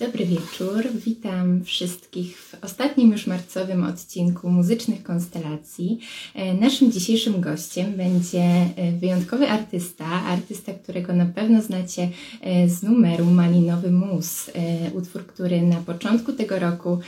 Dobry 0.00 0.26
wieczór. 0.26 0.84
Witam 1.06 1.64
wszystkich 1.64 2.38
w 2.38 2.64
ostatnim 2.64 3.12
już 3.12 3.26
marcowym 3.26 3.84
odcinku 3.84 4.50
Muzycznych 4.50 5.02
Konstelacji. 5.02 6.00
E, 6.34 6.54
naszym 6.54 6.92
dzisiejszym 6.92 7.40
gościem 7.40 7.92
będzie 7.96 8.42
e, 8.42 8.92
wyjątkowy 8.92 9.48
artysta, 9.48 10.04
artysta, 10.06 10.72
którego 10.72 11.12
na 11.12 11.26
pewno 11.26 11.62
znacie 11.62 12.08
e, 12.40 12.68
z 12.68 12.82
numeru 12.82 13.24
Malinowy 13.24 13.90
Mus, 13.90 14.50
utwór, 14.94 15.26
który 15.26 15.62
na 15.62 15.76
początku 15.76 16.32
tego 16.32 16.58
roku 16.58 16.98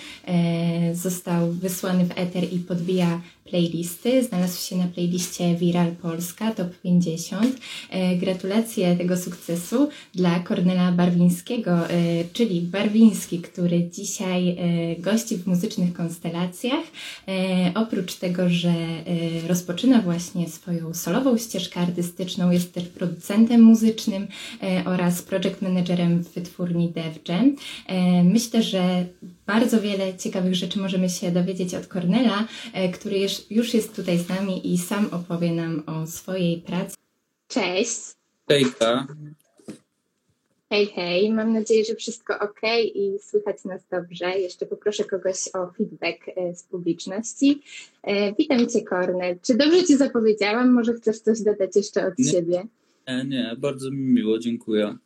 został 0.93 1.53
wysłany 1.53 2.05
w 2.05 2.11
eter 2.19 2.53
i 2.53 2.59
podbija 2.59 3.21
playlisty. 3.45 4.25
Znalazł 4.25 4.69
się 4.69 4.77
na 4.77 4.87
playliście 4.87 5.55
Viral 5.55 5.93
Polska 6.03 6.55
Top 6.55 6.69
50. 6.83 7.57
E, 7.91 8.17
gratulacje 8.17 8.97
tego 8.97 9.17
sukcesu 9.17 9.89
dla 10.15 10.41
Kornela 10.41 10.93
Barwińskiego, 10.93 11.71
czyli 12.33 12.61
Barwiński, 12.83 13.39
który 13.39 13.91
dzisiaj 13.91 14.49
e, 14.49 14.57
gości 14.97 15.37
w 15.37 15.47
muzycznych 15.47 15.93
konstelacjach. 15.93 16.85
Oprócz 17.75 18.15
tego, 18.15 18.49
że 18.49 18.75
rozpoczyna 19.49 20.01
właśnie 20.01 20.49
swoją 20.49 20.95
solową 20.95 21.39
ścieżkę 21.39 21.81
artystyczną, 21.81 22.51
jest 22.51 22.75
też 22.75 22.85
producentem 22.85 23.61
muzycznym 23.61 24.27
oraz 24.85 25.23
project 25.23 25.63
managerem 25.63 26.25
w 26.25 26.35
wytwórni 26.35 26.89
DevJam. 26.89 27.57
Myślę, 28.25 28.63
że 28.63 29.05
bardzo 29.47 29.81
wiele 29.81 30.17
ciekawych 30.17 30.55
rzeczy 30.55 30.79
możemy 30.79 31.11
się 31.11 31.31
dowiedzieć 31.31 31.75
od 31.75 31.87
Kornela, 31.87 32.47
który 32.93 33.17
już 33.51 33.75
jest 33.75 33.97
tutaj 33.97 34.19
z 34.19 34.29
nami 34.29 34.73
i 34.73 34.79
sam 34.79 35.09
opowie 35.11 35.53
nam 35.53 35.83
o 35.87 36.07
swojej 36.07 36.61
pracy. 36.61 36.97
Cześć. 37.49 38.01
Hejka. 38.49 39.07
Hej, 40.73 40.87
hej. 40.87 41.33
Mam 41.33 41.53
nadzieję, 41.53 41.85
że 41.85 41.95
wszystko 41.95 42.39
ok 42.39 42.61
i 42.95 43.19
słychać 43.21 43.65
nas 43.65 43.83
dobrze. 43.91 44.39
Jeszcze 44.39 44.67
poproszę 44.67 45.05
kogoś 45.05 45.37
o 45.55 45.73
feedback 45.73 46.29
e, 46.37 46.55
z 46.55 46.63
publiczności. 46.63 47.63
E, 48.03 48.35
witam 48.35 48.69
Cię, 48.69 48.83
Kornel. 48.83 49.39
Czy 49.43 49.55
dobrze 49.55 49.85
Ci 49.85 49.97
zapowiedziałam? 49.97 50.73
Może 50.73 50.95
chcesz 50.95 51.19
coś 51.19 51.41
dodać 51.41 51.77
jeszcze 51.77 52.07
od 52.07 52.19
nie, 52.19 52.25
siebie? 52.25 52.63
Nie, 53.09 53.25
nie, 53.25 53.57
bardzo 53.59 53.91
mi 53.91 53.99
miło, 53.99 54.39
dziękuję. 54.39 54.97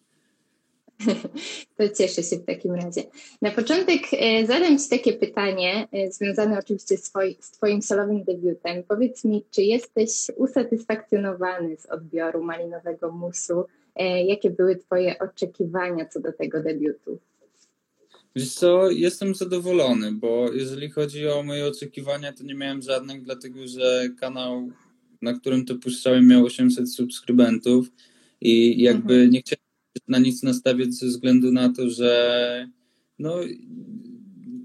To 1.76 1.88
cieszę 1.88 2.22
się 2.22 2.36
w 2.36 2.44
takim 2.44 2.74
razie. 2.74 3.02
Na 3.42 3.50
początek 3.50 4.00
e, 4.12 4.46
zadam 4.46 4.78
Ci 4.78 4.88
takie 4.88 5.12
pytanie, 5.12 5.88
e, 5.92 6.12
związane 6.12 6.58
oczywiście 6.58 6.96
z, 6.96 7.12
Twoim 7.50 7.82
solowym 7.82 8.24
debiutem. 8.24 8.82
Powiedz 8.88 9.24
mi, 9.24 9.44
czy 9.50 9.62
jesteś 9.62 10.10
usatysfakcjonowany 10.36 11.76
z 11.76 11.86
odbioru 11.86 12.42
malinowego 12.42 13.12
musu? 13.12 13.64
E, 13.94 14.24
jakie 14.24 14.50
były 14.50 14.76
Twoje 14.76 15.18
oczekiwania 15.18 16.06
co 16.06 16.20
do 16.20 16.32
tego 16.32 16.62
debiutu? 16.62 17.18
Wiesz 18.36 18.54
co, 18.54 18.90
jestem 18.90 19.34
zadowolony, 19.34 20.12
bo 20.12 20.52
jeżeli 20.52 20.90
chodzi 20.90 21.28
o 21.28 21.42
moje 21.42 21.66
oczekiwania, 21.66 22.32
to 22.32 22.44
nie 22.44 22.54
miałem 22.54 22.82
żadnych, 22.82 23.22
dlatego 23.22 23.68
że 23.68 24.08
kanał, 24.20 24.68
na 25.22 25.32
którym 25.32 25.64
to 25.64 25.74
puszczałem, 25.74 26.28
miał 26.28 26.44
800 26.44 26.92
subskrybentów 26.92 27.86
i 28.40 28.82
jakby 28.82 29.14
mhm. 29.14 29.30
nie 29.30 29.40
chciałem 29.40 29.65
na 30.08 30.18
nic 30.18 30.42
nastawiać 30.42 30.94
ze 30.94 31.06
względu 31.06 31.52
na 31.52 31.72
to, 31.72 31.90
że 31.90 32.70
no, 33.18 33.40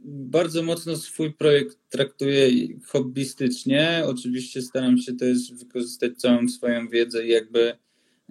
bardzo 0.06 0.64
mocno 0.64 0.96
swój 0.96 1.34
projekt 1.34 1.78
traktuję 1.90 2.50
hobbystycznie. 2.86 4.04
Oczywiście 4.06 4.62
staram 4.62 4.98
się 4.98 5.14
też 5.14 5.54
wykorzystać 5.54 6.18
całą 6.18 6.48
swoją 6.48 6.90
wiedzę 6.90 7.26
i 7.26 7.30
jakby 7.30 7.74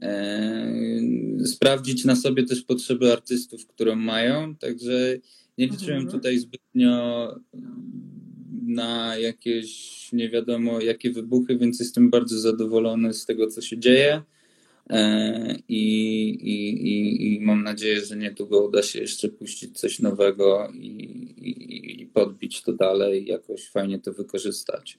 e, 0.03 0.73
sprawdzić 1.45 2.05
na 2.05 2.17
sobie 2.17 2.45
też 2.45 2.62
potrzeby 2.62 3.12
artystów, 3.12 3.67
które 3.67 3.97
mają. 3.97 4.56
Także 4.56 5.19
nie 5.59 5.67
liczyłem 5.67 6.01
mhm. 6.01 6.11
tutaj 6.11 6.39
zbytnio 6.39 7.28
na 8.67 9.17
jakieś 9.17 10.01
nie 10.12 10.28
wiadomo 10.28 10.81
jakie 10.81 11.11
wybuchy, 11.11 11.59
więc 11.59 11.81
jestem 11.81 12.11
bardzo 12.11 12.39
zadowolony 12.39 13.15
z 13.15 13.27
tego, 13.27 13.47
co 13.47 13.61
się 13.61 13.78
dzieje. 13.78 14.22
E, 14.91 15.55
I, 15.69 15.83
i, 16.28 17.37
i, 17.37 17.41
mam 17.41 17.62
nadzieję, 17.62 18.01
że 18.01 18.17
niedługo 18.17 18.65
uda 18.65 18.83
się 18.83 19.01
jeszcze 19.01 19.28
puścić 19.28 19.81
coś 19.81 20.01
nowego 20.01 20.69
i, 20.75 20.87
i, 21.37 22.03
i 22.03 22.06
podbić 22.06 22.62
to 22.62 22.73
dalej, 22.73 23.27
jakoś 23.27 23.71
fajnie 23.71 23.99
to 23.99 24.12
wykorzystać. 24.12 24.99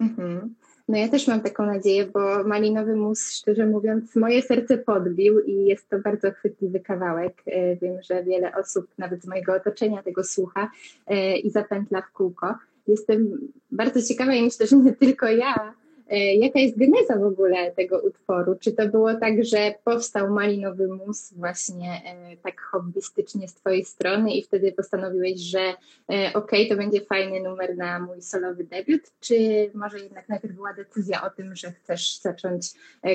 Mhm. 0.00 0.54
No 0.88 0.98
ja 0.98 1.08
też 1.08 1.28
mam 1.28 1.40
taką 1.40 1.66
nadzieję, 1.66 2.06
bo 2.06 2.44
Malinowy 2.44 2.96
Mus, 2.96 3.32
szczerze 3.32 3.66
mówiąc, 3.66 4.16
moje 4.16 4.42
serce 4.42 4.78
podbił 4.78 5.40
i 5.40 5.64
jest 5.64 5.88
to 5.88 5.98
bardzo 5.98 6.30
chwytliwy 6.30 6.80
kawałek. 6.80 7.42
E, 7.46 7.76
wiem, 7.76 8.02
że 8.02 8.24
wiele 8.24 8.54
osób, 8.54 8.86
nawet 8.98 9.22
z 9.22 9.26
mojego 9.26 9.54
otoczenia, 9.54 10.02
tego 10.02 10.24
słucha 10.24 10.70
e, 11.06 11.36
i 11.38 11.50
zapętla 11.50 12.02
w 12.02 12.12
kółko. 12.12 12.54
Jestem 12.86 13.48
bardzo 13.70 14.02
ciekawa 14.02 14.34
i 14.34 14.42
myślę, 14.42 14.66
że 14.66 14.76
nie 14.76 14.92
tylko 14.92 15.26
ja, 15.26 15.74
jaka 16.18 16.58
jest 16.58 16.78
geneza 16.78 17.18
w 17.18 17.24
ogóle 17.24 17.70
tego 17.70 18.00
utworu? 18.00 18.54
Czy 18.60 18.72
to 18.72 18.88
było 18.88 19.14
tak, 19.14 19.44
że 19.44 19.74
powstał 19.84 20.30
malinowy 20.30 20.88
mus 20.88 21.32
właśnie 21.32 22.02
e, 22.04 22.36
tak 22.36 22.60
hobbystycznie 22.60 23.48
z 23.48 23.54
Twojej 23.54 23.84
strony 23.84 24.34
i 24.34 24.42
wtedy 24.42 24.72
postanowiłeś, 24.72 25.40
że 25.40 25.60
e, 25.60 25.74
okej, 26.08 26.34
okay, 26.34 26.66
to 26.68 26.76
będzie 26.76 27.00
fajny 27.00 27.40
numer 27.40 27.76
na 27.76 27.98
mój 27.98 28.22
solowy 28.22 28.64
debiut? 28.64 29.02
Czy 29.20 29.36
może 29.74 29.98
jednak 30.00 30.28
najpierw 30.28 30.54
była 30.54 30.74
decyzja 30.74 31.22
o 31.22 31.30
tym, 31.30 31.56
że 31.56 31.72
chcesz 31.72 32.18
zacząć 32.18 32.66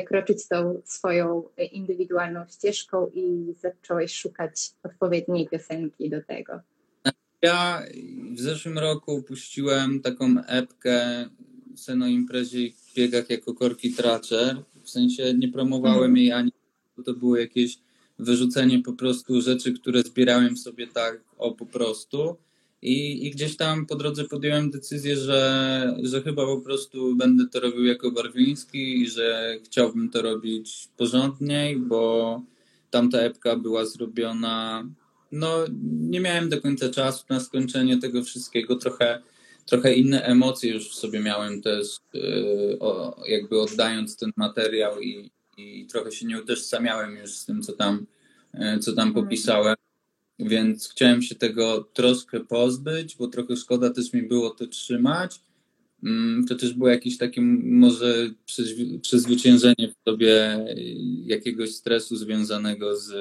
kroczyć 0.05 0.47
tą 0.47 0.81
swoją 0.85 1.43
indywidualną 1.71 2.45
ścieżką 2.47 3.11
i 3.13 3.53
zacząłeś 3.59 4.13
szukać 4.13 4.71
odpowiedniej 4.83 5.47
piosenki 5.47 6.09
do 6.09 6.23
tego? 6.23 6.59
Ja 7.41 7.83
w 8.35 8.39
zeszłym 8.39 8.77
roku 8.77 9.23
puściłem 9.23 10.01
taką 10.01 10.25
epkę 10.47 11.25
na 11.95 12.07
imprezie 12.07 12.61
i 12.61 12.75
biegach 12.95 13.29
jako 13.29 13.53
korki 13.53 13.93
tracer. 13.93 14.63
W 14.83 14.89
sensie 14.89 15.33
nie 15.37 15.47
promowałem 15.47 16.11
mhm. 16.11 16.17
jej 16.17 16.31
ani 16.31 16.51
to 17.05 17.13
było 17.13 17.37
jakieś 17.37 17.77
wyrzucenie 18.19 18.79
po 18.79 18.93
prostu 18.93 19.41
rzeczy, 19.41 19.73
które 19.73 20.01
zbierałem 20.01 20.57
sobie 20.57 20.87
tak 20.87 21.21
o 21.37 21.51
po 21.51 21.65
prostu. 21.65 22.37
I, 22.81 23.27
I 23.27 23.31
gdzieś 23.31 23.57
tam 23.57 23.85
po 23.85 23.95
drodze 23.95 24.23
podjąłem 24.23 24.71
decyzję, 24.71 25.15
że, 25.15 25.97
że 26.03 26.21
chyba 26.21 26.45
po 26.45 26.61
prostu 26.61 27.15
będę 27.15 27.47
to 27.47 27.59
robił 27.59 27.85
jako 27.85 28.11
Barwiński 28.11 29.01
i 29.01 29.09
że 29.09 29.57
chciałbym 29.63 30.09
to 30.09 30.21
robić 30.21 30.87
porządniej, 30.97 31.77
bo 31.77 32.41
tamta 32.89 33.17
epka 33.17 33.55
była 33.55 33.85
zrobiona. 33.85 34.87
No, 35.31 35.65
nie 35.83 36.19
miałem 36.19 36.49
do 36.49 36.61
końca 36.61 36.89
czasu 36.89 37.25
na 37.29 37.39
skończenie 37.39 37.97
tego 37.97 38.23
wszystkiego. 38.23 38.75
Trochę 38.75 39.21
trochę 39.67 39.93
inne 39.93 40.23
emocje 40.23 40.73
już 40.73 40.89
w 40.89 40.93
sobie 40.93 41.19
miałem 41.19 41.61
też, 41.61 41.87
y, 42.15 42.77
jakby 43.27 43.61
oddając 43.61 44.17
ten 44.17 44.31
materiał 44.35 45.01
i, 45.01 45.31
i 45.57 45.85
trochę 45.85 46.11
się 46.11 46.25
nie 46.25 46.41
utożsamiałem 46.41 47.17
już 47.17 47.31
z 47.31 47.45
tym, 47.45 47.61
co 47.61 47.73
tam, 47.73 48.05
y, 48.53 48.79
co 48.79 48.93
tam 48.93 49.13
popisałem. 49.13 49.75
Więc 50.39 50.89
chciałem 50.89 51.21
się 51.21 51.35
tego 51.35 51.89
troszkę 51.93 52.39
pozbyć, 52.39 53.15
bo 53.15 53.27
trochę 53.27 53.55
szkoda 53.55 53.89
też 53.89 54.13
mi 54.13 54.23
było 54.23 54.49
to 54.49 54.67
trzymać. 54.67 55.41
Mm, 56.03 56.45
to 56.45 56.55
też 56.55 56.73
było 56.73 56.89
jakieś 56.89 57.17
takie 57.17 57.41
może 57.41 58.29
przezwyciężenie 59.01 59.93
w 59.93 60.09
sobie 60.09 60.65
jakiegoś 61.25 61.75
stresu 61.75 62.15
związanego 62.15 62.95
z, 62.95 63.11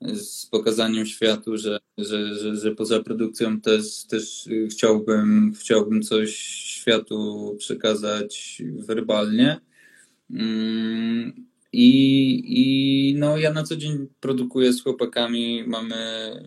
z 0.00 0.46
pokazaniem 0.46 1.06
światu, 1.06 1.56
że, 1.58 1.78
że, 1.98 2.34
że, 2.34 2.56
że 2.56 2.74
poza 2.74 3.02
produkcją 3.02 3.60
też, 3.60 4.04
też 4.04 4.48
chciałbym, 4.70 5.54
chciałbym 5.60 6.02
coś 6.02 6.36
światu 6.64 7.54
przekazać 7.58 8.62
werbalnie. 8.78 9.60
Mm, 10.30 11.46
I, 11.72 12.42
I 12.46 13.14
no, 13.18 13.38
ja 13.38 13.52
na 13.52 13.62
co 13.62 13.76
dzień 13.76 14.06
produkuję 14.20 14.72
z 14.72 14.82
chłopakami, 14.82 15.64
mamy, 15.66 15.96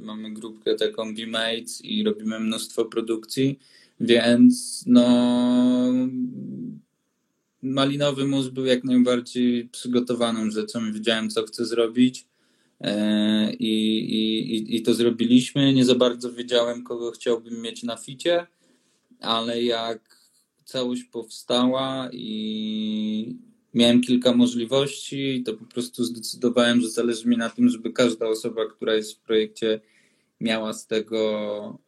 mamy 0.01 0.33
grupkę 0.33 0.75
taką 0.75 1.15
V-Mates 1.15 1.85
i 1.85 2.03
robimy 2.03 2.39
mnóstwo 2.39 2.85
produkcji, 2.85 3.59
więc 3.99 4.83
no 4.87 5.05
malinowy 7.61 8.27
mus 8.27 8.47
był 8.47 8.65
jak 8.65 8.83
najbardziej 8.83 9.69
przygotowaną 9.69 10.51
rzeczą, 10.51 10.93
wiedziałem 10.93 11.29
co 11.29 11.43
chcę 11.43 11.65
zrobić 11.65 12.28
I, 13.59 13.99
i, 13.99 14.75
I 14.75 14.81
to 14.81 14.93
zrobiliśmy. 14.93 15.73
Nie 15.73 15.85
za 15.85 15.95
bardzo 15.95 16.33
wiedziałem, 16.33 16.83
kogo 16.83 17.11
chciałbym 17.11 17.61
mieć 17.61 17.83
na 17.83 17.97
ficie, 17.97 18.47
ale 19.19 19.63
jak 19.63 20.19
całość 20.65 21.03
powstała 21.03 22.09
i 22.13 23.37
miałem 23.73 24.01
kilka 24.01 24.33
możliwości, 24.33 25.43
to 25.45 25.53
po 25.53 25.65
prostu 25.65 26.03
zdecydowałem, 26.03 26.81
że 26.81 26.89
zależy 26.89 27.27
mi 27.27 27.37
na 27.37 27.49
tym, 27.49 27.69
żeby 27.69 27.93
każda 27.93 28.27
osoba, 28.27 28.65
która 28.65 28.95
jest 28.95 29.13
w 29.13 29.19
projekcie, 29.19 29.81
miała 30.39 30.73
z 30.73 30.87
tego 30.87 31.79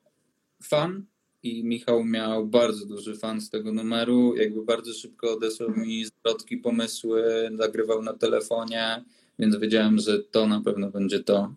fan. 0.63 1.05
I 1.43 1.63
Michał 1.63 2.03
miał 2.03 2.47
bardzo 2.47 2.85
duży 2.85 3.15
fan 3.15 3.41
z 3.41 3.49
tego 3.49 3.73
numeru. 3.73 4.35
Jakby 4.35 4.65
bardzo 4.65 4.93
szybko 4.93 5.33
odesłał 5.33 5.69
mi 5.69 6.05
zwrotki, 6.05 6.57
pomysły, 6.57 7.49
nagrywał 7.51 8.01
na 8.01 8.13
telefonie 8.13 9.03
więc 9.39 9.57
wiedziałem, 9.57 9.97
że 9.97 10.23
to 10.23 10.47
na 10.47 10.61
pewno 10.61 10.91
będzie 10.91 11.23
to. 11.23 11.53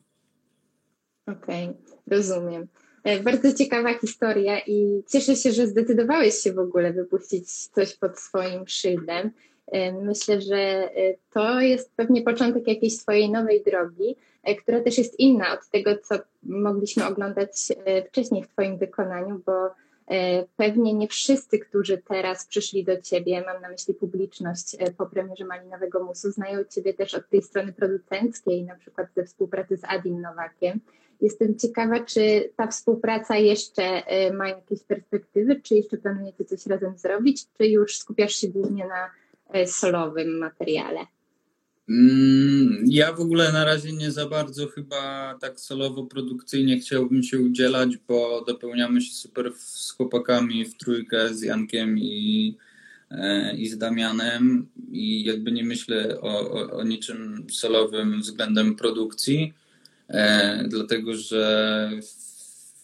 Okej, 1.26 1.64
okay, 1.64 1.74
rozumiem. 2.06 2.66
E, 3.04 3.20
bardzo 3.20 3.52
ciekawa 3.52 3.98
historia 3.98 4.58
i 4.66 5.02
cieszę 5.12 5.36
się, 5.36 5.52
że 5.52 5.66
zdecydowałeś 5.66 6.34
się 6.34 6.52
w 6.52 6.58
ogóle 6.58 6.92
wypuścić 6.92 7.66
coś 7.66 7.96
pod 7.96 8.18
swoim 8.18 8.68
szyldem. 8.68 9.30
E, 9.66 9.92
myślę, 9.92 10.40
że 10.40 10.56
e, 10.56 11.14
to 11.30 11.60
jest 11.60 11.90
pewnie 11.96 12.22
początek 12.22 12.68
jakiejś 12.68 12.98
Twojej 12.98 13.30
nowej 13.30 13.62
drogi, 13.64 14.16
która 14.62 14.80
też 14.80 14.98
jest 14.98 15.20
inna 15.20 15.52
od 15.52 15.68
tego, 15.68 15.98
co 15.98 16.14
mogliśmy 16.42 17.06
oglądać 17.06 17.50
wcześniej 18.08 18.42
w 18.42 18.48
Twoim 18.48 18.78
wykonaniu, 18.78 19.42
bo 19.46 19.52
pewnie 20.56 20.94
nie 20.94 21.08
wszyscy, 21.08 21.58
którzy 21.58 21.98
teraz 21.98 22.46
przyszli 22.46 22.84
do 22.84 23.00
Ciebie, 23.00 23.44
mam 23.46 23.62
na 23.62 23.68
myśli 23.68 23.94
publiczność 23.94 24.76
po 24.98 25.06
premierze 25.06 25.44
Malinowego 25.44 26.04
Musu, 26.04 26.30
znają 26.30 26.64
Ciebie 26.64 26.94
też 26.94 27.14
od 27.14 27.28
tej 27.28 27.42
strony 27.42 27.72
producenckiej, 27.72 28.64
na 28.64 28.76
przykład 28.76 29.08
ze 29.16 29.24
współpracy 29.24 29.76
z 29.76 29.84
Adim 29.84 30.20
Nowakiem. 30.20 30.80
Jestem 31.20 31.58
ciekawa, 31.58 32.04
czy 32.04 32.50
ta 32.56 32.66
współpraca 32.66 33.36
jeszcze 33.36 34.02
y, 34.28 34.32
ma 34.32 34.48
jakieś 34.48 34.82
perspektywy, 34.82 35.60
czy 35.60 35.74
jeszcze 35.74 35.96
planujecie 35.96 36.44
coś 36.44 36.66
razem 36.66 36.98
zrobić, 36.98 37.46
czy 37.58 37.66
już 37.66 37.98
skupiasz 37.98 38.34
się 38.34 38.48
głównie 38.48 38.86
na 38.86 39.10
solowym 39.66 40.38
materiale? 40.38 41.00
Mm, 41.88 42.84
ja 42.86 43.12
w 43.12 43.20
ogóle 43.20 43.52
na 43.52 43.64
razie 43.64 43.92
nie 43.92 44.12
za 44.12 44.26
bardzo 44.28 44.68
chyba 44.68 45.34
tak 45.40 45.60
solowo 45.60 46.06
produkcyjnie 46.06 46.78
chciałbym 46.78 47.22
się 47.22 47.40
udzielać, 47.40 47.96
bo 48.08 48.44
dopełniamy 48.46 49.00
się 49.00 49.14
super 49.14 49.52
z 49.56 49.90
chłopakami 49.90 50.64
w 50.64 50.76
trójkę, 50.76 51.34
z 51.34 51.42
Jankiem 51.42 51.98
i, 51.98 52.56
e, 53.10 53.56
i 53.56 53.68
z 53.68 53.78
Damianem 53.78 54.66
i 54.92 55.24
jakby 55.24 55.52
nie 55.52 55.64
myślę 55.64 56.20
o, 56.20 56.50
o, 56.50 56.70
o 56.70 56.84
niczym 56.84 57.46
solowym 57.50 58.20
względem 58.20 58.74
produkcji. 58.76 59.54
E, 60.08 60.64
dlatego 60.68 61.16
że 61.16 61.90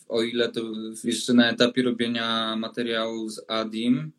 o 0.09 0.23
ile 0.23 0.49
to 0.49 0.61
jeszcze 1.05 1.35
na 1.35 1.51
etapie 1.51 1.83
robienia 1.83 2.57
materiału 2.57 3.29
z 3.29 3.41
Adim, 3.49 4.13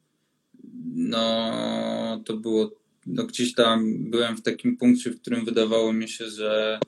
no 0.96 2.24
to 2.26 2.38
było, 2.38 2.72
no 3.06 3.24
gdzieś 3.24 3.54
tam 3.54 4.10
byłem 4.10 4.38
w 4.38 4.42
takim 4.42 4.78
punkcie, 4.78 5.12
w 5.12 5.22
którym 5.22 5.46
wydawało 5.46 5.94
mi 5.94 6.10
się, 6.10 6.30
że, 6.30 6.80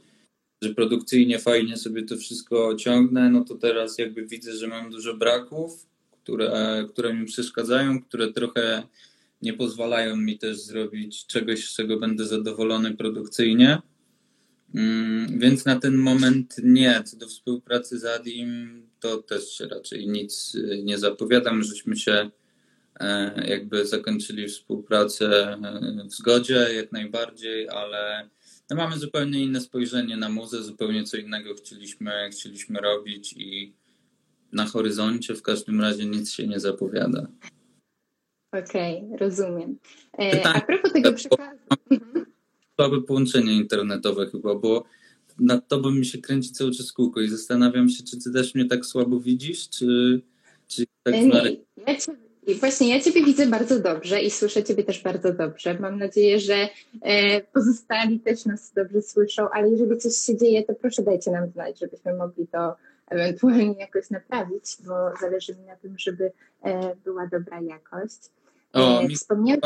że 0.61 0.73
produkcyjnie 0.73 1.39
fajnie 1.39 1.77
sobie 1.77 2.03
to 2.03 2.17
wszystko 2.17 2.75
ciągnę, 2.75 3.29
no 3.29 3.45
to 3.45 3.55
teraz 3.55 3.97
jakby 3.97 4.25
widzę, 4.25 4.55
że 4.55 4.67
mam 4.67 4.91
dużo 4.91 5.17
braków, 5.17 5.87
które, 6.23 6.85
które 6.89 7.13
mi 7.13 7.25
przeszkadzają, 7.25 8.01
które 8.01 8.33
trochę 8.33 8.83
nie 9.41 9.53
pozwalają 9.53 10.15
mi 10.15 10.37
też 10.37 10.57
zrobić 10.57 11.25
czegoś, 11.25 11.69
z 11.69 11.75
czego 11.75 11.99
będę 11.99 12.25
zadowolony 12.25 12.97
produkcyjnie. 12.97 13.81
Mm, 14.75 15.39
więc 15.39 15.65
na 15.65 15.79
ten 15.79 15.95
moment 15.95 16.55
nie. 16.63 17.03
Co 17.05 17.17
do 17.17 17.27
współpracy 17.27 17.99
z 17.99 18.05
Adim, 18.05 18.81
to 18.99 19.17
też 19.17 19.59
raczej 19.59 20.07
nic 20.07 20.55
y, 20.55 20.81
nie 20.83 20.97
zapowiadam. 20.97 21.63
Żeśmy 21.63 21.95
się 21.95 22.31
jakby 23.45 23.85
zakończyli 23.85 24.47
współpracę 24.47 25.53
e, 25.53 26.07
w 26.09 26.13
zgodzie 26.13 26.67
jak 26.75 26.91
najbardziej, 26.91 27.69
ale 27.69 28.29
no 28.69 28.75
mamy 28.75 28.97
zupełnie 28.97 29.43
inne 29.43 29.61
spojrzenie 29.61 30.17
na 30.17 30.29
muzę, 30.29 30.63
zupełnie 30.63 31.03
co 31.03 31.17
innego 31.17 31.53
chcieliśmy, 31.53 32.29
chcieliśmy 32.31 32.79
robić 32.79 33.33
i 33.37 33.73
na 34.51 34.65
horyzoncie 34.65 35.35
w 35.35 35.41
każdym 35.41 35.81
razie 35.81 36.05
nic 36.05 36.31
się 36.31 36.47
nie 36.47 36.59
zapowiada. 36.59 37.27
Okej, 38.51 39.03
okay, 39.05 39.17
rozumiem. 39.17 39.77
E, 40.19 40.47
a 40.47 40.61
propos 40.61 40.93
tego 40.93 41.13
przekazu. 41.13 41.59
Mhm 41.91 42.33
słabe 42.75 43.01
połączenie 43.01 43.53
internetowe 43.53 44.27
chyba, 44.27 44.55
bo 44.55 44.83
nad 45.39 45.67
tobą 45.67 45.91
mi 45.91 46.05
się 46.05 46.17
kręci 46.17 46.51
cały 46.51 46.71
czas 46.71 46.91
kółko 46.91 47.21
i 47.21 47.29
zastanawiam 47.29 47.89
się, 47.89 48.03
czy 48.03 48.17
ty 48.17 48.31
też 48.31 48.55
mnie 48.55 48.65
tak 48.65 48.85
słabo 48.85 49.19
widzisz, 49.19 49.69
czy, 49.69 50.21
czy 50.67 50.85
tak 51.03 51.13
Nie, 51.13 51.57
ja 51.87 51.99
cię, 51.99 52.15
właśnie 52.59 52.89
ja 52.95 53.01
ciebie 53.01 53.25
widzę 53.25 53.47
bardzo 53.47 53.79
dobrze 53.79 54.21
i 54.21 54.31
słyszę 54.31 54.63
ciebie 54.63 54.83
też 54.83 55.03
bardzo 55.03 55.33
dobrze. 55.33 55.79
Mam 55.79 55.97
nadzieję, 55.97 56.39
że 56.39 56.69
e, 57.01 57.41
pozostali 57.41 58.19
też 58.19 58.45
nas 58.45 58.73
dobrze 58.73 59.01
słyszą, 59.01 59.49
ale 59.49 59.69
jeżeli 59.69 59.97
coś 59.97 60.15
się 60.15 60.37
dzieje, 60.37 60.63
to 60.63 60.73
proszę 60.73 61.03
dajcie 61.03 61.31
nam 61.31 61.49
znać, 61.49 61.79
żebyśmy 61.79 62.13
mogli 62.13 62.47
to 62.47 62.75
ewentualnie 63.07 63.79
jakoś 63.79 64.09
naprawić, 64.09 64.65
bo 64.85 64.93
zależy 65.21 65.55
mi 65.55 65.61
na 65.61 65.75
tym, 65.75 65.95
żeby 65.99 66.31
e, 66.63 66.95
była 66.95 67.27
dobra 67.27 67.61
jakość. 67.61 68.19
O, 68.73 69.01
e, 69.01 69.09
Wspomniałem... 69.09 69.61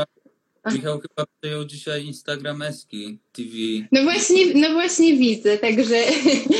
Michał 0.73 0.99
chyba 0.99 1.27
przejął 1.41 1.65
dzisiaj 1.65 2.05
Instagram 2.05 2.61
Eski 2.61 3.19
TV. 3.31 3.49
No 3.91 4.03
właśnie, 4.03 4.53
no 4.55 4.73
właśnie 4.73 5.17
widzę, 5.17 5.57
także 5.57 5.95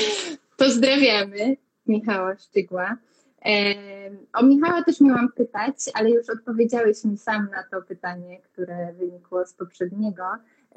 pozdrawiamy 0.57 1.57
Michała 1.87 2.37
Szczygła. 2.37 2.97
O 4.33 4.43
Michała 4.43 4.83
też 4.83 5.01
miałam 5.01 5.31
pytać, 5.31 5.75
ale 5.93 6.09
już 6.09 6.29
odpowiedziałeś 6.29 7.03
mi 7.03 7.17
sam 7.17 7.49
na 7.51 7.63
to 7.71 7.87
pytanie, 7.87 8.41
które 8.41 8.93
wynikło 8.93 9.45
z 9.45 9.53
poprzedniego. 9.53 10.23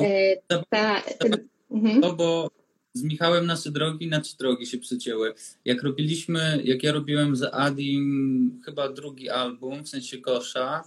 E, 0.01 0.37
ta, 0.71 1.03
ten, 1.19 1.37
mhm. 1.71 2.01
No 2.01 2.13
bo 2.13 2.51
z 2.93 3.03
Michałem 3.03 3.47
nasze 3.47 3.71
drogi, 3.71 4.09
nasze 4.09 4.37
drogi 4.39 4.67
się 4.67 4.79
przecięły. 4.79 5.35
Jak 5.65 5.83
robiliśmy, 5.83 6.61
jak 6.65 6.83
ja 6.83 6.93
robiłem 6.93 7.37
z 7.37 7.43
Adim 7.53 8.61
chyba 8.65 8.89
drugi 8.89 9.31
album, 9.31 9.85
w 9.85 9.89
sensie 9.89 10.19
Kosza, 10.19 10.85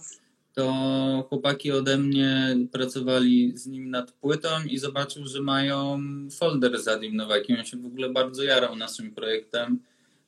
to 0.54 1.26
chłopaki 1.28 1.72
ode 1.72 1.98
mnie 1.98 2.56
pracowali 2.72 3.52
z 3.54 3.66
nim 3.66 3.90
nad 3.90 4.12
płytą 4.12 4.48
i 4.70 4.78
zobaczył, 4.78 5.26
że 5.26 5.42
mają 5.42 6.00
folder 6.38 6.82
z 6.82 6.88
Adim 6.88 7.16
Nowakiem. 7.16 7.58
On 7.58 7.64
się 7.64 7.76
w 7.76 7.86
ogóle 7.86 8.10
bardzo 8.10 8.42
jarał 8.42 8.76
naszym 8.76 9.14
projektem. 9.14 9.78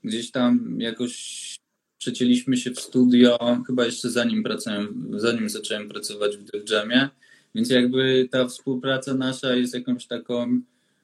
Gdzieś 0.06 0.30
tam 0.30 0.76
jakoś 0.80 1.56
przecięliśmy 1.98 2.56
się 2.56 2.70
w 2.70 2.80
studio, 2.80 3.38
chyba 3.66 3.84
jeszcze 3.84 4.10
zanim 4.10 4.42
pracowałem, 4.42 5.10
zanim 5.16 5.48
zacząłem 5.48 5.88
pracować 5.88 6.36
w 6.36 6.44
Def 6.44 6.70
Jamie, 6.70 7.08
więc 7.54 7.70
jakby 7.70 8.28
ta 8.30 8.48
współpraca 8.48 9.14
nasza 9.14 9.54
jest 9.54 9.74
jakąś 9.74 10.06
taką 10.06 10.60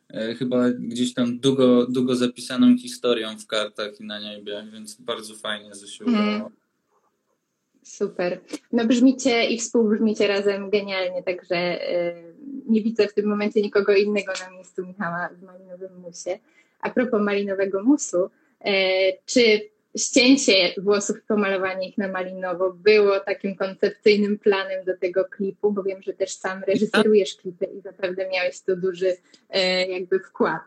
e, 0.08 0.34
chyba 0.34 0.70
gdzieś 0.70 1.14
tam 1.14 1.38
długo, 1.38 1.86
długo 1.86 2.16
zapisaną 2.16 2.76
historią 2.78 3.38
w 3.38 3.46
kartach 3.46 4.00
i 4.00 4.04
na 4.04 4.20
niebie, 4.20 4.66
więc 4.72 5.00
bardzo 5.00 5.34
fajnie, 5.34 5.74
że 5.74 5.88
się 5.88 6.04
udało. 6.04 6.26
Mm. 6.26 6.50
Super. 7.82 8.40
No 8.72 8.86
brzmicie 8.86 9.44
i 9.44 9.58
współbrzmicie 9.58 10.26
razem 10.26 10.70
genialnie, 10.70 11.22
także 11.22 11.90
y, 11.90 12.34
nie 12.68 12.82
widzę 12.82 13.08
w 13.08 13.14
tym 13.14 13.26
momencie 13.26 13.62
nikogo 13.62 13.94
innego 13.94 14.32
na 14.44 14.50
miejscu 14.50 14.86
Michała 14.86 15.28
w 15.28 15.42
Malinowym 15.42 16.00
Musie. 16.00 16.38
A 16.80 16.90
propos 16.90 17.20
Malinowego 17.22 17.82
Musu, 17.82 18.30
czy 19.26 19.72
ścięcie 19.98 20.74
włosów 20.78 21.16
i 21.18 21.26
pomalowanie 21.28 21.88
ich 21.88 21.98
na 21.98 22.08
malinowo 22.08 22.72
było 22.72 23.20
takim 23.20 23.56
koncepcyjnym 23.56 24.38
planem 24.38 24.84
do 24.84 24.96
tego 24.96 25.24
klipu, 25.24 25.72
bo 25.72 25.82
wiem, 25.82 26.02
że 26.02 26.12
też 26.12 26.30
sam 26.30 26.64
reżyserujesz 26.64 27.34
klipy 27.34 27.64
i 27.64 27.80
zapewne 27.80 28.28
miałeś 28.28 28.60
tu 28.60 28.76
duży 28.76 29.06
y, 29.06 29.16
jakby 29.88 30.20
wkład. 30.20 30.62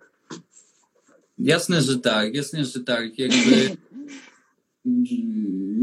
Jasne, 1.37 1.81
że 1.81 1.99
tak, 1.99 2.35
jasne, 2.35 2.65
że 2.65 2.79
tak. 2.79 3.19
Jakby 3.19 3.77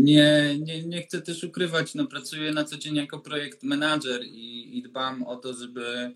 nie, 0.03 0.59
nie, 0.59 0.83
nie 0.83 1.03
chcę 1.03 1.23
też 1.23 1.45
ukrywać, 1.45 1.95
no 1.95 2.07
pracuję 2.07 2.53
na 2.53 2.65
co 2.65 2.77
dzień 2.77 2.97
jako 2.97 3.19
projekt 3.19 3.63
manager 3.63 4.25
i, 4.25 4.79
i 4.79 4.83
dbam 4.83 5.23
o 5.23 5.37
to, 5.37 5.55
żeby 5.55 5.87
e, 5.87 6.13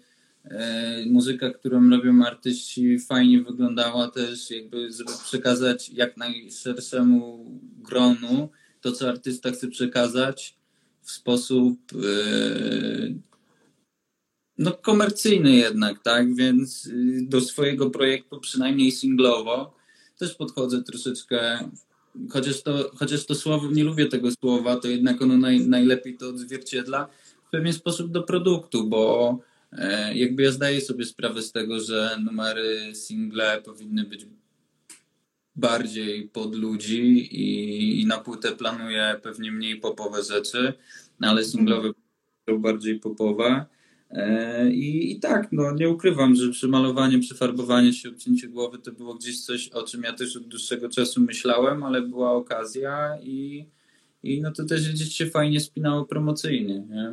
muzyka, 1.06 1.50
którą 1.50 1.90
robią 1.90 2.24
artyści 2.24 2.98
fajnie 2.98 3.42
wyglądała 3.42 4.10
też, 4.10 4.50
jakby 4.50 4.92
żeby 4.92 5.10
przekazać 5.24 5.88
jak 5.88 6.16
najszerszemu 6.16 7.50
gronu 7.78 8.48
to, 8.80 8.92
co 8.92 9.08
artysta 9.08 9.50
chce 9.50 9.68
przekazać 9.68 10.56
w 11.02 11.10
sposób 11.10 11.78
e, 11.92 13.36
no 14.58 14.72
komercyjny 14.72 15.56
jednak, 15.56 16.02
tak, 16.02 16.34
więc 16.34 16.86
y, 16.86 17.18
do 17.22 17.40
swojego 17.40 17.90
projektu 17.90 18.40
przynajmniej 18.40 18.92
singlowo 18.92 19.76
też 20.18 20.34
podchodzę 20.34 20.82
troszeczkę 20.82 21.58
chociaż 22.30 22.62
to, 22.62 22.90
chociaż 22.96 23.26
to 23.26 23.34
słowo, 23.34 23.70
nie 23.70 23.84
lubię 23.84 24.06
tego 24.06 24.28
słowa, 24.30 24.76
to 24.76 24.88
jednak 24.88 25.22
ono 25.22 25.36
naj, 25.36 25.60
najlepiej 25.60 26.16
to 26.16 26.28
odzwierciedla 26.28 27.08
w 27.46 27.50
pewien 27.50 27.72
sposób 27.72 28.10
do 28.10 28.22
produktu, 28.22 28.88
bo 28.88 29.38
e, 29.38 29.55
jakby 30.14 30.42
ja 30.42 30.52
zdaję 30.52 30.80
sobie 30.80 31.04
sprawę 31.04 31.42
z 31.42 31.52
tego, 31.52 31.80
że 31.80 32.18
numery 32.24 32.94
single 32.94 33.62
powinny 33.62 34.04
być 34.04 34.26
bardziej 35.56 36.28
pod 36.28 36.54
ludzi 36.54 37.00
i, 37.36 38.00
i 38.00 38.06
na 38.06 38.18
płytę 38.18 38.52
planuję 38.52 39.20
pewnie 39.22 39.52
mniej 39.52 39.80
popowe 39.80 40.22
rzeczy, 40.22 40.72
no 41.20 41.28
ale 41.28 41.44
singlowe 41.44 41.90
są 42.48 42.58
bardziej 42.58 43.00
popowe. 43.00 43.66
E, 44.10 44.70
I, 44.70 45.12
I 45.12 45.20
tak, 45.20 45.48
no 45.52 45.74
nie 45.74 45.88
ukrywam, 45.88 46.34
że 46.34 46.50
przymalowanie, 46.50 47.18
przefarbowanie 47.18 47.92
się, 47.92 48.08
obcięcie 48.08 48.48
głowy 48.48 48.78
to 48.78 48.92
było 48.92 49.14
gdzieś 49.14 49.40
coś, 49.40 49.68
o 49.68 49.82
czym 49.82 50.02
ja 50.02 50.12
też 50.12 50.36
od 50.36 50.48
dłuższego 50.48 50.88
czasu 50.88 51.20
myślałem, 51.20 51.82
ale 51.82 52.02
była 52.02 52.32
okazja 52.32 53.18
i, 53.22 53.66
i 54.22 54.40
no 54.40 54.52
to 54.52 54.64
też 54.64 54.92
gdzieś 54.92 55.14
się 55.14 55.26
fajnie 55.26 55.60
spinało 55.60 56.04
promocyjnie, 56.04 56.86
nie? 56.90 57.12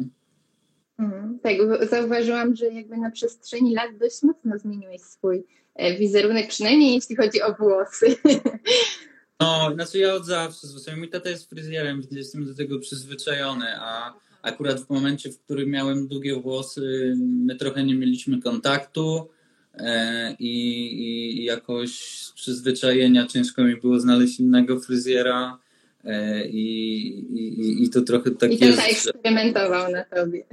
Mhm, 1.00 1.40
tak, 1.40 1.54
zauważyłam, 1.90 2.56
że 2.56 2.66
jakby 2.66 2.98
na 2.98 3.12
przestrzeni 3.12 3.74
lat 3.74 3.98
dość 4.00 4.24
mocno 4.24 4.58
zmieniłeś 4.58 5.02
swój 5.02 5.44
e, 5.76 5.98
wizerunek, 5.98 6.48
przynajmniej 6.48 6.96
jeśli 6.96 7.16
chodzi 7.16 7.42
o 7.42 7.54
włosy. 7.54 8.16
No, 9.40 9.72
znaczy 9.74 9.98
ja 9.98 10.14
od 10.14 10.26
zawsze, 10.26 10.68
zwłaszcza 10.68 10.96
mój 10.96 11.10
tata 11.10 11.30
jest 11.30 11.50
fryzjerem, 11.50 12.02
więc 12.02 12.12
jestem 12.12 12.46
do 12.46 12.56
tego 12.56 12.80
przyzwyczajony, 12.80 13.66
a 13.80 14.14
akurat 14.42 14.80
w 14.80 14.90
momencie, 14.90 15.32
w 15.32 15.40
którym 15.40 15.70
miałem 15.70 16.08
długie 16.08 16.36
włosy, 16.36 17.16
my 17.18 17.56
trochę 17.56 17.84
nie 17.84 17.96
mieliśmy 17.96 18.42
kontaktu 18.42 19.30
e, 19.74 20.36
i, 20.40 21.42
i 21.42 21.44
jakoś 21.44 22.00
z 22.00 22.32
przyzwyczajenia 22.32 23.28
ciężko 23.28 23.64
mi 23.64 23.76
było 23.76 24.00
znaleźć 24.00 24.40
innego 24.40 24.80
fryzjera 24.80 25.60
i, 26.50 27.08
i, 27.34 27.84
i 27.84 27.90
to 27.90 28.02
trochę 28.02 28.32
tak 28.32 28.52
I 28.52 28.66
jest. 28.66 28.88
I 28.88 28.92
eksperymentował 28.92 29.92
na 29.92 30.04
tobie. 30.04 30.44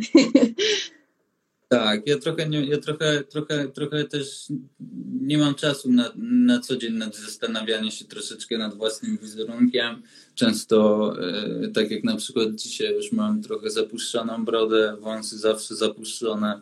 Tak, 1.72 2.06
ja 2.06 2.18
trochę, 2.18 2.48
nie, 2.48 2.64
ja 2.64 2.78
trochę, 2.78 3.24
trochę, 3.24 3.68
trochę 3.68 4.04
też 4.04 4.46
nie 5.20 5.38
mam 5.38 5.54
czasu 5.54 5.92
na, 5.92 6.12
na 6.16 6.60
co 6.60 6.76
dzień 6.76 6.94
nad 6.94 7.16
zastanawianie 7.16 7.90
się 7.90 8.04
troszeczkę 8.04 8.58
nad 8.58 8.74
własnym 8.74 9.18
wizerunkiem. 9.18 10.02
Często, 10.34 11.12
e, 11.64 11.68
tak 11.68 11.90
jak 11.90 12.04
na 12.04 12.16
przykład 12.16 12.54
dzisiaj, 12.54 12.94
już 12.94 13.12
mam 13.12 13.42
trochę 13.42 13.70
zapuszczoną 13.70 14.44
brodę, 14.44 14.96
wąsy 15.00 15.38
zawsze 15.38 15.74
zapuszczone 15.74 16.60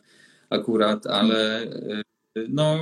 akurat, 0.51 1.07
ale 1.07 1.63
e, 1.63 2.03
no, 2.49 2.81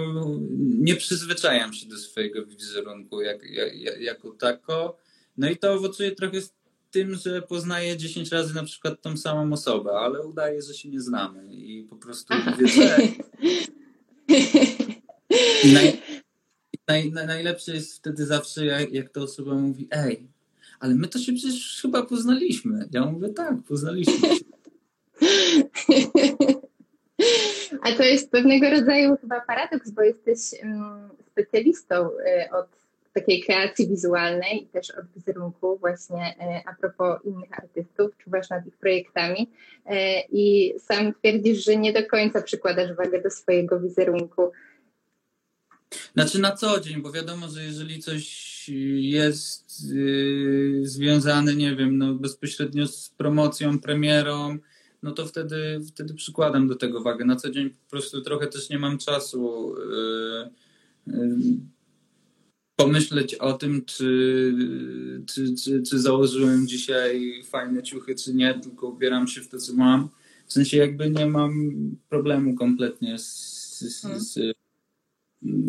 nie 0.58 0.96
przyzwyczajam 0.96 1.72
się 1.72 1.88
do 1.88 1.96
swojego 1.96 2.46
wizerunku 2.46 3.20
jak, 3.20 3.50
jak, 3.50 4.00
jako 4.00 4.30
tako. 4.30 4.98
No 5.38 5.50
i 5.50 5.56
to 5.56 5.72
owocuje 5.72 6.12
trochę 6.12 6.40
z 6.40 6.52
tym, 6.90 7.14
że 7.14 7.42
poznaję 7.42 7.96
10 7.96 8.32
razy 8.32 8.54
na 8.54 8.64
przykład 8.64 9.02
tą 9.02 9.16
samą 9.16 9.52
osobę, 9.52 9.90
ale 9.90 10.26
udaje, 10.26 10.62
że 10.62 10.74
się 10.74 10.88
nie 10.88 11.00
znamy 11.00 11.54
i 11.54 11.82
po 11.82 11.96
prostu 11.96 12.34
wiecie. 12.58 12.98
Naj, 15.74 16.02
naj, 16.88 17.12
naj, 17.12 17.26
najlepsze 17.26 17.74
jest 17.74 17.96
wtedy 17.96 18.26
zawsze, 18.26 18.66
jak, 18.66 18.92
jak 18.92 19.08
ta 19.08 19.20
osoba 19.20 19.54
mówi, 19.54 19.88
ej, 19.90 20.28
ale 20.80 20.94
my 20.94 21.08
to 21.08 21.18
się 21.18 21.32
przecież 21.32 21.78
chyba 21.82 22.02
poznaliśmy. 22.02 22.88
Ja 22.92 23.06
mówię, 23.06 23.28
tak, 23.28 23.54
poznaliśmy 23.68 24.28
się. 24.28 24.44
A 27.82 27.92
to 27.92 28.02
jest 28.02 28.30
pewnego 28.30 28.70
rodzaju 28.70 29.16
chyba 29.20 29.40
paradoks, 29.40 29.90
bo 29.90 30.02
jesteś 30.02 30.38
um, 30.62 31.08
specjalistą 31.26 32.10
y, 32.10 32.50
od 32.52 32.85
takiej 33.16 33.42
kreacji 33.42 33.88
wizualnej 33.88 34.62
i 34.62 34.66
też 34.66 34.90
od 34.90 35.06
wizerunku 35.16 35.78
właśnie 35.78 36.34
e, 36.40 36.62
a 36.66 36.74
propos 36.74 37.24
innych 37.24 37.58
artystów, 37.58 38.16
czuwasz 38.18 38.50
nad 38.50 38.66
ich 38.66 38.76
projektami 38.76 39.50
e, 39.86 40.20
i 40.20 40.74
sam 40.78 41.14
twierdzisz, 41.14 41.64
że 41.64 41.76
nie 41.76 41.92
do 41.92 42.06
końca 42.06 42.42
przykładasz 42.42 42.96
wagę 42.96 43.22
do 43.22 43.30
swojego 43.30 43.80
wizerunku. 43.80 44.52
Znaczy 46.14 46.40
na 46.40 46.52
co 46.52 46.80
dzień, 46.80 47.02
bo 47.02 47.12
wiadomo, 47.12 47.48
że 47.48 47.64
jeżeli 47.64 47.98
coś 47.98 48.46
jest 48.96 49.90
yy, 49.92 50.80
związane, 50.82 51.54
nie 51.54 51.76
wiem, 51.76 51.98
no 51.98 52.14
bezpośrednio 52.14 52.86
z 52.86 53.10
promocją, 53.10 53.78
premierą, 53.78 54.58
no 55.02 55.12
to 55.12 55.26
wtedy, 55.26 55.80
wtedy 55.88 56.14
przykładam 56.14 56.68
do 56.68 56.74
tego 56.74 57.02
wagę. 57.02 57.24
Na 57.24 57.36
co 57.36 57.50
dzień 57.50 57.70
po 57.70 57.90
prostu 57.90 58.20
trochę 58.20 58.46
też 58.46 58.70
nie 58.70 58.78
mam 58.78 58.98
czasu. 58.98 59.74
Yy, 59.90 60.50
yy, 61.06 61.75
pomyśleć 62.76 63.34
o 63.34 63.52
tym, 63.52 63.84
czy, 63.84 64.54
czy, 65.26 65.54
czy, 65.54 65.82
czy 65.82 65.98
założyłem 65.98 66.68
dzisiaj 66.68 67.42
fajne 67.44 67.82
ciuchy, 67.82 68.14
czy 68.14 68.34
nie, 68.34 68.54
tylko 68.54 68.88
ubieram 68.88 69.28
się 69.28 69.40
w 69.40 69.48
to, 69.48 69.58
co 69.58 69.74
mam. 69.74 70.08
W 70.46 70.52
sensie 70.52 70.76
jakby 70.76 71.10
nie 71.10 71.26
mam 71.26 71.72
problemu 72.08 72.54
kompletnie 72.54 73.18
z, 73.18 73.78
z, 73.78 74.02
hmm. 74.02 74.20
z, 74.20 74.38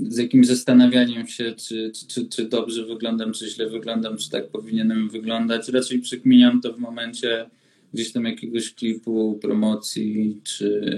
z 0.08 0.18
jakimś 0.18 0.48
zastanawianiem 0.48 1.28
się, 1.28 1.56
czy, 1.58 1.92
czy, 2.08 2.28
czy 2.30 2.46
dobrze 2.46 2.86
wyglądam, 2.86 3.34
czy 3.34 3.50
źle 3.50 3.70
wyglądam, 3.70 4.18
czy 4.18 4.30
tak 4.30 4.50
powinienem 4.50 5.10
wyglądać. 5.10 5.70
Raczej 5.70 6.00
przykminiam 6.00 6.62
to 6.62 6.74
w 6.74 6.80
momencie 6.80 7.50
gdzieś 7.94 8.12
tam 8.12 8.26
jakiegoś 8.26 8.74
klipu, 8.74 9.40
promocji, 9.42 10.42
czy 10.44 10.92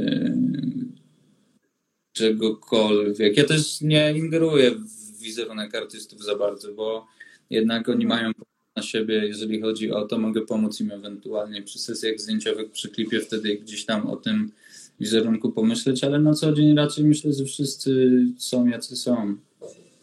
czegokolwiek. 2.14 3.38
Ja 3.38 3.44
też 3.44 3.82
nie 3.82 4.14
ingeruję 4.18 4.72
w 4.72 4.99
wizerunek 5.20 5.76
artystów 5.76 6.24
za 6.24 6.36
bardzo, 6.36 6.74
bo 6.74 7.08
jednak 7.50 7.90
oni 7.90 8.06
mają 8.06 8.32
na 8.76 8.84
siebie, 8.84 9.28
jeżeli 9.28 9.62
chodzi 9.62 9.92
o 9.92 10.06
to, 10.06 10.18
mogę 10.18 10.42
pomóc 10.42 10.82
im 10.82 10.92
ewentualnie 10.92 11.62
przy 11.62 11.80
sesjach 11.80 12.20
zdjęciowych, 12.20 12.72
przy 12.72 12.90
klipie, 12.90 13.20
wtedy 13.20 13.58
gdzieś 13.58 13.86
tam 13.86 14.08
o 14.08 14.16
tym 14.16 14.52
wizerunku 15.00 15.52
pomyśleć, 15.52 16.04
ale 16.04 16.20
na 16.20 16.34
co 16.34 16.54
dzień 16.54 16.76
raczej 16.76 17.06
myślę, 17.06 17.34
że 17.34 17.46
wszyscy 17.46 18.10
są 18.38 18.68
jacy 18.68 18.96
są. 18.96 19.38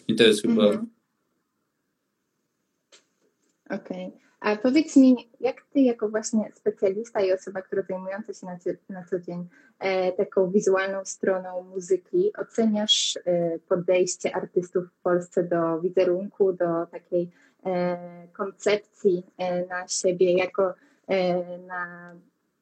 I 0.08 0.14
to 0.14 0.24
jest 0.24 0.42
chyba. 0.42 0.66
Mhm. 0.66 0.86
Okej. 3.70 4.06
Okay. 4.06 4.25
A 4.40 4.56
powiedz 4.56 4.96
mi, 4.96 5.30
jak 5.40 5.62
ty 5.72 5.80
jako 5.80 6.08
właśnie 6.08 6.52
specjalista 6.54 7.20
i 7.20 7.32
osoba, 7.32 7.62
która 7.62 7.82
zajmująca 7.82 8.32
się 8.32 8.46
na, 8.46 8.58
na 8.88 9.04
co 9.04 9.18
dzień 9.18 9.48
e, 9.78 10.12
taką 10.12 10.50
wizualną 10.50 11.04
stroną 11.04 11.62
muzyki, 11.62 12.32
oceniasz 12.38 13.18
e, 13.24 13.58
podejście 13.58 14.36
artystów 14.36 14.84
w 14.86 15.02
Polsce 15.02 15.44
do 15.44 15.80
wizerunku, 15.80 16.52
do 16.52 16.86
takiej 16.86 17.30
e, 17.66 18.28
koncepcji 18.32 19.26
e, 19.38 19.66
na 19.66 19.88
siebie 19.88 20.32
jako 20.32 20.74
e, 21.08 21.58
na 21.58 22.14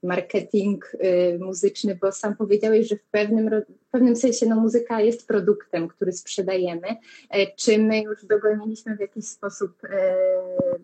marketing 0.04 0.94
y, 0.94 1.38
muzyczny, 1.38 1.98
bo 2.00 2.12
sam 2.12 2.36
powiedziałeś, 2.36 2.88
że 2.88 2.96
w 2.96 3.04
pewnym, 3.04 3.50
w 3.88 3.90
pewnym 3.90 4.16
sensie 4.16 4.46
no, 4.46 4.56
muzyka 4.56 5.00
jest 5.00 5.28
produktem, 5.28 5.88
który 5.88 6.12
sprzedajemy. 6.12 6.88
E, 7.30 7.56
czy 7.56 7.78
my 7.78 8.02
już 8.02 8.26
dogoniliśmy 8.26 8.96
w 8.96 9.00
jakiś 9.00 9.24
sposób 9.24 9.84
e, 9.84 10.16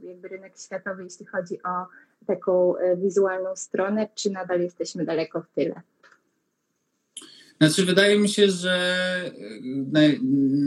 jakby 0.02 0.28
rynek 0.28 0.52
światowy, 0.58 1.04
jeśli 1.04 1.26
chodzi 1.26 1.62
o 1.62 1.86
taką 2.26 2.76
e, 2.76 2.96
wizualną 2.96 3.56
stronę, 3.56 4.08
czy 4.14 4.30
nadal 4.30 4.60
jesteśmy 4.60 5.04
daleko 5.04 5.42
w 5.42 5.54
tyle? 5.54 5.80
Znaczy, 7.60 7.84
wydaje 7.84 8.18
mi 8.18 8.28
się, 8.28 8.48
że 8.48 8.74
naj, 9.92 10.20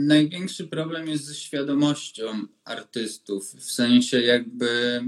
największy 0.06 0.66
problem 0.66 1.08
jest 1.08 1.24
ze 1.24 1.34
świadomością 1.34 2.24
artystów, 2.64 3.44
w 3.44 3.72
sensie 3.72 4.20
jakby 4.20 5.00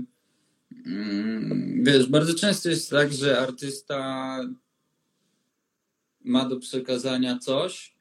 wiesz, 1.83 2.07
bardzo 2.07 2.35
często 2.35 2.69
jest 2.69 2.91
tak, 2.91 3.13
że 3.13 3.39
artysta 3.39 4.41
ma 6.25 6.49
do 6.49 6.57
przekazania 6.57 7.39
coś 7.39 7.97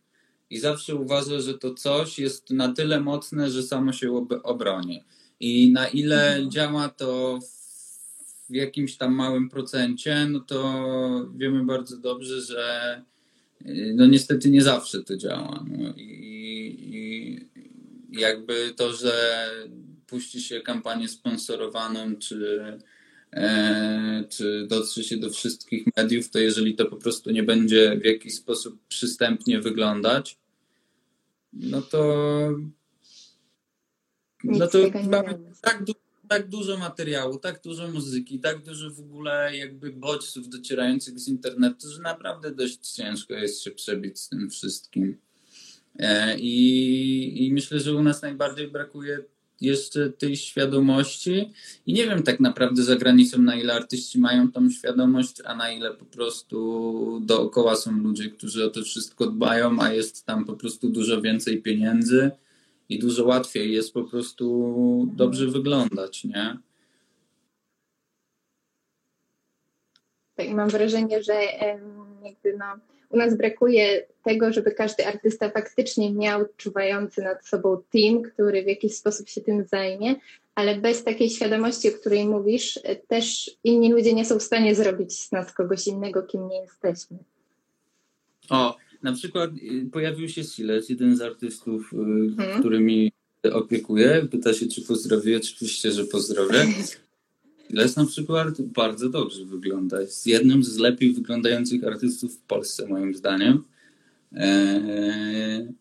i 0.50 0.60
zawsze 0.60 0.96
uważa, 0.96 1.39
że 1.39 1.54
to 1.58 1.74
coś 1.74 2.20
jest 2.20 2.50
na 2.50 2.74
tyle 2.74 3.00
mocne, 3.00 3.51
że 3.51 3.63
samo 3.63 3.94
się 3.94 4.27
obroni. 4.44 5.04
I 5.39 5.72
na 5.72 5.88
ile 5.88 6.27
mhm. 6.27 6.51
działa 6.51 6.89
to 6.89 7.39
w 8.50 8.56
jakimś 8.56 8.98
tam 8.98 9.13
małym 9.13 9.50
procencie, 9.50 10.27
no 10.30 10.39
to 10.39 11.32
wiemy 11.36 11.65
bardzo 11.65 11.98
dobrze, 11.98 12.42
że 12.42 13.01
no 13.96 14.06
niestety 14.06 14.50
nie 14.50 14.62
zawsze 14.62 15.04
to 15.04 15.18
działa. 15.18 15.65
No 15.68 15.94
i, 15.98 16.77
i 16.80 18.20
jakby 18.20 18.74
to, 18.75 18.94
że 18.94 19.48
puści 20.08 20.42
się 20.42 20.62
kampanię 20.62 21.08
sponsorowaną, 21.08 22.16
czy, 22.16 22.62
e, 23.34 24.24
czy 24.30 24.68
dotrze 24.70 25.04
się 25.04 25.18
do 25.18 25.30
wszystkich 25.30 25.86
mediów, 25.98 26.30
to 26.30 26.40
jeżeli 26.40 26.76
to 26.76 26.86
po 26.86 26.96
prostu 26.96 27.32
nie 27.32 27.44
będzie 27.44 28.00
w 28.02 28.06
jakiś 28.06 28.36
sposób 28.36 28.80
przystępnie 28.88 29.62
wyglądać, 29.62 30.38
no 31.54 31.82
to 31.82 32.06
no 34.44 34.68
to 34.68 34.78
mamy 35.10 35.40
tak, 35.62 35.84
du 35.84 35.94
tak 36.28 36.50
dużo 36.50 36.78
materiału, 36.78 37.38
tak 37.38 37.62
dużo 37.62 37.88
muzyki, 37.88 38.40
tak 38.40 38.64
dużo 38.64 38.92
w 38.92 39.00
ogóle 39.00 39.58
jakby 39.58 39.92
bodźców 39.92 40.50
docierających 40.50 41.20
z 41.20 41.28
internetu, 41.28 41.90
że 41.90 42.02
naprawdę 42.02 42.52
dość 42.52 42.94
ciężko 42.94 43.34
jest 43.34 43.64
się 43.64 43.72
przebić 43.72 44.20
z 44.20 44.30
tym 44.30 44.50
wszystkim. 44.50 45.18
E, 46.00 46.40
I, 46.40 47.48
I 47.48 47.54
myślę, 47.54 47.80
że 47.80 47.94
u 47.94 48.04
nas 48.04 48.22
najbardziej 48.22 48.68
brakuje 48.68 49.24
jeszcze 49.62 50.10
tej 50.10 50.38
świadomości 50.38 51.52
i 51.86 51.94
nie 51.94 52.08
wiem 52.08 52.24
tak 52.24 52.40
naprawdę 52.40 52.84
za 52.84 52.96
granicą, 52.96 53.42
na 53.42 53.56
ile 53.56 53.74
artyści 53.74 54.20
mają 54.20 54.52
tą 54.52 54.70
świadomość, 54.70 55.42
a 55.46 55.56
na 55.56 55.72
ile 55.72 55.94
po 55.94 56.06
prostu 56.06 57.20
dookoła 57.24 57.76
są 57.76 57.92
ludzie, 57.92 58.30
którzy 58.30 58.66
o 58.66 58.70
to 58.70 58.82
wszystko 58.84 59.28
dbają, 59.28 59.80
a 59.80 59.94
jest 59.94 60.26
tam 60.26 60.46
po 60.46 60.54
prostu 60.54 60.90
dużo 60.90 61.22
więcej 61.22 61.62
pieniędzy 61.62 62.32
i 62.90 63.00
dużo 63.00 63.26
łatwiej 63.26 63.74
jest 63.74 63.94
po 63.94 64.04
prostu 64.04 65.12
dobrze 65.16 65.48
wyglądać, 65.48 66.24
nie? 66.24 66.58
Tak, 70.36 70.50
mam 70.50 70.70
wrażenie, 70.70 71.24
że 71.24 71.34
jakby 72.24 72.58
no, 72.58 72.66
u 73.16 73.18
nas 73.18 73.38
brakuje 73.38 74.06
tego, 74.24 74.54
żeby 74.54 74.72
każdy 74.72 75.08
artysta 75.08 75.50
faktycznie 75.50 76.14
miał 76.14 76.46
czuwający 76.58 77.22
nad 77.22 77.48
sobą 77.48 77.82
team, 77.94 78.22
który 78.22 78.64
w 78.64 78.68
jakiś 78.68 78.96
sposób 78.96 79.30
się 79.30 79.42
tym 79.42 79.64
zajmie, 79.64 80.16
ale 80.56 80.78
bez 80.78 81.04
takiej 81.04 81.30
świadomości, 81.30 81.90
o 81.90 81.92
której 81.92 82.28
mówisz, 82.28 82.80
też 83.08 83.52
inni 83.64 83.92
ludzie 83.92 84.14
nie 84.14 84.26
są 84.26 84.40
w 84.40 84.44
stanie 84.44 84.76
zrobić 84.76 85.20
z 85.20 85.32
nas 85.32 85.54
kogoś 85.54 85.88
innego, 85.88 86.24
kim 86.24 86.48
nie 86.48 86.62
jesteśmy. 86.62 87.18
O, 88.50 88.76
na 89.04 89.14
przykład 89.14 89.50
y, 89.52 89.90
pojawił 89.92 90.30
się 90.30 90.44
Siles, 90.44 90.90
jeden 90.90 91.18
z 91.18 91.22
artystów, 91.22 91.94
y, 91.94 91.96
hmm. 92.38 92.60
którymi 92.60 93.12
opiekuję. 93.54 94.28
Pyta 94.32 94.54
się, 94.54 94.68
czy 94.68 94.82
pozdrowię. 94.82 95.38
Oczywiście, 95.38 95.92
że 95.92 96.06
pozdrowię. 96.06 96.66
Siles 97.68 97.96
na 97.96 98.06
przykład 98.06 98.62
bardzo 98.62 99.10
dobrze 99.10 99.46
wygląda. 99.46 100.02
Jest 100.02 100.28
jednym 100.28 100.64
z 100.64 100.78
lepiej 100.78 101.14
wyglądających 101.14 101.84
artystów 101.84 102.36
w 102.36 102.42
Polsce, 102.42 102.88
moim 102.88 103.16
zdaniem. 103.16 103.64
Eee... 104.32 105.74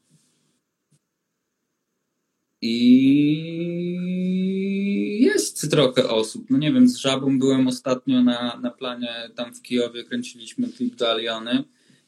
I 2.66 2.80
jest 5.20 5.70
trochę 5.70 6.08
osób. 6.08 6.50
No 6.50 6.58
nie 6.58 6.72
wiem, 6.72 6.88
z 6.88 6.96
Żabą 6.96 7.38
byłem 7.38 7.68
ostatnio 7.68 8.22
na, 8.22 8.60
na 8.62 8.70
planie 8.70 9.30
tam 9.34 9.54
w 9.54 9.62
Kijowie, 9.62 10.04
kręciliśmy 10.04 10.68
klip 10.68 10.94
do 10.94 11.10
Aliony 11.10 11.64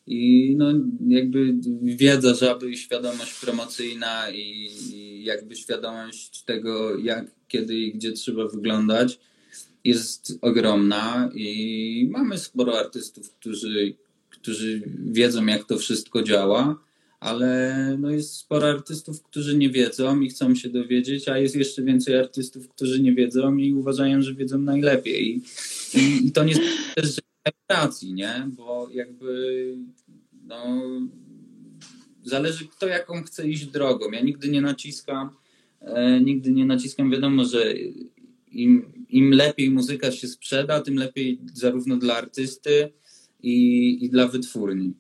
i 0.07 0.55
no 0.59 0.67
jakby 1.09 1.55
wiedza 1.83 2.35
Żaby 2.35 2.71
i 2.71 2.77
świadomość 2.77 3.41
promocyjna 3.41 4.31
i, 4.31 4.71
i 4.93 5.25
jakby 5.25 5.57
świadomość 5.57 6.43
tego, 6.43 6.99
jak, 6.99 7.27
kiedy 7.49 7.75
i 7.75 7.93
gdzie 7.93 8.13
trzeba 8.13 8.49
wyglądać 8.49 9.19
jest 9.89 10.39
ogromna 10.41 11.31
i 11.35 12.09
mamy 12.11 12.39
sporo 12.39 12.79
artystów, 12.79 13.31
którzy, 13.31 13.95
którzy 14.31 14.83
wiedzą, 15.05 15.47
jak 15.47 15.65
to 15.65 15.79
wszystko 15.79 16.23
działa 16.23 16.87
ale 17.21 17.97
no 17.99 18.11
jest 18.11 18.35
sporo 18.35 18.69
artystów, 18.69 19.23
którzy 19.23 19.59
nie 19.59 19.71
wiedzą 19.71 20.21
i 20.21 20.29
chcą 20.29 20.55
się 20.55 20.69
dowiedzieć, 20.69 21.29
a 21.29 21.39
jest 21.39 21.57
jeszcze 21.57 21.83
więcej 21.83 22.17
artystów, 22.17 22.69
którzy 22.69 23.03
nie 23.03 23.15
wiedzą 23.15 23.57
i 23.57 23.73
uważają, 23.73 24.23
że 24.23 24.35
wiedzą 24.35 24.59
najlepiej. 24.59 25.43
I, 25.95 26.27
i, 26.27 26.33
to 26.33 26.45
nie 26.45 26.55
też, 26.95 27.15
że 27.15 27.23
racji, 27.69 28.15
nie? 28.15 28.49
Bo 28.57 28.89
jakby 28.93 29.75
no, 30.47 30.83
zależy 32.25 32.67
kto 32.67 32.87
jaką 32.87 33.23
chce 33.23 33.49
iść 33.49 33.67
drogą. 33.67 34.11
Ja 34.11 34.21
nigdy 34.21 34.49
nie 34.49 34.61
naciskam, 34.61 35.31
e, 35.81 36.21
nigdy 36.21 36.53
nie 36.53 36.65
naciskam, 36.65 37.11
wiadomo, 37.11 37.45
że 37.45 37.75
im, 38.63 38.93
im 39.09 39.31
lepiej 39.31 39.71
muzyka 39.71 40.13
się 40.13 40.29
sprzeda, 40.29 40.81
tym 40.81 40.97
lepiej 40.97 41.41
zarówno 41.55 41.97
dla 41.97 42.17
artysty 42.17 42.93
i, 43.43 43.99
i 44.05 44.11
dla 44.11 44.29
wytwórni. 44.29 44.95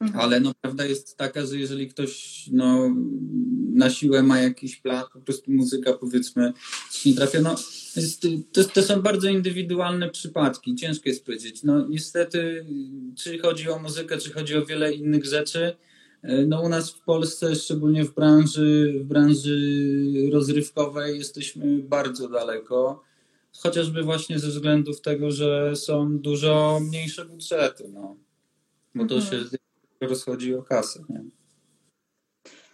Mhm. 0.00 0.20
Ale 0.20 0.40
no, 0.40 0.52
prawda 0.60 0.84
jest 0.84 1.16
taka, 1.16 1.46
że 1.46 1.58
jeżeli 1.58 1.88
ktoś 1.88 2.42
no, 2.52 2.94
na 3.74 3.90
siłę 3.90 4.22
ma 4.22 4.40
jakiś 4.40 4.76
plan, 4.76 5.04
po 5.12 5.20
prostu 5.20 5.50
muzyka 5.50 5.92
powiedzmy 5.92 6.52
nie 7.06 7.14
trafia, 7.14 7.40
no 7.40 7.56
jest, 7.96 8.26
to, 8.52 8.64
to, 8.64 8.82
są 8.82 9.02
bardzo 9.02 9.28
indywidualne 9.28 10.10
przypadki, 10.10 10.74
ciężko 10.74 11.08
jest 11.08 11.26
powiedzieć. 11.26 11.62
No 11.62 11.88
niestety, 11.88 12.66
czy 13.18 13.38
chodzi 13.38 13.68
o 13.68 13.78
muzykę, 13.78 14.18
czy 14.18 14.30
chodzi 14.30 14.56
o 14.56 14.66
wiele 14.66 14.92
innych 14.92 15.24
rzeczy, 15.24 15.76
no 16.22 16.62
u 16.62 16.68
nas 16.68 16.90
w 16.90 17.00
Polsce, 17.00 17.54
szczególnie 17.54 18.04
w 18.04 18.14
branży, 18.14 18.94
w 19.00 19.04
branży 19.04 19.58
rozrywkowej 20.32 21.18
jesteśmy 21.18 21.78
bardzo 21.78 22.28
daleko, 22.28 23.02
chociażby 23.58 24.02
właśnie 24.02 24.38
ze 24.38 24.48
względów 24.48 25.00
tego, 25.00 25.30
że 25.30 25.76
są 25.76 26.18
dużo 26.18 26.80
mniejsze 26.82 27.24
budżety, 27.24 27.88
no. 27.88 28.16
Bo 28.94 29.06
to 29.06 29.14
mhm. 29.14 29.44
się 29.44 29.58
rozchodzi 30.00 30.54
o 30.54 30.62
kasę. 30.62 31.04
Nie? 31.08 31.41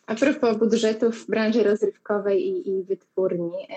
A 0.09 0.15
propos 0.15 0.57
budżetów 0.57 1.25
w 1.25 1.27
branży 1.27 1.63
rozrywkowej 1.63 2.47
i, 2.47 2.69
i 2.71 2.85
wytwórni, 2.85 3.53
e, 3.71 3.77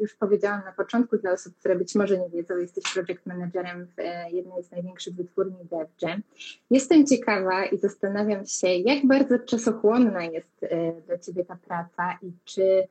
już 0.00 0.14
powiedziałam 0.14 0.64
na 0.64 0.72
początku 0.72 1.18
dla 1.18 1.32
osób, 1.32 1.56
które 1.58 1.76
być 1.76 1.94
może 1.94 2.18
nie 2.18 2.30
wiedzą, 2.30 2.56
jesteś 2.56 2.84
project 2.94 3.26
managerem 3.26 3.86
w 3.86 3.98
e, 3.98 4.30
jednej 4.30 4.64
z 4.64 4.70
największych 4.70 5.14
wytwórni 5.14 5.56
DevJam. 5.70 6.22
Jestem 6.70 7.06
ciekawa 7.06 7.64
i 7.64 7.78
zastanawiam 7.78 8.46
się, 8.46 8.68
jak 8.68 9.06
bardzo 9.06 9.38
czasochłonna 9.38 10.24
jest 10.24 10.62
e, 10.62 10.92
dla 11.06 11.18
Ciebie 11.18 11.44
ta 11.44 11.56
praca 11.66 12.18
i 12.22 12.32
czy, 12.44 12.88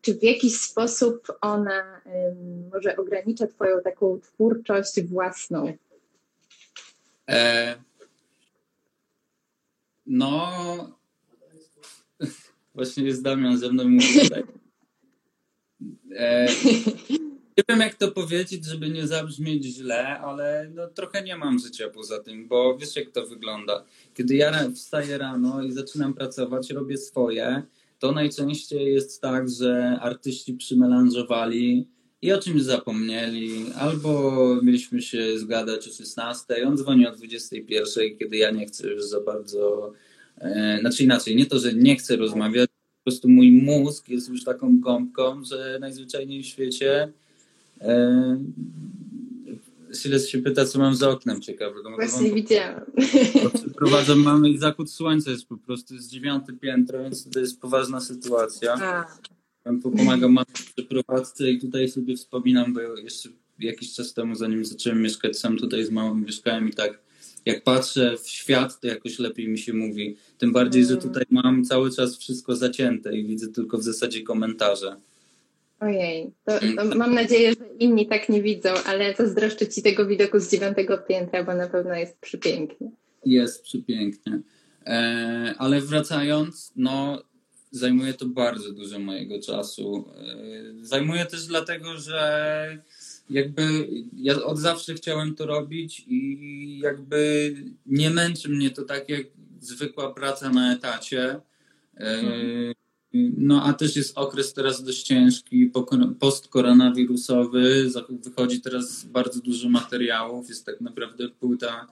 czy 0.00 0.14
w 0.14 0.22
jakiś 0.22 0.60
sposób 0.60 1.26
ona 1.40 2.00
może 2.72 2.96
ogranicza 2.96 3.46
Twoją 3.46 3.80
taką 3.80 4.20
twórczość 4.20 5.02
własną? 5.02 5.72
E 7.28 7.74
no, 10.06 11.01
właśnie 12.74 13.04
jest 13.04 13.22
Damian 13.22 13.58
ze 13.58 13.72
mną 13.72 13.88
mówi 13.88 14.20
tutaj. 14.20 14.42
E, 16.16 16.46
nie 17.56 17.64
wiem, 17.68 17.80
jak 17.80 17.94
to 17.94 18.12
powiedzieć, 18.12 18.64
żeby 18.64 18.90
nie 18.90 19.06
zabrzmieć 19.06 19.64
źle, 19.64 20.18
ale 20.18 20.70
no, 20.74 20.86
trochę 20.86 21.22
nie 21.22 21.36
mam 21.36 21.58
życia 21.58 21.88
poza 21.88 22.22
tym, 22.22 22.48
bo 22.48 22.78
wiesz, 22.78 22.96
jak 22.96 23.10
to 23.10 23.26
wygląda. 23.26 23.84
Kiedy 24.14 24.34
ja 24.34 24.70
wstaję 24.70 25.18
rano 25.18 25.62
i 25.62 25.72
zaczynam 25.72 26.14
pracować, 26.14 26.70
robię 26.70 26.96
swoje, 26.96 27.62
to 27.98 28.12
najczęściej 28.12 28.94
jest 28.94 29.20
tak, 29.20 29.48
że 29.48 29.98
artyści 30.00 30.54
przymelanżowali 30.54 31.88
i 32.22 32.32
o 32.32 32.38
czymś 32.38 32.62
zapomnieli, 32.62 33.66
albo 33.78 34.32
mieliśmy 34.62 35.02
się 35.02 35.38
zgadać 35.38 35.88
o 35.88 35.92
16, 35.92 36.68
on 36.68 36.76
dzwoni 36.76 37.06
o 37.06 37.12
21, 37.12 38.18
kiedy 38.18 38.36
ja 38.36 38.50
nie 38.50 38.66
chcę 38.66 38.88
już 38.88 39.04
za 39.04 39.20
bardzo, 39.20 39.92
znaczy 40.80 41.04
inaczej, 41.04 41.36
nie 41.36 41.46
to, 41.46 41.58
że 41.58 41.74
nie 41.74 41.96
chcę 41.96 42.16
rozmawiać, 42.16 42.70
po 42.70 43.10
prostu 43.10 43.28
mój 43.28 43.52
mózg 43.52 44.08
jest 44.08 44.28
już 44.28 44.44
taką 44.44 44.80
gąbką, 44.80 45.44
że 45.44 45.78
najzwyczajniej 45.80 46.42
w 46.42 46.46
świecie 46.46 47.12
e, 47.80 48.38
Siles 49.94 50.28
się 50.28 50.38
pyta, 50.38 50.64
co 50.64 50.78
mam 50.78 50.94
za 50.94 51.10
oknem 51.10 51.40
ciekawego. 51.40 51.90
No 51.90 51.96
Właśnie 51.96 52.26
wam, 52.26 52.34
widziałam. 52.34 52.80
Prowadzę, 53.76 54.16
mamy 54.16 54.58
zachód 54.58 54.90
słońca, 54.90 55.30
jest 55.30 55.46
po 55.46 55.56
prostu 55.56 55.98
z 55.98 56.08
dziewiąte 56.08 56.52
piętro, 56.52 57.02
więc 57.02 57.30
to 57.30 57.40
jest 57.40 57.60
poważna 57.60 58.00
sytuacja. 58.00 58.74
A. 58.74 59.06
Pomagam 59.82 60.32
mamie 60.32 60.46
w 60.54 60.74
przeprowadzce 60.74 61.50
i 61.50 61.60
tutaj 61.60 61.88
sobie 61.88 62.16
wspominam, 62.16 62.74
bo 62.74 62.80
jeszcze 62.80 63.28
jakiś 63.58 63.94
czas 63.94 64.14
temu, 64.14 64.34
zanim 64.34 64.64
zacząłem 64.64 65.02
mieszkać 65.02 65.38
sam 65.38 65.56
tutaj 65.58 65.84
z 65.84 65.90
małą 65.90 66.14
mieszkałem 66.14 66.68
i 66.68 66.72
tak 66.72 67.01
jak 67.46 67.62
patrzę 67.62 68.16
w 68.22 68.28
świat, 68.28 68.80
to 68.80 68.86
jakoś 68.86 69.18
lepiej 69.18 69.48
mi 69.48 69.58
się 69.58 69.72
mówi. 69.72 70.16
Tym 70.38 70.52
bardziej, 70.52 70.84
że 70.84 70.92
mm. 70.92 71.02
tutaj 71.02 71.24
mam 71.30 71.64
cały 71.64 71.90
czas 71.90 72.18
wszystko 72.18 72.56
zacięte 72.56 73.16
i 73.16 73.26
widzę 73.26 73.48
tylko 73.48 73.78
w 73.78 73.82
zasadzie 73.82 74.22
komentarze. 74.22 74.96
Ojej, 75.80 76.30
to, 76.44 76.52
to 76.76 76.96
mam 76.96 77.14
nadzieję, 77.14 77.50
że 77.50 77.64
inni 77.78 78.06
tak 78.06 78.28
nie 78.28 78.42
widzą, 78.42 78.70
ale 78.86 79.14
zazdroszczę 79.14 79.68
Ci 79.68 79.82
tego 79.82 80.06
widoku 80.06 80.38
z 80.38 80.50
dziewiątego 80.50 80.98
piętra, 80.98 81.44
bo 81.44 81.54
na 81.54 81.68
pewno 81.68 81.94
jest 81.94 82.18
przepięknie. 82.18 82.90
Jest 83.24 83.62
przepięknie. 83.62 84.40
E, 84.86 85.54
ale 85.58 85.80
wracając, 85.80 86.72
no 86.76 87.22
zajmuje 87.70 88.14
to 88.14 88.26
bardzo 88.26 88.72
dużo 88.72 88.98
mojego 88.98 89.40
czasu. 89.40 90.04
E, 90.18 90.84
zajmuje 90.84 91.26
też 91.26 91.46
dlatego, 91.46 91.98
że 91.98 92.82
jakby 93.32 93.88
ja 94.16 94.42
od 94.42 94.58
zawsze 94.58 94.94
chciałem 94.94 95.34
to 95.34 95.46
robić 95.46 96.04
i 96.06 96.78
jakby 96.82 97.54
nie 97.86 98.10
męczy 98.10 98.48
mnie 98.48 98.70
to 98.70 98.82
tak 98.82 99.08
jak 99.08 99.26
zwykła 99.60 100.14
praca 100.14 100.50
na 100.50 100.72
etacie. 100.72 101.40
E, 101.96 102.22
no 103.36 103.64
a 103.64 103.72
też 103.72 103.96
jest 103.96 104.18
okres 104.18 104.54
teraz 104.54 104.84
dość 104.84 105.02
ciężki, 105.02 105.72
postkoronawirusowy, 106.20 107.90
wychodzi 108.24 108.60
teraz 108.60 109.04
bardzo 109.04 109.40
dużo 109.40 109.68
materiałów, 109.68 110.48
jest 110.48 110.66
tak 110.66 110.80
naprawdę 110.80 111.28
płyta 111.28 111.86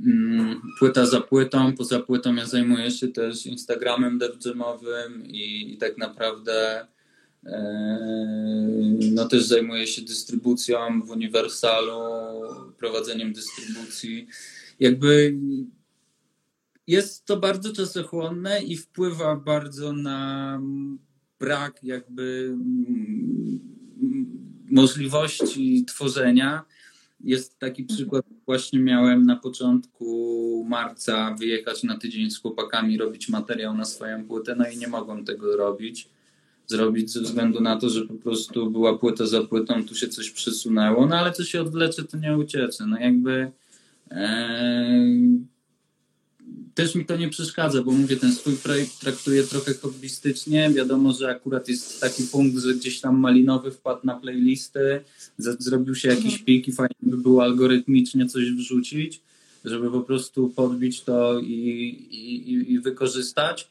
Mm, 0.00 0.60
płyta 0.78 1.06
za 1.06 1.20
płytą. 1.20 1.72
Poza 1.72 2.00
płytą 2.00 2.34
ja 2.34 2.46
zajmuję 2.46 2.90
się 2.90 3.08
też 3.08 3.46
Instagramem 3.46 4.18
devjamowym 4.18 5.26
i, 5.26 5.72
i 5.72 5.78
tak 5.78 5.98
naprawdę 5.98 6.86
no 9.12 9.28
też 9.28 9.44
zajmuję 9.44 9.86
się 9.86 10.02
dystrybucją 10.02 11.02
w 11.02 11.10
Uniwersalu, 11.10 12.00
prowadzeniem 12.78 13.32
dystrybucji. 13.32 14.26
Jakby 14.80 15.34
jest 16.86 17.24
to 17.24 17.36
bardzo 17.36 17.72
czasochłonne 17.72 18.62
i 18.62 18.76
wpływa 18.76 19.36
bardzo 19.36 19.92
na 19.92 20.60
brak 21.38 21.84
jakby 21.84 22.48
mm, 22.52 23.60
możliwości 24.70 25.84
tworzenia 25.84 26.64
jest 27.20 27.58
taki 27.58 27.84
przykład, 27.84 28.24
właśnie 28.46 28.78
miałem 28.78 29.26
na 29.26 29.36
początku 29.36 30.64
marca 30.68 31.34
wyjechać 31.38 31.82
na 31.82 31.98
tydzień 31.98 32.30
z 32.30 32.40
chłopakami, 32.40 32.98
robić 32.98 33.28
materiał 33.28 33.74
na 33.74 33.84
swoją 33.84 34.24
płytę, 34.24 34.56
no 34.58 34.68
i 34.68 34.76
nie 34.76 34.88
mogłem 34.88 35.24
tego 35.24 35.56
robić, 35.56 36.08
zrobić 36.66 37.12
ze 37.12 37.20
względu 37.20 37.60
na 37.60 37.76
to, 37.76 37.90
że 37.90 38.06
po 38.06 38.14
prostu 38.14 38.70
była 38.70 38.98
płyta 38.98 39.26
za 39.26 39.42
płytą, 39.42 39.84
tu 39.84 39.94
się 39.94 40.08
coś 40.08 40.30
przesunęło, 40.30 41.06
no 41.06 41.16
ale 41.16 41.32
co 41.32 41.44
się 41.44 41.60
odwlecze, 41.60 42.04
to 42.04 42.16
nie 42.16 42.36
uciecze. 42.36 42.86
No 42.86 42.98
jakby 42.98 43.52
też 46.74 46.94
mi 46.94 47.06
to 47.06 47.16
nie 47.16 47.28
przeszkadza, 47.28 47.82
bo 47.82 47.92
mówię, 47.92 48.16
ten 48.16 48.32
swój 48.32 48.56
projekt 48.56 49.00
traktuję 49.00 49.42
trochę 49.42 49.74
hobbystycznie. 49.74 50.70
Wiadomo, 50.70 51.12
że 51.12 51.30
akurat 51.30 51.68
jest 51.68 52.00
taki 52.00 52.22
punkt, 52.22 52.58
że 52.58 52.74
gdzieś 52.74 53.00
tam 53.00 53.18
malinowy 53.18 53.70
wpadł 53.70 54.00
na 54.04 54.14
playlisty, 54.14 55.00
zrobił 55.38 55.94
się 55.94 56.08
jakiś 56.08 56.24
mhm. 56.24 56.44
pik 56.44 56.68
i 56.68 56.72
fajnie 56.72 56.96
by 57.02 57.16
było 57.18 57.42
algorytmicznie 57.42 58.26
coś 58.26 58.52
wrzucić, 58.52 59.20
żeby 59.64 59.90
po 59.90 60.00
prostu 60.00 60.48
podbić 60.48 61.02
to 61.02 61.40
i, 61.40 61.88
i, 62.10 62.72
i 62.72 62.80
wykorzystać. 62.80 63.70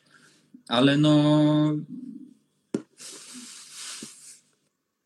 Ale 0.67 0.97
no. 0.97 1.77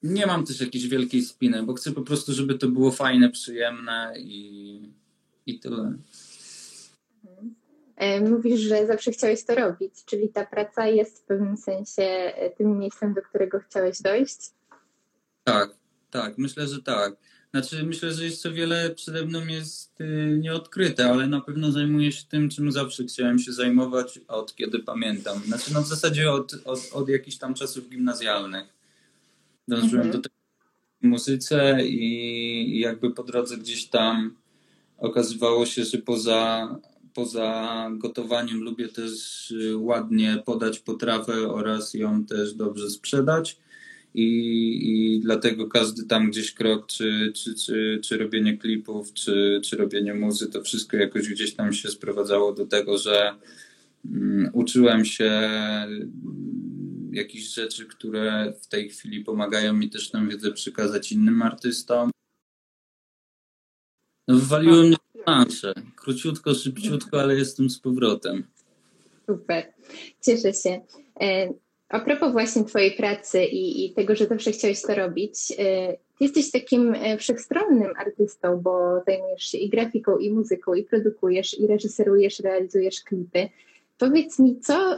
Nie 0.03 0.25
mam 0.25 0.45
też 0.45 0.61
jakiejś 0.61 0.87
wielkiej 0.87 1.21
spiny, 1.21 1.63
bo 1.63 1.73
chcę 1.73 1.91
po 1.91 2.01
prostu, 2.01 2.33
żeby 2.33 2.55
to 2.55 2.67
było 2.67 2.91
fajne, 2.91 3.29
przyjemne 3.29 4.13
i, 4.17 4.93
i 5.45 5.59
tyle. 5.59 5.93
E, 7.95 8.21
mówisz, 8.21 8.59
że 8.59 8.87
zawsze 8.87 9.11
chciałeś 9.11 9.43
to 9.43 9.55
robić, 9.55 9.93
czyli 10.05 10.29
ta 10.29 10.45
praca 10.45 10.87
jest 10.87 11.19
w 11.19 11.25
pewnym 11.25 11.57
sensie 11.57 12.03
e, 12.03 12.49
tym 12.49 12.77
miejscem, 12.77 13.13
do 13.13 13.21
którego 13.21 13.59
chciałeś 13.59 14.01
dojść? 14.01 14.37
Tak, 15.43 15.69
tak, 16.11 16.37
myślę, 16.37 16.67
że 16.67 16.81
tak. 16.81 17.15
Znaczy, 17.51 17.83
myślę, 17.83 18.11
że 18.11 18.23
jeszcze 18.23 18.51
wiele 18.51 18.89
przede 18.89 19.25
mną 19.25 19.45
jest 19.47 20.01
y, 20.01 20.37
nieodkryte, 20.41 21.09
ale 21.09 21.27
na 21.27 21.41
pewno 21.41 21.71
zajmuję 21.71 22.11
się 22.11 22.23
tym, 22.29 22.49
czym 22.49 22.71
zawsze 22.71 23.03
chciałem 23.03 23.39
się 23.39 23.53
zajmować 23.53 24.19
od 24.27 24.55
kiedy 24.55 24.79
pamiętam. 24.79 25.41
Znaczy, 25.45 25.73
no 25.73 25.81
w 25.81 25.87
zasadzie 25.87 26.31
od, 26.31 26.53
od, 26.65 26.79
od 26.93 27.09
jakichś 27.09 27.37
tam 27.37 27.53
czasów 27.53 27.89
gimnazjalnych. 27.89 28.78
Dążyłem 29.69 30.05
mhm. 30.05 30.21
do 30.21 30.29
w 31.01 31.05
muzyce 31.05 31.77
i 31.87 32.79
jakby 32.79 33.11
po 33.11 33.23
drodze 33.23 33.57
gdzieś 33.57 33.85
tam 33.85 34.35
okazywało 34.97 35.65
się, 35.65 35.85
że 35.85 35.97
poza 35.97 36.67
poza 37.13 37.89
gotowaniem 37.93 38.61
lubię 38.61 38.87
też 38.87 39.51
y, 39.51 39.77
ładnie 39.77 40.43
podać 40.45 40.79
potrawę 40.79 41.51
oraz 41.51 41.93
ją 41.93 42.25
też 42.25 42.53
dobrze 42.53 42.89
sprzedać. 42.89 43.57
I, 44.13 44.27
i 44.83 45.19
dlatego 45.19 45.67
każdy 45.67 46.05
tam 46.05 46.29
gdzieś 46.29 46.53
krok, 46.53 46.87
czy, 46.87 47.31
czy, 47.35 47.55
czy, 47.55 47.99
czy 48.03 48.17
robienie 48.17 48.57
klipów, 48.57 49.13
czy, 49.13 49.61
czy 49.63 49.77
robienie 49.77 50.13
muzy, 50.13 50.47
to 50.47 50.61
wszystko 50.61 50.97
jakoś 50.97 51.29
gdzieś 51.29 51.53
tam 51.53 51.73
się 51.73 51.89
sprowadzało 51.89 52.53
do 52.53 52.65
tego, 52.65 52.97
że 52.97 53.35
um, 54.05 54.49
uczyłem 54.53 55.05
się 55.05 55.31
jakichś 57.11 57.45
rzeczy, 57.45 57.85
które 57.85 58.53
w 58.61 58.67
tej 58.67 58.89
chwili 58.89 59.23
pomagają 59.23 59.73
mi 59.73 59.89
też 59.89 60.11
tę 60.11 60.27
wiedzę 60.27 60.51
przekazać 60.51 61.11
innym 61.11 61.41
artystom. 61.41 62.11
No, 64.27 64.35
wywaliło 64.35 64.75
mnie 64.75 64.97
planszę. 65.23 65.73
Króciutko, 65.95 66.53
szybciutko, 66.53 67.21
ale 67.21 67.35
jestem 67.35 67.69
z 67.69 67.79
powrotem. 67.79 68.43
Super. 69.25 69.73
Cieszę 70.21 70.53
się. 70.53 70.81
E, 71.21 71.53
a 71.89 71.99
propos 71.99 72.31
właśnie 72.31 72.63
Twojej 72.63 72.91
pracy 72.91 73.45
i, 73.45 73.85
i 73.85 73.93
tego, 73.93 74.15
że 74.15 74.25
zawsze 74.25 74.51
chciałeś 74.51 74.81
to 74.81 74.95
robić, 74.95 75.53
e, 75.59 75.97
Ty 76.19 76.25
jesteś 76.25 76.51
takim 76.51 76.95
e, 76.95 77.17
wszechstronnym 77.17 77.93
artystą, 77.97 78.61
bo 78.61 79.01
zajmujesz 79.07 79.43
się 79.43 79.57
i 79.57 79.69
grafiką, 79.69 80.17
i 80.17 80.31
muzyką, 80.31 80.73
i 80.73 80.83
produkujesz, 80.83 81.59
i 81.59 81.67
reżyserujesz, 81.67 82.39
realizujesz 82.39 83.01
klipy. 83.01 83.49
Powiedz 83.99 84.39
mi, 84.39 84.59
co 84.59 84.97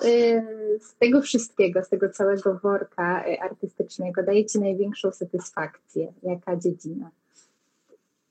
z 0.79 0.95
tego 0.99 1.21
wszystkiego, 1.21 1.83
z 1.83 1.89
tego 1.89 2.09
całego 2.09 2.59
worka 2.59 3.25
artystycznego 3.41 4.23
daje 4.23 4.45
Ci 4.45 4.59
największą 4.59 5.11
satysfakcję? 5.11 6.13
Jaka 6.23 6.57
dziedzina? 6.57 7.11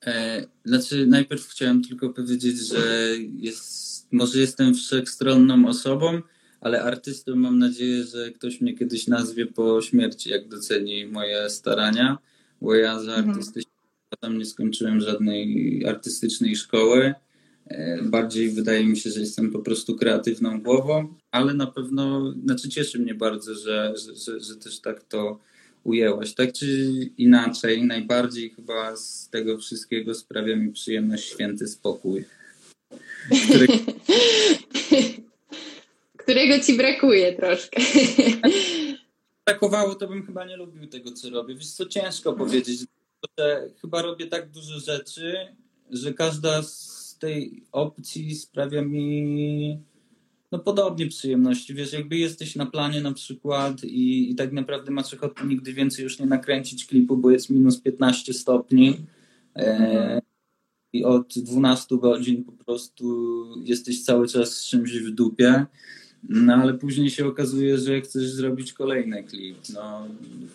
E, 0.06 0.44
znaczy, 0.64 1.06
najpierw 1.06 1.48
chciałem 1.48 1.82
tylko 1.82 2.10
powiedzieć, 2.10 2.58
że 2.58 3.06
jest, 3.36 4.12
może 4.12 4.38
jestem 4.38 4.74
wszechstronną 4.74 5.68
osobą, 5.68 6.20
ale 6.60 6.82
artystą 6.82 7.36
mam 7.36 7.58
nadzieję, 7.58 8.04
że 8.04 8.30
ktoś 8.30 8.60
mnie 8.60 8.76
kiedyś 8.76 9.06
nazwie 9.06 9.46
po 9.46 9.82
śmierci, 9.82 10.30
jak 10.30 10.48
doceni 10.48 11.06
moje 11.06 11.50
starania, 11.50 12.18
bo 12.60 12.74
ja 12.74 13.00
za 13.00 13.14
mhm. 13.14 13.30
artystycznym 13.30 13.74
tam 14.20 14.38
nie 14.38 14.46
skończyłem 14.46 15.00
żadnej 15.00 15.82
artystycznej 15.86 16.56
szkoły. 16.56 17.14
E, 17.70 18.02
bardziej 18.02 18.50
wydaje 18.50 18.86
mi 18.86 18.96
się, 18.96 19.10
że 19.10 19.20
jestem 19.20 19.50
po 19.50 19.58
prostu 19.58 19.96
kreatywną 19.96 20.60
głową, 20.60 21.14
ale 21.30 21.54
na 21.54 21.66
pewno, 21.66 22.32
znaczy 22.44 22.68
cieszy 22.68 22.98
mnie 22.98 23.14
bardzo, 23.14 23.54
że, 23.54 23.94
że, 23.96 24.16
że, 24.16 24.40
że 24.40 24.56
też 24.56 24.80
tak 24.80 25.04
to 25.04 25.38
ujęłaś. 25.84 26.34
Tak 26.34 26.52
czy 26.52 26.90
inaczej, 27.18 27.84
najbardziej 27.84 28.50
chyba 28.50 28.96
z 28.96 29.28
tego 29.30 29.58
wszystkiego 29.58 30.14
sprawia 30.14 30.56
mi 30.56 30.72
przyjemność 30.72 31.24
święty 31.24 31.66
spokój. 31.66 32.24
Który... 33.48 33.66
Którego 36.16 36.64
ci 36.64 36.76
brakuje 36.76 37.36
troszkę. 37.36 37.82
Brakowało, 39.46 39.94
to 39.94 40.08
bym 40.08 40.26
chyba 40.26 40.44
nie 40.44 40.56
lubił 40.56 40.86
tego, 40.86 41.12
co 41.12 41.30
robię. 41.30 41.54
Wiesz 41.54 41.70
co, 41.70 41.86
ciężko 41.86 42.32
powiedzieć, 42.32 42.80
że 43.38 43.68
chyba 43.80 44.02
robię 44.02 44.26
tak 44.26 44.50
dużo 44.50 44.80
rzeczy, 44.80 45.34
że 45.90 46.14
każda 46.14 46.62
z 46.62 46.99
tej 47.20 47.62
opcji 47.72 48.34
sprawia 48.34 48.82
mi 48.82 49.80
no 50.52 50.58
podobnie 50.58 51.06
przyjemności. 51.06 51.74
Wiesz, 51.74 51.92
jakby 51.92 52.16
jesteś 52.16 52.56
na 52.56 52.66
planie 52.66 53.00
na 53.00 53.12
przykład 53.12 53.84
i, 53.84 54.30
i 54.30 54.34
tak 54.34 54.52
naprawdę 54.52 54.90
masz 54.90 55.14
ochotę 55.14 55.46
nigdy 55.46 55.72
więcej 55.72 56.02
już 56.02 56.18
nie 56.18 56.26
nakręcić 56.26 56.86
klipu, 56.86 57.16
bo 57.16 57.30
jest 57.30 57.50
minus 57.50 57.80
15 57.80 58.34
stopni 58.34 58.96
e, 59.56 60.20
i 60.92 61.04
od 61.04 61.38
12 61.38 61.98
godzin 61.98 62.44
po 62.44 62.52
prostu 62.52 63.44
jesteś 63.64 64.04
cały 64.04 64.28
czas 64.28 64.56
z 64.56 64.64
czymś 64.66 64.98
w 64.98 65.10
dupie. 65.10 65.66
No 66.28 66.54
ale 66.54 66.74
później 66.74 67.10
się 67.10 67.26
okazuje, 67.26 67.78
że 67.78 68.00
chcesz 68.00 68.30
zrobić 68.30 68.72
kolejny 68.72 69.24
klip. 69.24 69.58
No, 69.74 70.06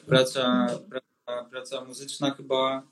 praca, 0.06 0.68
praca, 0.90 1.50
praca 1.50 1.86
muzyczna 1.86 2.32
chyba 2.32 2.84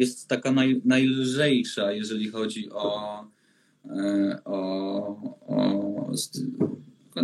jest 0.00 0.28
taka 0.28 0.52
naj, 0.52 0.80
najlżejsza, 0.84 1.92
jeżeli 1.92 2.30
chodzi 2.30 2.70
o 2.70 3.00
E, 3.88 4.38
o, 4.44 4.56
o 5.46 6.12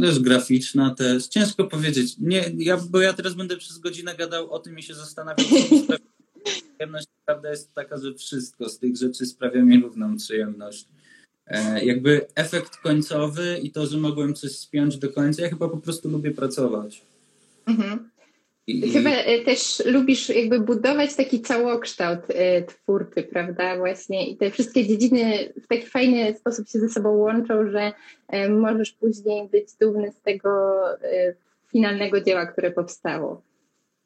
też 0.01 0.21
graficzna 0.21 0.95
też. 0.95 1.27
Ciężko 1.27 1.65
powiedzieć. 1.65 2.17
Nie, 2.19 2.45
ja, 2.57 2.77
bo 2.91 3.01
ja 3.01 3.13
teraz 3.13 3.35
będę 3.35 3.57
przez 3.57 3.79
godzinę 3.79 4.15
gadał 4.15 4.51
o 4.51 4.59
tym 4.59 4.79
i 4.79 4.83
się 4.83 4.95
zastanawiał. 4.95 5.47
Przyjemność 6.45 7.07
prawda 7.27 7.51
jest 7.51 7.75
taka, 7.75 7.99
że 7.99 8.15
wszystko 8.15 8.69
z 8.69 8.79
tych 8.79 8.97
rzeczy 8.97 9.27
sprawia 9.27 9.63
mi 9.63 9.81
równą 9.81 10.17
przyjemność. 10.17 10.89
E, 11.47 11.85
jakby 11.85 12.27
efekt 12.35 12.77
końcowy 12.77 13.59
i 13.63 13.71
to, 13.71 13.87
że 13.87 13.99
mogłem 13.99 14.35
coś 14.35 14.59
spiąć 14.59 14.99
do 14.99 15.13
końca, 15.13 15.43
ja 15.43 15.49
chyba 15.49 15.69
po 15.69 15.77
prostu 15.77 16.09
lubię 16.09 16.31
pracować. 16.31 17.03
Mhm. 17.67 18.11
I... 18.67 18.91
Chyba 18.91 19.11
e, 19.11 19.45
też 19.45 19.83
lubisz 19.87 20.29
jakby 20.29 20.61
budować 20.61 21.15
taki 21.15 21.41
całokształt 21.41 22.21
e, 22.29 22.63
twórczy, 22.63 23.23
prawda? 23.23 23.77
Właśnie 23.77 24.31
i 24.31 24.37
te 24.37 24.51
wszystkie 24.51 24.87
dziedziny 24.87 25.53
w 25.63 25.67
taki 25.67 25.87
fajny 25.87 26.35
sposób 26.35 26.69
się 26.69 26.79
ze 26.79 26.89
sobą 26.89 27.11
łączą, 27.11 27.71
że 27.71 27.93
e, 28.29 28.49
możesz 28.49 28.93
później 28.93 29.49
być 29.49 29.69
dumny 29.81 30.13
z 30.13 30.21
tego 30.21 30.83
finalnego 31.73 32.21
dzieła, 32.21 32.47
które 32.47 32.71
powstało. 32.71 33.43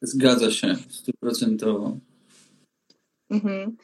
Zgadza 0.02 0.50
się, 0.50 0.76
stuprocentowo. 0.88 1.96
Mhm. 3.30 3.76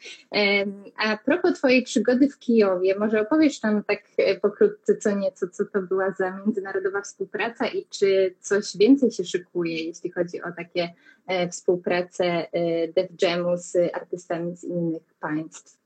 A 0.97 1.17
propos 1.17 1.53
Twojej 1.57 1.83
przygody 1.83 2.29
w 2.29 2.39
Kijowie, 2.39 2.99
może 2.99 3.21
opowiesz 3.21 3.59
tam 3.59 3.83
tak 3.83 4.03
e, 4.17 4.39
pokrótce 4.39 4.97
co 4.97 5.15
nieco, 5.15 5.47
co 5.47 5.65
to 5.65 5.81
była 5.81 6.11
za 6.11 6.31
międzynarodowa 6.45 7.01
współpraca 7.01 7.67
i 7.67 7.85
czy 7.89 8.35
coś 8.41 8.77
więcej 8.77 9.11
się 9.11 9.25
szykuje, 9.25 9.83
jeśli 9.83 10.11
chodzi 10.11 10.41
o 10.41 10.51
takie 10.51 10.93
e, 11.27 11.49
współpracę 11.49 12.25
e, 12.25 12.87
Def 12.87 13.07
Jamu 13.21 13.57
z 13.57 13.75
artystami 13.93 14.55
z 14.55 14.63
innych 14.63 15.13
państw? 15.19 15.77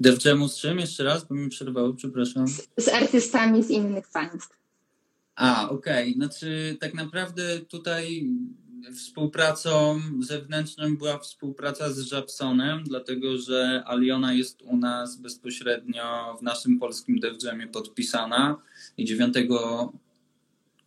Def 0.00 0.24
Jamu 0.24 0.48
z 0.48 0.58
czym? 0.58 0.78
Jeszcze 0.78 1.04
raz, 1.04 1.24
bo 1.24 1.34
mi 1.34 1.48
przerwało, 1.48 1.92
przepraszam. 1.94 2.46
Z 2.76 2.88
artystami 2.88 3.62
z 3.62 3.70
innych 3.70 4.08
państw. 4.08 4.56
A, 5.34 5.68
okej. 5.70 6.10
Okay. 6.10 6.14
Znaczy, 6.14 6.76
tak 6.80 6.94
naprawdę 6.94 7.60
tutaj 7.60 8.30
Współpracą 8.94 10.00
zewnętrzną 10.20 10.96
była 10.96 11.18
współpraca 11.18 11.92
z 11.92 12.10
Japsonem, 12.10 12.84
dlatego 12.84 13.38
że 13.38 13.82
Aliona 13.86 14.32
jest 14.32 14.62
u 14.62 14.76
nas 14.76 15.16
bezpośrednio 15.16 16.36
w 16.40 16.42
naszym 16.42 16.78
polskim 16.78 17.20
DevJamie 17.20 17.66
podpisana 17.66 18.56
i 18.96 19.04
9 19.04 19.34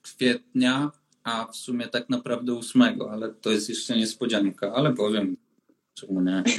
kwietnia, 0.02 0.92
a 1.24 1.46
w 1.52 1.56
sumie 1.56 1.88
tak 1.88 2.10
naprawdę 2.10 2.54
8, 2.54 2.82
ale 3.12 3.34
to 3.34 3.52
jest 3.52 3.70
jeszcze 3.70 3.98
niespodzianka, 3.98 4.74
ale 4.74 4.94
powiem, 4.94 5.38
czemu 5.94 6.22
nie. 6.22 6.44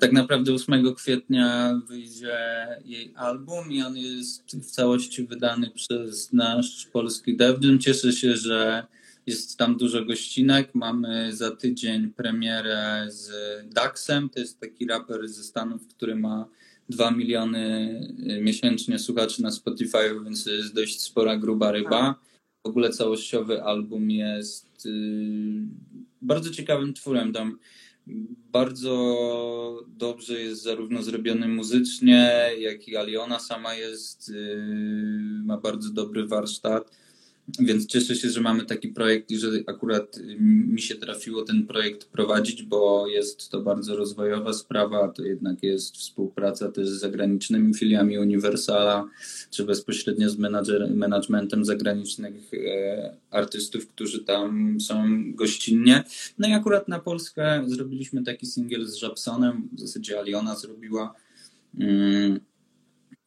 Tak 0.00 0.12
naprawdę 0.12 0.52
8 0.52 0.94
kwietnia 0.94 1.80
wyjdzie 1.88 2.38
jej 2.84 3.12
album 3.16 3.72
i 3.72 3.82
on 3.82 3.96
jest 3.96 4.56
w 4.56 4.70
całości 4.70 5.26
wydany 5.26 5.70
przez 5.70 6.32
nasz 6.32 6.86
polski 6.92 7.36
DevJam. 7.36 7.78
Cieszę 7.78 8.12
się, 8.12 8.36
że 8.36 8.86
jest 9.28 9.56
tam 9.56 9.76
dużo 9.76 10.04
gościnek. 10.04 10.74
Mamy 10.74 11.36
za 11.36 11.50
tydzień 11.50 12.10
premierę 12.10 13.06
z 13.08 13.30
Daxem. 13.74 14.28
To 14.28 14.40
jest 14.40 14.60
taki 14.60 14.86
raper 14.86 15.28
ze 15.28 15.44
Stanów, 15.44 15.86
który 15.88 16.16
ma 16.16 16.48
2 16.88 17.10
miliony 17.10 18.00
miesięcznie 18.42 18.98
słuchaczy 18.98 19.42
na 19.42 19.50
Spotify, 19.50 20.20
więc 20.24 20.46
jest 20.46 20.74
dość 20.74 21.00
spora, 21.00 21.36
gruba 21.36 21.72
ryba. 21.72 22.20
W 22.64 22.68
ogóle 22.68 22.90
całościowy 22.90 23.62
album 23.62 24.10
jest 24.10 24.88
bardzo 26.22 26.50
ciekawym 26.50 26.94
twórem. 26.94 27.32
Tam 27.32 27.58
bardzo 28.52 29.86
dobrze 29.88 30.40
jest 30.40 30.62
zarówno 30.62 31.02
zrobiony 31.02 31.48
muzycznie, 31.48 32.50
jak 32.58 32.88
i 32.88 32.96
Aliona 32.96 33.38
sama 33.38 33.74
jest, 33.74 34.32
ma 35.44 35.56
bardzo 35.56 35.90
dobry 35.90 36.26
warsztat. 36.26 36.98
Więc 37.60 37.86
cieszę 37.86 38.16
się, 38.16 38.30
że 38.30 38.40
mamy 38.40 38.64
taki 38.64 38.88
projekt 38.88 39.30
i 39.30 39.38
że 39.38 39.48
akurat 39.66 40.20
mi 40.38 40.82
się 40.82 40.94
trafiło 40.94 41.42
ten 41.42 41.66
projekt 41.66 42.04
prowadzić, 42.04 42.62
bo 42.62 43.06
jest 43.06 43.50
to 43.50 43.60
bardzo 43.60 43.96
rozwojowa 43.96 44.52
sprawa. 44.52 45.08
To 45.08 45.24
jednak 45.24 45.62
jest 45.62 45.96
współpraca 45.96 46.72
też 46.72 46.88
z 46.88 47.00
zagranicznymi 47.00 47.74
filiami 47.74 48.18
Universala, 48.18 49.08
czy 49.50 49.64
bezpośrednio 49.64 50.30
z 50.30 50.38
managementem 50.94 51.64
zagranicznych 51.64 52.54
e, 52.54 53.16
artystów, 53.30 53.88
którzy 53.88 54.24
tam 54.24 54.80
są 54.80 55.04
gościnnie. 55.34 56.04
No 56.38 56.48
i 56.48 56.52
akurat 56.52 56.88
na 56.88 56.98
Polskę 56.98 57.64
zrobiliśmy 57.66 58.24
taki 58.24 58.46
singiel 58.46 58.86
z 58.86 58.94
Żabsonem, 58.94 59.68
w 59.72 59.80
zasadzie 59.80 60.18
Aliona 60.18 60.56
zrobiła. 60.56 61.14
Mm, 61.78 62.40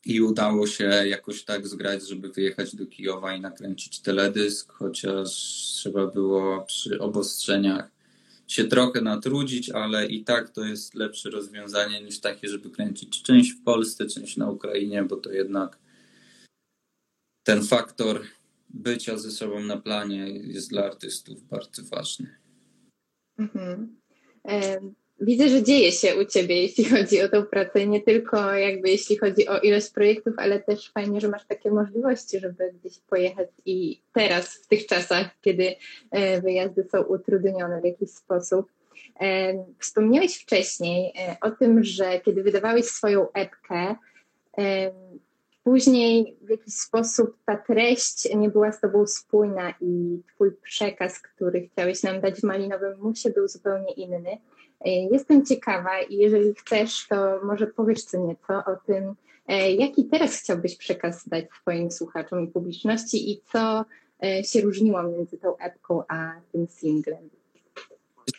i 0.06 0.22
udało 0.22 0.68
się 0.68 0.84
jakoś 0.84 1.44
tak 1.44 1.68
zgrać, 1.68 2.08
żeby 2.08 2.30
wyjechać 2.30 2.76
do 2.76 2.86
Kijowa 2.86 3.36
i 3.36 3.42
nakręcić 3.42 4.00
teledysk, 4.00 4.72
chociaż 4.72 5.30
trzeba 5.76 6.08
było 6.08 6.62
przy 6.62 7.00
obostrzeniach 7.00 7.92
się 8.48 8.64
trochę 8.64 9.02
natrudzić, 9.02 9.70
ale 9.70 10.08
i 10.08 10.24
tak 10.24 10.50
to 10.50 10.66
jest 10.66 10.94
lepsze 10.96 11.30
rozwiązanie 11.30 12.02
niż 12.02 12.20
takie, 12.20 12.48
żeby 12.48 12.70
kręcić 12.70 13.24
część 13.24 13.52
w 13.52 13.64
Polsce, 13.64 14.06
część 14.06 14.38
na 14.38 14.50
Ukrainie, 14.50 15.04
bo 15.04 15.18
to 15.18 15.32
jednak 15.32 15.78
ten 17.44 17.64
faktor 17.64 18.22
bycia 18.70 19.18
ze 19.18 19.32
sobą 19.32 19.64
na 19.64 19.78
planie 19.78 20.28
jest 20.30 20.70
dla 20.70 20.86
artystów 20.86 21.48
bardzo 21.48 21.84
ważny. 21.84 22.36
Mhm 23.38 24.02
widzę, 25.22 25.50
że 25.50 25.64
dzieje 25.64 25.92
się 25.92 26.16
u 26.16 26.26
Ciebie, 26.26 26.62
jeśli 26.62 26.86
chodzi 26.86 27.22
o 27.22 27.30
tą 27.30 27.46
pracę, 27.46 27.88
nie 27.88 28.02
tylko 28.02 28.54
jakby 28.54 28.90
jeśli 28.90 29.18
chodzi 29.18 29.48
o 29.48 29.60
ilość 29.60 29.90
projektów, 29.90 30.34
ale 30.38 30.60
też 30.60 30.92
fajnie, 30.92 31.22
że 31.22 31.28
masz 31.28 31.46
takie 31.48 31.72
możliwości, 31.72 32.40
żeby 32.40 32.74
gdzieś 32.80 33.00
pojechać 33.00 33.50
i 33.66 34.02
teraz, 34.14 34.54
w 34.54 34.68
tych 34.68 34.86
czasach, 34.86 35.28
kiedy 35.42 35.76
e, 36.12 36.42
wyjazdy 36.42 36.88
są 36.92 37.02
utrudnione 37.02 37.82
w 37.82 37.86
jakiś 37.86 38.10
sposób. 38.10 38.72
E, 39.22 39.54
wspomniałeś 39.80 40.38
wcześniej 40.38 41.14
e, 41.20 41.36
o 41.42 41.52
tym, 41.52 41.84
że 41.84 42.20
kiedy 42.20 42.44
wydawałeś 42.44 42.86
swoją 42.86 43.32
epkę, 43.32 43.96
później 45.64 46.38
w 46.42 46.50
jakiś 46.50 46.74
sposób 46.74 47.38
ta 47.46 47.58
treść 47.58 48.36
nie 48.36 48.50
była 48.50 48.72
z 48.72 48.82
Tobą 48.82 49.08
spójna 49.08 49.74
i 49.82 50.22
Twój 50.36 50.52
przekaz, 50.52 51.20
który 51.20 51.70
chciałeś 51.72 52.04
nam 52.04 52.22
dać 52.22 52.40
w 52.40 52.44
Malinowym 52.44 53.00
Musie 53.00 53.30
był 53.30 53.48
zupełnie 53.48 53.94
inny. 53.94 54.38
E, 54.86 54.90
jestem 54.90 55.46
ciekawa 55.46 56.02
i 56.02 56.18
jeżeli 56.18 56.54
chcesz, 56.54 57.08
to 57.08 57.40
może 57.44 57.68
powiesz 57.68 58.04
co 58.04 58.28
nieco 58.28 58.54
o 58.54 58.76
tym, 58.86 59.16
e, 59.48 59.72
jaki 59.72 60.06
teraz 60.06 60.40
chciałbyś 60.40 60.76
przekaz 60.76 61.28
dać 61.28 61.46
swoim 61.62 61.92
słuchaczom 61.92 62.44
i 62.44 62.48
publiczności 62.48 63.32
i 63.32 63.42
co 63.52 63.86
e, 64.24 64.44
się 64.44 64.62
różniło 64.62 65.04
między 65.04 65.38
tą 65.38 65.58
epką 65.58 66.04
a 66.08 66.32
tym 66.52 66.68
singlem. 66.68 67.30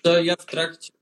To 0.02 0.22
ja 0.22 0.36
w 0.36 0.46
trakcie 0.46 0.92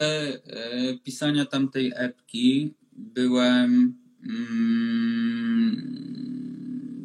pisania 1.05 1.47
tamtej 1.47 1.93
epki 1.97 2.75
byłem 2.93 3.95
mm, 4.29 6.01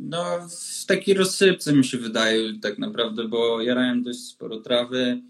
no, 0.10 0.50
w 0.82 0.86
takiej 0.86 1.16
rozsypce 1.16 1.74
mi 1.74 1.86
się 1.86 1.98
wydaje 1.98 2.60
tak 2.62 2.78
naprawdę, 2.80 3.28
bo 3.28 3.62
jarałem 3.62 4.04
dość 4.04 4.20
sporo 4.20 4.60
trawy, 4.60 5.22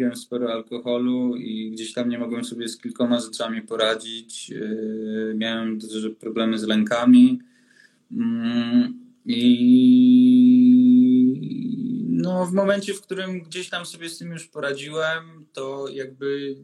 piłem 0.00 0.16
sporo 0.16 0.52
alkoholu 0.52 1.36
i 1.36 1.70
gdzieś 1.70 1.92
tam 1.92 2.08
nie 2.08 2.18
mogłem 2.18 2.44
sobie 2.44 2.68
z 2.68 2.78
kilkoma 2.78 3.20
rzeczami 3.20 3.62
poradzić. 3.62 4.48
Yy, 4.48 5.34
miałem 5.36 5.78
duże 5.78 6.10
problemy 6.10 6.58
z 6.58 6.62
lękami. 6.62 7.40
Mm, 8.12 9.04
I 9.26 9.40
no, 12.08 12.46
w 12.46 12.52
momencie, 12.52 12.94
w 12.94 13.00
którym 13.00 13.42
gdzieś 13.42 13.68
tam 13.68 13.86
sobie 13.86 14.08
z 14.08 14.18
tym 14.18 14.30
już 14.30 14.46
poradziłem, 14.46 15.46
to 15.52 15.88
jakby 15.88 16.56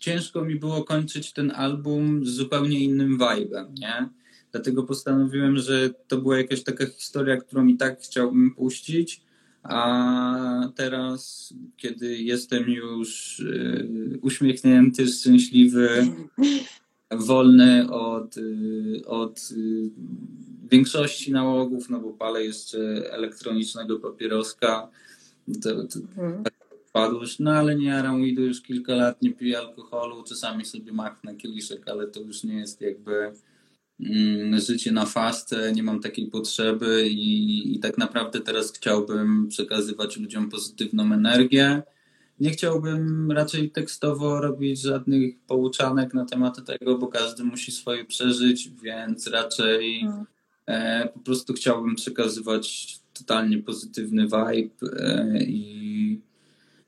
ciężko 0.00 0.44
mi 0.44 0.56
było 0.56 0.84
kończyć 0.84 1.32
ten 1.32 1.50
album 1.50 2.26
z 2.26 2.30
zupełnie 2.30 2.80
innym 2.80 3.18
vibe'em, 3.18 3.66
nie? 3.78 4.08
Dlatego 4.52 4.82
postanowiłem, 4.82 5.56
że 5.56 5.90
to 6.08 6.18
była 6.18 6.38
jakaś 6.38 6.62
taka 6.62 6.86
historia, 6.86 7.36
którą 7.36 7.66
i 7.66 7.76
tak 7.76 8.00
chciałbym 8.00 8.54
puścić, 8.54 9.22
a 9.62 10.68
teraz, 10.74 11.54
kiedy 11.76 12.18
jestem 12.18 12.70
już 12.70 13.38
y, 13.40 14.18
uśmiechnięty, 14.22 15.06
szczęśliwy, 15.06 16.06
wolny 17.10 17.90
od, 17.90 18.36
y, 18.36 19.02
od 19.06 19.50
y, 19.50 19.90
większości 20.70 21.32
nałogów, 21.32 21.90
no 21.90 22.00
bo 22.00 22.10
palę 22.10 22.44
jeszcze 22.44 22.78
elektronicznego 23.12 23.98
papieroska, 23.98 24.88
to, 25.62 25.84
to 25.84 25.98
hmm. 26.16 26.44
padłość, 26.92 27.38
no 27.38 27.52
ale 27.52 27.76
nie 27.76 27.86
jaram 27.86 28.22
weedu 28.22 28.42
już 28.42 28.62
kilka 28.62 28.94
lat, 28.94 29.22
nie 29.22 29.32
piję 29.32 29.58
alkoholu, 29.58 30.22
czasami 30.22 30.64
sobie 30.64 30.92
machnę 30.92 31.34
kieliszek, 31.34 31.88
ale 31.88 32.06
to 32.06 32.20
już 32.20 32.44
nie 32.44 32.54
jest 32.54 32.80
jakby 32.80 33.32
życie 34.58 34.92
na 34.92 35.06
fastę, 35.06 35.72
nie 35.72 35.82
mam 35.82 36.00
takiej 36.00 36.26
potrzeby 36.26 37.08
i, 37.08 37.76
i 37.76 37.78
tak 37.78 37.98
naprawdę 37.98 38.40
teraz 38.40 38.72
chciałbym 38.72 39.48
przekazywać 39.48 40.16
ludziom 40.16 40.50
pozytywną 40.50 41.12
energię. 41.12 41.82
Nie 42.40 42.50
chciałbym 42.50 43.32
raczej 43.32 43.70
tekstowo 43.70 44.40
robić 44.40 44.80
żadnych 44.80 45.40
pouczanek 45.46 46.14
na 46.14 46.24
temat 46.24 46.66
tego, 46.66 46.98
bo 46.98 47.06
każdy 47.06 47.44
musi 47.44 47.72
swoje 47.72 48.04
przeżyć, 48.04 48.70
więc 48.82 49.26
raczej 49.26 50.04
no. 50.04 50.24
e, 50.66 51.08
po 51.08 51.20
prostu 51.20 51.52
chciałbym 51.52 51.94
przekazywać 51.94 52.98
totalnie 53.12 53.58
pozytywny 53.58 54.22
vibe 54.22 54.98
e, 54.98 55.42
i, 55.42 56.20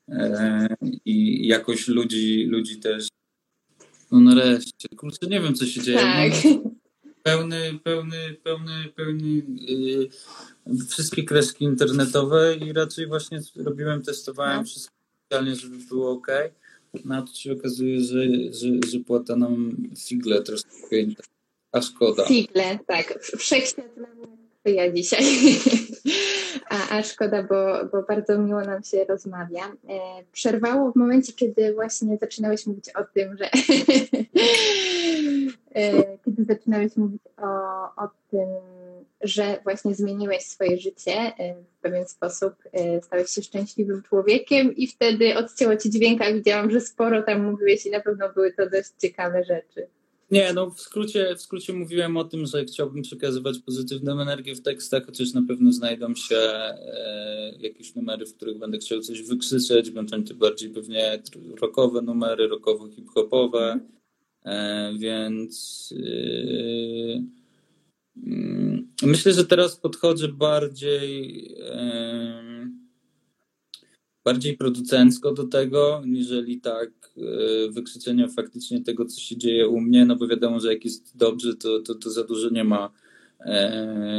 e, 0.09 0.69
i 1.05 1.47
jakoś 1.47 1.89
ludzi, 1.89 2.45
ludzi 2.45 2.77
też. 2.77 3.09
No 4.13 4.21
nareszcie, 4.21 4.89
kurczę, 4.97 5.27
nie 5.27 5.41
wiem 5.41 5.55
co 5.55 5.67
się 5.67 5.83
dzieje. 5.83 5.99
Tak. 5.99 6.33
No, 6.45 6.72
pełny, 7.23 7.79
pełny, 7.85 8.37
pełny, 8.45 8.93
pełny 8.97 9.43
yy, 9.57 10.09
wszystkie 10.89 11.25
kreski 11.25 11.65
internetowe 11.65 12.57
i 12.57 12.73
raczej 12.73 13.07
właśnie 13.07 13.41
robiłem, 13.57 14.03
testowałem 14.03 14.59
no. 14.59 14.65
wszystko 14.65 14.95
specjalnie, 15.27 15.57
żeby 15.57 15.77
było 15.77 16.11
ok. 16.11 16.27
No 17.05 17.15
a 17.17 17.23
tu 17.23 17.35
się 17.35 17.53
okazuje, 17.53 18.01
że, 18.01 18.25
że, 18.53 18.69
że 18.91 18.99
płata 18.99 19.37
nam 19.37 19.77
figle 19.99 20.43
troszkę, 20.43 20.69
a 21.73 21.83
szkoda. 21.83 22.25
Figle, 22.25 22.79
tak. 22.87 23.19
Wszechświat 23.39 23.97
nam 23.97 24.11
ja 24.65 24.93
dzisiaj. 24.93 25.25
a, 26.73 26.97
a 26.97 27.03
szkoda, 27.03 27.43
bo, 27.43 27.85
bo 27.93 28.03
bardzo 28.03 28.39
miło 28.39 28.61
nam 28.61 28.83
się 28.83 29.05
rozmawia. 29.05 29.65
E, 29.89 29.99
przerwało 30.33 30.93
w 30.93 30.97
momencie, 30.97 31.33
kiedy 31.33 31.75
właśnie 31.75 32.19
zaczynałeś 32.19 32.67
mówić 32.67 32.91
o 32.91 33.05
tym, 33.05 33.37
że 33.37 33.45
e, 35.75 36.19
kiedy 36.25 36.45
zaczynałeś 36.45 36.97
mówić 36.97 37.23
o, 37.37 37.47
o 38.05 38.09
tym, 38.31 38.49
że 39.21 39.59
właśnie 39.65 39.95
zmieniłeś 39.95 40.43
swoje 40.43 40.79
życie 40.79 41.13
e, 41.13 41.55
w 41.55 41.81
pewien 41.83 42.07
sposób, 42.07 42.55
stałeś 43.03 43.31
się 43.31 43.43
szczęśliwym 43.43 44.03
człowiekiem 44.03 44.77
i 44.77 44.87
wtedy 44.87 45.37
odcięło 45.37 45.77
ci 45.77 45.91
dźwięka. 45.91 46.33
Widziałam, 46.33 46.71
że 46.71 46.81
sporo 46.81 47.23
tam 47.23 47.51
mówiłeś 47.51 47.87
i 47.87 47.91
na 47.91 48.01
pewno 48.01 48.33
były 48.33 48.53
to 48.53 48.71
dość 48.71 48.91
ciekawe 48.99 49.45
rzeczy. 49.45 49.87
Nie, 50.33 50.53
no 50.53 50.71
w 50.71 50.81
skrócie, 50.81 51.37
w 51.37 51.43
skrócie 51.43 51.73
mówiłem 51.73 52.17
o 52.17 52.25
tym, 52.25 52.47
że 52.47 52.65
chciałbym 52.65 53.03
przekazywać 53.03 53.59
pozytywną 53.59 54.21
energię 54.21 54.55
w 54.55 54.63
tekstach, 54.63 55.07
chociaż 55.07 55.33
na 55.33 55.43
pewno 55.49 55.73
znajdą 55.73 56.15
się 56.15 56.37
e, 56.37 57.53
jakieś 57.59 57.95
numery, 57.95 58.27
w 58.27 58.37
których 58.37 58.59
będę 58.59 58.79
chciał 58.79 59.01
coś 59.01 59.23
wykrzyczeć, 59.23 59.91
będą 59.91 60.25
to 60.25 60.35
bardziej 60.35 60.71
pewnie 60.71 61.23
rockowe 61.61 62.03
numery, 62.03 62.49
rockowo-hip-hopowe, 62.49 63.81
e, 64.45 64.93
więc 64.99 65.95
e, 65.97 67.25
mm, 68.27 68.89
myślę, 69.03 69.33
że 69.33 69.45
teraz 69.45 69.77
podchodzę 69.77 70.29
bardziej 70.29 71.49
bardziej 74.25 74.57
producencko 74.57 75.33
do 75.33 75.45
tego, 75.45 76.03
niżeli 76.07 76.61
tak 76.61 76.91
e, 77.17 77.71
wykrzyczenia 77.71 78.29
faktycznie 78.29 78.81
tego, 78.81 79.05
co 79.05 79.21
się 79.21 79.37
dzieje 79.37 79.69
u 79.69 79.81
mnie, 79.81 80.05
no 80.05 80.17
bo 80.17 80.29
wiadomo, 80.29 80.61
że 80.61 80.73
jak 80.73 80.85
jest 80.85 81.17
dobrze, 81.17 81.55
to, 81.55 81.81
to, 81.81 81.95
to 81.95 82.11
za 82.11 82.25
dużo 82.25 82.51
nie 82.51 82.65
ma 82.65 82.91
e, 83.41 83.73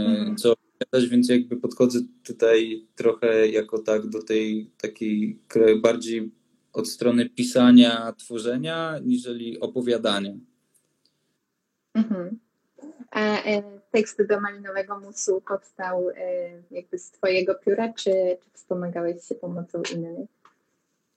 mhm. 0.05 0.37
co 0.37 0.53
opowiadać, 0.53 1.09
więc 1.09 1.29
jakby 1.29 1.57
podchodzę 1.57 1.99
tutaj 2.23 2.85
trochę 2.95 3.47
jako 3.47 3.79
tak 3.79 4.07
do 4.07 4.23
tej 4.23 4.69
takiej 4.77 5.39
bardziej 5.81 6.31
od 6.73 6.89
strony 6.89 7.29
pisania, 7.29 8.13
tworzenia, 8.17 8.99
niżeli 9.03 9.59
opowiadania. 9.59 10.33
Mhm. 11.93 12.39
A 13.11 13.43
tekst 13.93 14.27
do 14.27 14.41
Malinowego 14.41 14.99
Musu 14.99 15.41
powstał 15.47 16.07
jakby 16.71 16.97
z 16.99 17.11
twojego 17.11 17.55
pióra, 17.55 17.93
czy, 17.93 18.11
czy 18.11 18.49
wspomagałeś 18.53 19.27
się 19.27 19.35
pomocą 19.35 19.81
innych? 19.95 20.29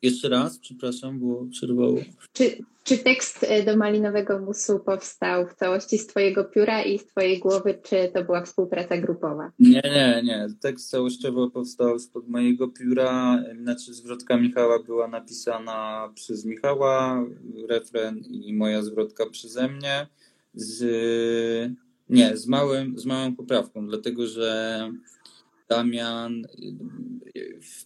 Jeszcze 0.02 0.28
raz, 0.28 0.58
przepraszam, 0.58 1.18
było 1.18 1.46
przerwało. 1.50 1.98
Czy, 2.32 2.58
czy 2.84 2.98
tekst 2.98 3.44
e, 3.48 3.62
do 3.62 3.76
Malinowego 3.76 4.38
Musu 4.38 4.78
powstał 4.78 5.46
w 5.46 5.54
całości 5.54 5.98
z 5.98 6.06
Twojego 6.06 6.44
pióra 6.44 6.82
i 6.82 6.98
z 6.98 7.06
Twojej 7.06 7.38
głowy, 7.38 7.78
czy 7.82 8.10
to 8.14 8.24
była 8.24 8.42
współpraca 8.42 8.96
grupowa? 8.96 9.52
Nie, 9.58 9.82
nie, 9.84 10.22
nie. 10.24 10.46
Tekst 10.60 10.90
całościowo 10.90 11.50
powstał 11.50 11.98
spod 11.98 12.28
mojego 12.28 12.68
pióra. 12.68 13.38
Znaczy, 13.62 13.94
zwrotka 13.94 14.36
Michała 14.36 14.78
była 14.82 15.08
napisana 15.08 16.12
przez 16.14 16.44
Michała, 16.44 17.24
refren 17.68 18.18
i 18.18 18.54
moja 18.54 18.82
zwrotka 18.82 19.26
przeze 19.30 19.68
mnie. 19.68 20.06
Z, 20.54 20.84
nie, 22.10 22.36
z, 22.36 22.46
małym, 22.46 22.98
z 22.98 23.06
małą 23.06 23.36
poprawką, 23.36 23.86
dlatego 23.86 24.26
że 24.26 24.90
Damian. 25.68 26.46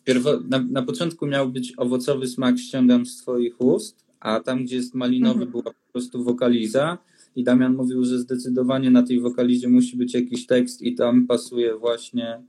Pierwo... 0.04 0.40
Na, 0.40 0.58
na, 0.58 0.82
początku 0.82 1.26
miał 1.26 1.48
być 1.48 1.72
owocowy 1.76 2.28
smak 2.28 2.58
ściągam 2.58 3.06
z 3.06 3.16
Twoich 3.16 3.60
ust, 3.60 4.04
a 4.20 4.40
tam, 4.40 4.64
gdzie 4.64 4.76
jest 4.76 4.94
malinowy, 4.94 5.44
mhm. 5.44 5.50
była 5.50 5.62
po 5.62 5.92
prostu 5.92 6.24
wokaliza. 6.24 6.98
I 7.36 7.44
Damian 7.44 7.74
mówił, 7.74 8.04
że 8.04 8.18
zdecydowanie 8.18 8.90
na 8.90 9.02
tej 9.02 9.20
wokalizie 9.20 9.68
musi 9.68 9.96
być 9.96 10.14
jakiś 10.14 10.46
tekst, 10.46 10.82
i 10.82 10.94
tam 10.94 11.26
pasuje 11.26 11.76
właśnie. 11.76 12.42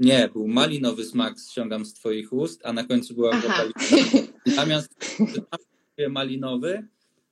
Nie, 0.00 0.28
był 0.32 0.48
malinowy 0.48 1.04
smak 1.04 1.38
ściągam 1.38 1.84
z 1.84 1.94
Twoich 1.94 2.32
ust, 2.32 2.60
a 2.64 2.72
na 2.72 2.84
końcu 2.84 3.14
była 3.14 3.40
wokaliza. 3.40 4.18
Damian 4.56 4.82
malinowy, 6.10 6.86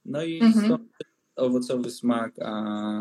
no 0.05 0.25
i 0.25 0.41
mhm. 0.41 0.65
stąd 0.65 0.83
owocowy 1.37 1.91
smak, 1.91 2.33
a, 2.43 2.53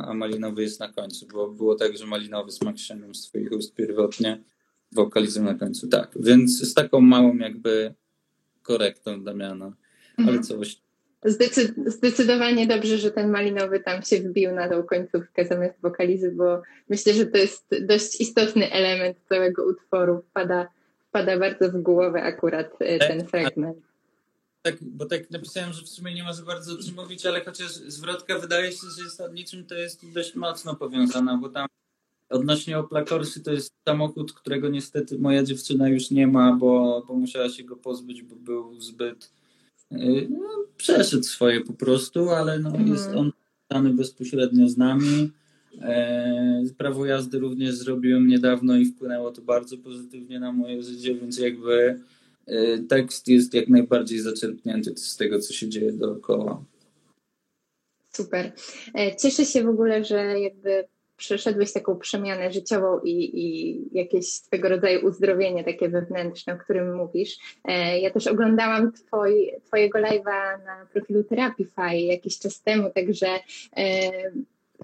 a 0.08 0.14
malinowy 0.14 0.62
jest 0.62 0.80
na 0.80 0.94
końcu, 0.94 1.28
bo 1.28 1.48
było 1.48 1.76
tak, 1.76 1.98
że 1.98 2.06
malinowy 2.06 2.52
smak 2.52 2.78
ściągnął 2.78 3.14
z 3.14 3.22
swoich 3.22 3.52
ust 3.52 3.76
pierwotnie, 3.76 4.44
wokalizm 4.92 5.44
na 5.44 5.54
końcu, 5.54 5.88
tak. 5.88 6.12
Więc 6.20 6.62
z 6.62 6.74
taką 6.74 7.02
małą 7.02 7.38
jakby 7.38 7.94
korektą 8.62 9.24
Damiana, 9.24 9.74
mhm. 10.18 10.30
ale 10.30 10.40
coś. 10.40 10.82
zdecydowanie 11.86 12.68
dobrze, 12.68 12.98
że 12.98 13.12
ten 13.12 13.32
malinowy 13.32 13.80
tam 13.80 14.02
się 14.02 14.20
wbił 14.20 14.52
na 14.52 14.70
tą 14.70 14.84
końcówkę 14.84 15.46
zamiast 15.46 15.82
wokalizy, 15.82 16.32
bo 16.32 16.62
myślę, 16.90 17.14
że 17.14 17.26
to 17.26 17.38
jest 17.38 17.66
dość 17.82 18.22
istotny 18.22 18.72
element 18.72 19.18
całego 19.30 19.66
utworu. 19.66 20.22
Wpada, 20.30 20.68
wpada 21.10 21.40
bardzo 21.40 21.72
w 21.72 21.82
głowę 21.82 22.24
akurat 22.24 22.72
e, 22.80 23.00
ten 23.00 23.20
tak, 23.20 23.30
fragment 23.30 23.95
tak, 24.66 24.76
bo 24.82 25.06
tak 25.06 25.32
napisałem, 25.32 25.74
że 25.74 25.82
w 25.82 25.90
sumie 25.90 26.14
nie 26.14 26.24
ma 26.24 26.34
za 26.34 26.44
bardzo 26.44 26.74
o 26.74 26.78
czym 26.78 26.96
mówić, 26.96 27.26
ale 27.26 27.46
chociaż 27.46 27.72
zwrotka 27.72 28.40
wydaje 28.40 28.72
się, 28.72 28.88
że 28.98 29.04
jest 29.04 29.22
niczym 29.34 29.66
to 29.66 29.76
jest 29.76 30.12
dość 30.14 30.36
mocno 30.36 30.76
powiązana, 30.76 31.38
bo 31.38 31.50
tam 31.50 31.68
odnośnie 32.30 32.80
Opla 32.80 33.04
Corsy 33.04 33.44
to 33.44 33.52
jest 33.52 33.74
samochód, 33.88 34.34
którego 34.34 34.70
niestety 34.70 35.20
moja 35.20 35.44
dziewczyna 35.44 35.90
już 35.90 36.12
nie 36.12 36.28
ma, 36.28 36.56
bo, 36.56 37.04
bo 37.08 37.14
musiała 37.14 37.50
się 37.50 37.64
go 37.64 37.76
pozbyć, 37.76 38.22
bo 38.22 38.36
był 38.36 38.82
zbyt 38.82 39.32
y, 39.92 40.28
no, 40.30 40.50
przeszedł 40.78 41.24
swoje 41.24 41.62
po 41.62 41.74
prostu, 41.74 42.30
ale 42.30 42.60
no, 42.60 42.70
mhm. 42.70 42.88
jest 42.88 43.10
on 43.10 43.32
związany 43.70 43.94
bezpośrednio 43.94 44.70
z 44.70 44.78
nami. 44.78 45.32
E, 45.82 46.64
prawo 46.78 47.06
jazdy 47.06 47.40
również 47.40 47.76
zrobiłem 47.76 48.28
niedawno 48.28 48.76
i 48.76 48.86
wpłynęło 48.86 49.32
to 49.32 49.42
bardzo 49.42 49.78
pozytywnie 49.78 50.40
na 50.40 50.52
moje 50.52 50.84
życie, 50.84 51.16
więc 51.16 51.40
jakby 51.40 52.00
tekst 52.90 53.28
jest 53.28 53.54
jak 53.54 53.68
najbardziej 53.68 54.20
zaczerpnięty 54.20 54.98
z 54.98 55.18
tego, 55.18 55.40
co 55.40 55.54
się 55.54 55.70
dzieje 55.70 55.92
dookoła. 55.92 56.64
Super. 58.14 58.52
E, 58.94 59.16
cieszę 59.16 59.46
się 59.46 59.64
w 59.64 59.70
ogóle, 59.70 60.04
że 60.04 60.40
jakby 60.40 60.88
przeszedłeś 61.18 61.74
taką 61.74 61.96
przemianę 61.96 62.52
życiową 62.52 63.00
i, 63.00 63.40
i 63.44 63.80
jakieś 63.98 64.28
swego 64.28 64.70
rodzaju 64.70 65.08
uzdrowienie 65.08 65.64
takie 65.64 65.90
wewnętrzne, 65.90 66.54
o 66.54 66.58
którym 66.58 66.96
mówisz. 66.96 67.38
E, 67.64 68.00
ja 68.00 68.12
też 68.12 68.28
oglądałam 68.28 68.92
twoj, 68.92 69.52
twojego 69.64 70.00
live'a 70.00 70.66
na 70.66 70.86
profilu 70.94 71.24
Therapify 71.24 71.98
jakiś 71.98 72.40
czas 72.40 72.62
temu, 72.62 72.90
także 72.96 73.28
e, 73.78 74.12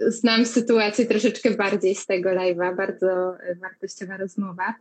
znam 0.08 0.46
sytuację 0.46 1.06
troszeczkę 1.06 1.52
bardziej 1.52 1.96
z 1.96 2.06
tego 2.06 2.30
live'a, 2.30 2.76
bardzo 2.76 3.36
wartościowa 3.62 4.18
rozmowa. 4.18 4.76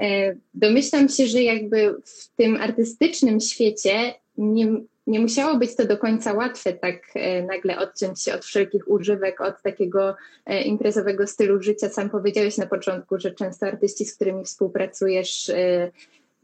E, 0.00 0.34
domyślam 0.54 1.08
się, 1.08 1.26
że 1.26 1.42
jakby 1.42 1.94
w 2.04 2.28
tym 2.36 2.56
artystycznym 2.56 3.40
świecie 3.40 4.14
nie, 4.38 4.66
nie 5.06 5.20
musiało 5.20 5.56
być 5.56 5.76
to 5.76 5.86
do 5.86 5.98
końca 5.98 6.32
łatwe, 6.32 6.72
tak 6.72 6.96
e, 7.14 7.42
nagle 7.42 7.78
odciąć 7.78 8.22
się 8.22 8.34
od 8.34 8.44
wszelkich 8.44 8.90
używek, 8.90 9.40
od 9.40 9.62
takiego 9.62 10.14
e, 10.46 10.62
imprezowego 10.62 11.26
stylu 11.26 11.62
życia. 11.62 11.88
Sam 11.88 12.10
powiedziałeś 12.10 12.56
na 12.56 12.66
początku, 12.66 13.20
że 13.20 13.30
często 13.30 13.66
artyści, 13.66 14.04
z 14.04 14.14
którymi 14.14 14.44
współpracujesz, 14.44 15.52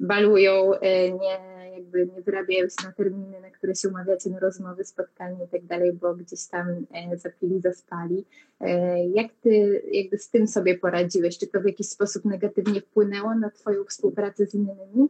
balują, 0.00 0.72
nie 1.20 1.57
jakby 1.78 2.06
nie 2.16 2.22
wyrabiają 2.22 2.68
się 2.68 2.86
na 2.86 2.92
terminy, 2.92 3.40
na 3.40 3.50
które 3.50 3.74
się 3.74 3.88
umawiacie 3.88 4.30
na 4.30 4.38
rozmowy, 4.38 4.84
spotkania 4.84 5.44
i 5.44 5.48
tak 5.48 5.66
dalej, 5.66 5.92
bo 5.92 6.14
gdzieś 6.14 6.46
tam 6.46 6.66
e, 6.68 7.16
zapili, 7.16 7.60
zaspali. 7.60 8.24
E, 8.60 9.06
jak 9.08 9.32
ty 9.42 9.82
jakby 9.92 10.18
z 10.18 10.30
tym 10.30 10.48
sobie 10.48 10.78
poradziłeś? 10.78 11.38
Czy 11.38 11.46
to 11.46 11.60
w 11.60 11.64
jakiś 11.64 11.88
sposób 11.88 12.24
negatywnie 12.24 12.80
wpłynęło 12.80 13.34
na 13.34 13.50
twoją 13.50 13.84
współpracę 13.84 14.46
z 14.46 14.54
innymi? 14.54 15.08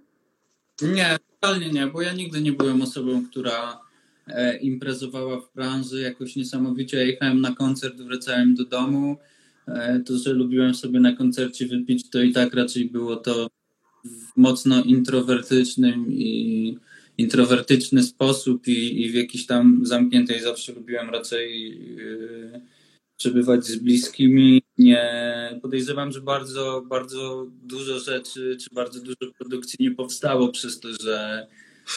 Nie, 0.83 1.17
totalnie 1.41 1.71
nie, 1.71 1.87
bo 1.87 2.03
ja 2.03 2.13
nigdy 2.13 2.41
nie 2.41 2.53
byłem 2.53 2.83
osobą, 2.83 3.25
która 3.31 3.81
e, 4.27 4.57
imprezowała 4.57 5.41
w 5.41 5.55
branży 5.55 6.01
jakoś 6.01 6.37
niesamowicie. 6.37 6.97
Ja 6.97 7.03
jechałem 7.03 7.41
na 7.41 7.55
koncert, 7.55 7.97
wracałem 7.97 8.55
do 8.55 8.65
domu. 8.65 9.17
To, 10.07 10.17
że 10.17 10.33
lubiłem 10.33 10.75
sobie 10.75 11.01
na 11.01 11.17
koncercie 11.17 11.67
wypić, 11.67 12.11
to 12.11 12.23
i 12.23 12.33
tak 12.33 12.55
raczej 12.55 12.91
było 12.91 13.17
to 13.17 13.49
mocno 14.37 14.83
introwertycznym 14.83 16.13
i 16.13 16.79
introwertyczny 17.19 18.03
sposób 18.03 18.69
i, 18.69 19.03
i 19.03 19.11
w 19.11 19.15
jakiś 19.15 19.47
tam 19.47 19.81
zamkniętej 19.83 20.43
zawsze 20.43 20.73
lubiłem 20.73 21.11
raczej 21.11 21.71
yy, 21.97 22.61
przebywać 23.17 23.67
z 23.67 23.77
bliskimi. 23.77 24.63
Nie 24.79 25.05
podejrzewam, 25.63 26.13
że 26.13 26.21
bardzo, 26.21 26.83
bardzo 26.89 27.47
dużo 27.63 27.99
rzeczy, 27.99 28.57
czy 28.61 28.75
bardzo 28.75 29.01
dużo 29.01 29.33
produkcji 29.39 29.77
nie 29.81 29.91
powstało 29.91 30.49
przez 30.49 30.81
to, 30.81 30.89
że 31.01 31.47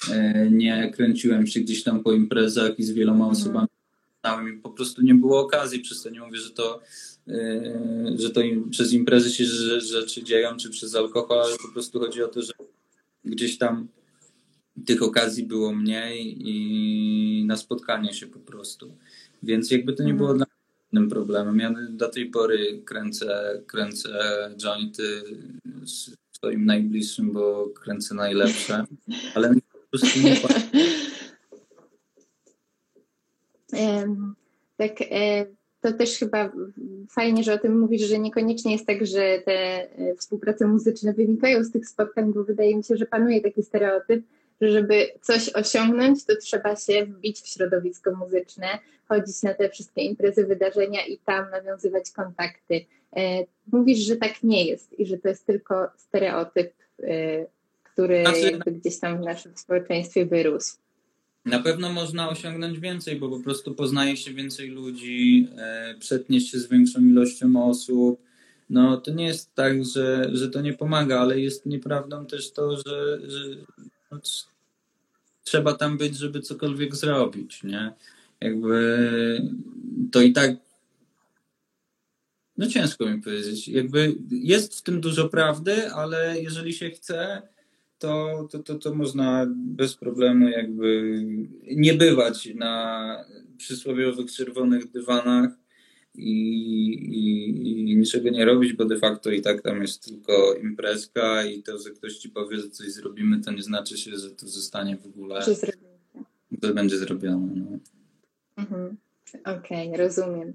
yy, 0.09 0.51
nie 0.51 0.91
kręciłem 0.95 1.47
się 1.47 1.59
gdzieś 1.59 1.83
tam 1.83 2.03
po 2.03 2.11
imprezach 2.11 2.79
i 2.79 2.83
z 2.83 2.91
wieloma 2.91 3.25
mhm. 3.25 3.31
osobami 3.31 3.67
po 4.63 4.69
prostu 4.69 5.01
nie 5.01 5.15
było 5.15 5.39
okazji, 5.39 5.79
przez 5.79 6.01
to 6.01 6.09
nie 6.09 6.19
mówię, 6.19 6.37
że 6.37 6.49
to 6.49 6.81
że 8.15 8.29
to 8.29 8.41
im, 8.41 8.69
przez 8.69 8.93
imprezy 8.93 9.31
się 9.31 9.45
rzeczy 9.79 10.23
dzieją, 10.23 10.57
czy 10.57 10.69
przez 10.69 10.95
alkohol, 10.95 11.41
ale 11.41 11.57
po 11.57 11.71
prostu 11.73 11.99
chodzi 11.99 12.23
o 12.23 12.27
to, 12.27 12.41
że 12.41 12.53
gdzieś 13.25 13.57
tam 13.57 13.87
tych 14.85 15.03
okazji 15.03 15.43
było 15.43 15.73
mniej 15.73 16.37
i 16.39 17.45
na 17.45 17.57
spotkanie 17.57 18.13
się 18.13 18.27
po 18.27 18.39
prostu. 18.39 18.95
Więc 19.43 19.71
jakby 19.71 19.93
to 19.93 20.03
nie 20.03 20.13
było 20.13 20.33
dla 20.33 20.45
mnie 20.91 21.09
problemem. 21.09 21.59
Ja 21.59 21.73
do 21.89 22.09
tej 22.09 22.29
pory 22.29 22.81
kręcę, 22.85 23.61
kręcę 23.67 24.09
jointy 24.57 25.23
z 25.85 26.15
swoim 26.31 26.65
najbliższym, 26.65 27.31
bo 27.31 27.69
kręcę 27.69 28.15
najlepsze, 28.15 28.85
ale 29.35 29.55
po 29.71 29.97
prostu 29.97 30.19
nie 30.19 30.41
um, 33.73 34.35
tak, 34.77 35.01
e, 35.01 35.45
to 35.81 35.93
też 35.93 36.19
chyba 36.19 36.51
fajnie, 37.09 37.43
że 37.43 37.53
o 37.53 37.57
tym 37.57 37.79
mówisz, 37.79 38.01
że 38.01 38.19
niekoniecznie 38.19 38.71
jest 38.71 38.87
tak, 38.87 39.05
że 39.05 39.41
te 39.45 39.51
e, 39.51 40.15
współprace 40.15 40.67
muzyczne 40.67 41.13
wynikają 41.13 41.63
z 41.63 41.71
tych 41.71 41.87
spotkań, 41.87 42.33
bo 42.33 42.43
wydaje 42.43 42.75
mi 42.75 42.83
się, 42.83 42.97
że 42.97 43.05
panuje 43.05 43.41
taki 43.41 43.63
stereotyp, 43.63 44.23
że 44.61 44.71
żeby 44.71 45.07
coś 45.21 45.49
osiągnąć, 45.49 46.25
to 46.25 46.35
trzeba 46.35 46.75
się 46.75 47.05
wbić 47.05 47.41
w 47.41 47.47
środowisko 47.47 48.15
muzyczne, 48.15 48.67
chodzić 49.07 49.43
na 49.43 49.53
te 49.53 49.69
wszystkie 49.69 50.01
imprezy, 50.01 50.45
wydarzenia 50.45 51.05
i 51.05 51.17
tam 51.17 51.51
nawiązywać 51.51 52.11
kontakty. 52.11 52.85
E, 53.15 53.45
mówisz, 53.71 53.99
że 53.99 54.15
tak 54.15 54.43
nie 54.43 54.65
jest 54.65 54.99
i 54.99 55.05
że 55.05 55.17
to 55.17 55.29
jest 55.29 55.45
tylko 55.45 55.87
stereotyp, 55.97 56.73
e, 57.03 57.45
który 57.83 58.21
znaczy... 58.21 58.59
gdzieś 58.71 58.99
tam 58.99 59.17
w 59.17 59.25
naszym 59.25 59.57
społeczeństwie 59.57 60.25
wyrósł. 60.25 60.80
Na 61.45 61.59
pewno 61.59 61.93
można 61.93 62.29
osiągnąć 62.29 62.79
więcej, 62.79 63.15
bo 63.19 63.29
po 63.29 63.39
prostu 63.39 63.75
poznaje 63.75 64.17
się 64.17 64.33
więcej 64.33 64.69
ludzi, 64.69 65.47
e, 65.57 65.95
przetnie 65.99 66.41
się 66.41 66.59
z 66.59 66.67
większą 66.67 67.01
ilością 67.01 67.69
osób. 67.69 68.21
No 68.69 68.97
to 68.97 69.11
nie 69.11 69.25
jest 69.25 69.55
tak, 69.55 69.85
że, 69.85 70.29
że 70.33 70.49
to 70.49 70.61
nie 70.61 70.73
pomaga, 70.73 71.19
ale 71.19 71.39
jest 71.39 71.65
nieprawdą 71.65 72.25
też 72.25 72.51
to, 72.51 72.77
że, 72.77 73.19
że 73.29 73.39
no, 74.11 74.19
trzeba 75.43 75.73
tam 75.73 75.97
być, 75.97 76.17
żeby 76.17 76.41
cokolwiek 76.41 76.95
zrobić, 76.95 77.63
nie? 77.63 77.93
Jakby 78.41 79.41
to 80.11 80.21
i 80.21 80.33
tak 80.33 80.51
no 82.57 82.67
ciężko 82.67 83.05
mi 83.05 83.21
powiedzieć. 83.21 83.67
Jakby 83.67 84.15
jest 84.29 84.79
w 84.79 84.81
tym 84.81 85.01
dużo 85.01 85.29
prawdy, 85.29 85.91
ale 85.91 86.41
jeżeli 86.41 86.73
się 86.73 86.89
chce, 86.89 87.41
to, 88.01 88.47
to, 88.51 88.59
to, 88.59 88.75
to 88.75 88.95
można 88.95 89.47
bez 89.55 89.95
problemu 89.95 90.49
jakby 90.49 91.19
nie 91.63 91.93
bywać 91.93 92.49
na 92.55 93.25
przysłowiowych 93.57 94.31
czerwonych 94.31 94.91
dywanach 94.91 95.49
i, 96.15 96.31
i, 96.93 97.91
i, 97.91 97.95
niczego 97.95 98.29
nie 98.29 98.45
robić, 98.45 98.73
bo 98.73 98.85
de 98.85 98.99
facto 98.99 99.31
i 99.31 99.41
tak 99.41 99.61
tam 99.61 99.81
jest 99.81 100.05
tylko 100.05 100.55
imprezka 100.63 101.45
i 101.45 101.63
to, 101.63 101.79
że 101.79 101.89
ktoś 101.89 102.17
ci 102.17 102.29
powie, 102.29 102.57
że 102.57 102.69
coś 102.69 102.91
zrobimy, 102.91 103.41
to 103.41 103.51
nie 103.51 103.63
znaczy 103.63 103.97
się, 103.97 104.17
że 104.17 104.31
to 104.31 104.47
zostanie 104.47 104.97
w 104.97 105.05
ogóle. 105.05 105.41
Że 105.41 105.55
to 106.61 106.73
będzie 106.73 106.97
zrobione. 106.97 107.53
No. 107.55 107.79
Mhm. 108.57 108.97
Okej, 109.45 109.87
okay, 109.87 109.97
rozumiem. 109.97 110.53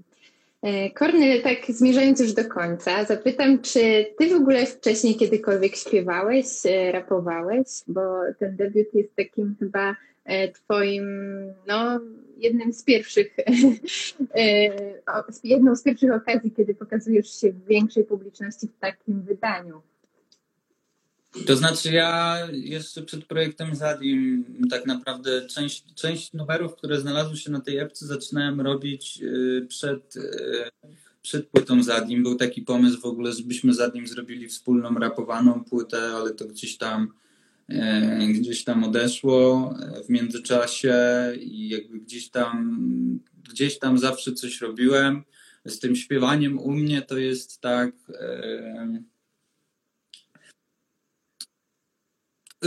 E, 0.67 0.89
Kornel, 0.89 1.41
tak 1.41 1.57
zmierzając 1.69 2.19
już 2.19 2.33
do 2.33 2.45
końca, 2.45 3.05
zapytam, 3.05 3.61
czy 3.61 4.05
ty 4.17 4.29
w 4.29 4.33
ogóle 4.33 4.65
wcześniej 4.65 5.15
kiedykolwiek 5.15 5.75
śpiewałeś, 5.75 6.45
e, 6.65 6.91
rapowałeś? 6.91 7.67
Bo 7.87 8.01
ten 8.39 8.55
debiut 8.55 8.93
jest 8.93 9.15
takim 9.15 9.55
chyba 9.59 9.95
e, 10.25 10.51
twoim, 10.51 11.05
no, 11.67 11.99
jednym 12.37 12.73
z 12.73 12.83
pierwszych, 12.83 13.35
jedną 15.43 15.75
z 15.75 15.83
pierwszych 15.83 16.13
okazji, 16.13 16.51
kiedy 16.51 16.75
pokazujesz 16.75 17.41
się 17.41 17.51
w 17.51 17.65
większej 17.65 18.03
publiczności 18.03 18.67
w 18.67 18.79
takim 18.79 19.21
wydaniu. 19.21 19.81
To 21.45 21.55
znaczy 21.55 21.91
ja 21.91 22.37
jeszcze 22.51 23.01
przed 23.01 23.25
projektem 23.25 23.75
Zadim 23.75 24.45
tak 24.69 24.85
naprawdę 24.85 25.47
część, 25.47 25.85
część 25.95 26.33
numerów, 26.33 26.75
które 26.75 27.01
znalazły 27.01 27.37
się 27.37 27.51
na 27.51 27.61
tej 27.61 27.77
epce 27.77 28.05
zaczynałem 28.05 28.61
robić 28.61 29.19
y, 29.21 29.65
przed, 29.69 30.15
y, 30.15 30.21
przed 31.21 31.47
płytą 31.47 31.83
Zadim. 31.83 32.23
Był 32.23 32.35
taki 32.35 32.61
pomysł 32.61 33.01
w 33.01 33.05
ogóle, 33.05 33.33
żebyśmy 33.33 33.73
Zadim 33.73 34.07
zrobili 34.07 34.47
wspólną 34.47 34.93
rapowaną 34.93 35.63
płytę, 35.63 36.01
ale 36.01 36.33
to 36.33 36.45
gdzieś 36.45 36.77
tam 36.77 37.13
y, 37.69 38.33
gdzieś 38.33 38.63
tam 38.63 38.83
odeszło 38.83 39.73
w 40.05 40.09
międzyczasie 40.09 40.95
i 41.39 41.69
jakby 41.69 41.99
gdzieś 41.99 42.29
tam 42.29 42.79
gdzieś 43.49 43.79
tam 43.79 43.97
zawsze 43.97 44.33
coś 44.33 44.61
robiłem. 44.61 45.23
Z 45.65 45.79
tym 45.79 45.95
śpiewaniem 45.95 46.59
u 46.59 46.71
mnie 46.71 47.01
to 47.01 47.17
jest 47.17 47.61
tak 47.61 47.91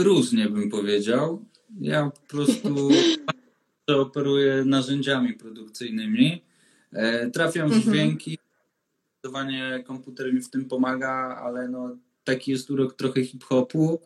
różnie 0.02 0.48
bym 0.48 0.70
powiedział. 0.70 1.44
Ja 1.80 2.10
po 2.10 2.20
prostu 2.20 2.88
operuję 4.06 4.64
narzędziami 4.64 5.34
produkcyjnymi. 5.34 6.42
E, 6.92 7.30
trafiam 7.30 7.70
w 7.70 7.74
mhm. 7.74 7.94
dźwięki, 7.94 8.38
zdecydowanie 9.12 9.84
komputer 9.86 10.34
mi 10.34 10.40
w 10.40 10.50
tym 10.50 10.64
pomaga, 10.64 11.40
ale 11.44 11.68
no, 11.68 11.96
taki 12.24 12.50
jest 12.50 12.70
urok 12.70 12.94
trochę 12.94 13.24
hip-hopu. 13.24 14.00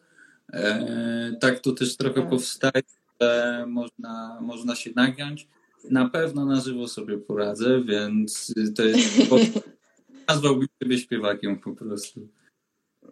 E, 0.53 1.37
tak 1.41 1.61
to 1.61 1.73
też 1.73 1.97
trochę 1.97 2.21
tak. 2.21 2.31
powstaje, 2.31 2.83
że 3.21 3.65
można, 3.69 4.39
można 4.41 4.75
się 4.75 4.91
nagiąć. 4.97 5.49
Na 5.91 6.09
pewno 6.09 6.45
na 6.45 6.61
żywo 6.61 6.89
sobie 6.89 7.19
poradzę, 7.19 7.85
więc 7.85 8.55
to 8.77 8.85
jest. 8.85 9.19
Nazwałbym 10.29 10.69
siebie 10.83 10.99
śpiewakiem 10.99 11.59
po 11.59 11.73
prostu. 11.73 12.29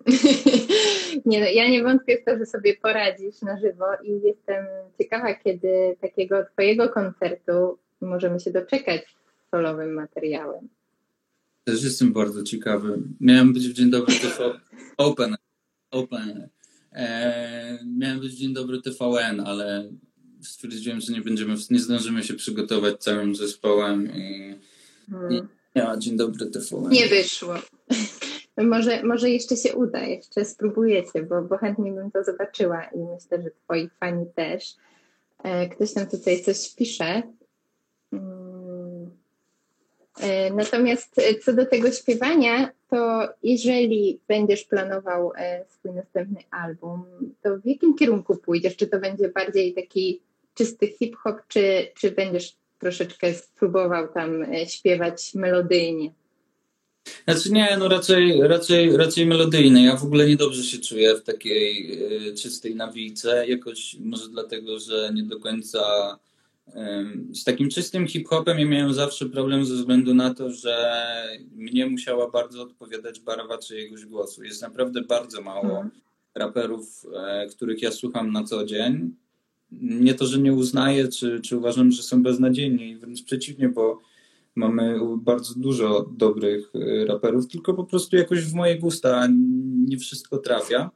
nie, 1.27 1.41
no, 1.41 1.47
ja 1.47 1.69
nie 1.69 1.83
wątpię 1.83 2.19
w 2.23 2.25
to, 2.25 2.39
że 2.39 2.47
sobie 2.47 2.77
poradzisz 2.77 3.43
na 3.43 3.61
żywo 3.61 3.85
i 4.05 4.21
jestem 4.27 4.67
ciekawa, 4.99 5.35
kiedy 5.35 5.97
takiego 6.01 6.45
Twojego 6.53 6.89
koncertu 6.89 7.79
możemy 8.01 8.41
się 8.41 8.51
doczekać 8.51 9.03
z 9.47 9.51
solowym 9.51 9.95
materiałem. 9.95 10.69
Też 11.65 11.85
jestem 11.85 12.13
bardzo 12.13 12.43
ciekawy. 12.43 12.99
Miałem 13.21 13.53
być 13.53 13.69
w 13.69 13.73
Dzień 13.73 13.91
Dobry 13.91 14.15
TV 14.15 14.61
Open. 14.97 15.37
Open. 15.91 16.49
Eee, 16.93 17.79
miałem 17.99 18.21
być 18.21 18.33
w 18.33 18.39
Dzień 18.39 18.55
Dobry 18.55 18.83
TVN, 18.83 19.41
ale 19.41 19.93
stwierdziłem, 20.43 21.01
że 21.01 21.13
nie 21.13 21.21
będziemy, 21.21 21.55
nie 21.71 21.79
zdążymy 21.79 22.23
się 22.23 22.35
przygotować 22.35 22.99
całym 22.99 23.35
zespołem 23.37 24.13
i, 24.17 24.55
hmm. 25.11 25.33
i 25.33 25.43
nie 25.77 25.87
Dzień 25.99 26.17
Dobry 26.17 26.47
TVN. 26.47 26.91
Nie 26.91 27.09
wyszło. 27.09 27.55
Może, 28.57 29.03
może 29.03 29.31
jeszcze 29.31 29.57
się 29.57 29.75
uda, 29.75 30.01
jeszcze 30.01 30.45
spróbujecie, 30.45 31.23
bo, 31.23 31.43
bo 31.43 31.59
chętnie 31.59 31.93
bym 31.93 32.11
to 32.11 32.25
zobaczyła 32.25 32.85
i 32.85 32.99
myślę, 32.99 33.43
że 33.43 33.51
twoi 33.51 33.91
fani 34.01 34.27
też. 34.35 34.77
E, 35.43 35.69
ktoś 35.69 35.93
tam 35.93 36.07
tutaj 36.07 36.43
coś 36.43 36.75
pisze. 36.75 37.23
Mm. 38.13 39.11
E, 40.21 40.53
natomiast 40.53 41.21
co 41.45 41.53
do 41.53 41.67
tego 41.67 41.91
śpiewania, 41.91 42.71
to 42.91 43.29
jeżeli 43.43 44.21
będziesz 44.29 44.65
planował 44.65 45.33
e, 45.37 45.65
swój 45.69 45.93
następny 45.93 46.41
album, 46.51 47.05
to 47.43 47.59
w 47.59 47.67
jakim 47.67 47.97
kierunku 47.97 48.37
pójdziesz? 48.37 48.77
Czy 48.77 48.87
to 48.87 49.01
będzie 49.01 49.29
bardziej 49.29 49.75
taki 49.75 50.23
czysty 50.55 50.87
hip-hop, 50.87 51.37
czy, 51.49 51.89
czy 51.95 52.11
będziesz 52.11 52.57
troszeczkę 52.79 53.35
spróbował 53.35 54.09
tam 54.09 54.47
śpiewać 54.67 55.35
melodyjnie? 55.35 56.13
Znaczy 57.25 57.53
nie, 57.53 57.77
no 57.79 57.89
raczej, 57.89 58.43
raczej, 58.43 58.97
raczej 58.97 59.27
melodyjne. 59.27 59.83
Ja 59.83 59.97
w 59.97 60.05
ogóle 60.05 60.29
niedobrze 60.29 60.63
się 60.63 60.79
czuję 60.79 61.17
w 61.17 61.23
takiej 61.23 61.93
y, 62.29 62.35
czystej 62.35 62.75
nawijce. 62.75 63.49
Jakoś 63.49 63.97
może 64.01 64.29
dlatego, 64.29 64.79
że 64.79 65.11
nie 65.15 65.23
do 65.23 65.41
końca 65.41 66.19
y, 66.69 66.73
z 67.35 67.45
takim 67.45 67.71
czystym 67.71 68.07
hip-hopem 68.07 68.59
ja 68.59 68.67
miałem 68.67 68.95
zawsze 68.95 69.27
problem 69.27 69.65
ze 69.65 69.75
względu 69.75 70.15
na 70.15 70.35
to, 70.35 70.51
że 70.51 71.03
mnie 71.55 71.87
musiała 71.87 72.31
bardzo 72.31 72.63
odpowiadać 72.63 73.21
barwa 73.21 73.59
czyjegoś 73.59 74.07
głosu. 74.07 74.45
Jest 74.45 74.63
naprawdę 74.63 75.01
bardzo 75.01 75.43
mało 75.43 75.71
mhm. 75.71 75.91
raperów, 76.35 77.07
y, 77.47 77.51
których 77.51 77.83
ja 77.83 77.91
słucham 77.91 78.33
na 78.33 78.45
co 78.45 78.65
dzień. 78.65 79.15
Nie 79.73 80.15
to, 80.15 80.27
że 80.27 80.39
nie 80.39 80.53
uznaję, 80.53 81.09
czy, 81.09 81.41
czy 81.41 81.57
uważam, 81.57 81.93
że 81.93 82.03
są 82.03 82.23
beznadziejni, 82.23 82.97
wręcz 82.97 83.23
przeciwnie, 83.23 83.69
bo 83.69 84.12
mamy 84.57 84.99
bardzo 85.17 85.55
dużo 85.57 86.11
dobrych 86.17 86.75
y, 86.75 87.05
raperów, 87.07 87.49
tylko 87.49 87.75
po 87.75 87.85
prostu 87.85 88.17
jakoś 88.17 88.45
w 88.45 88.55
moje 88.55 88.79
gusta 88.79 89.29
nie 89.87 89.99
wszystko 89.99 90.39
trafia. 90.39 90.91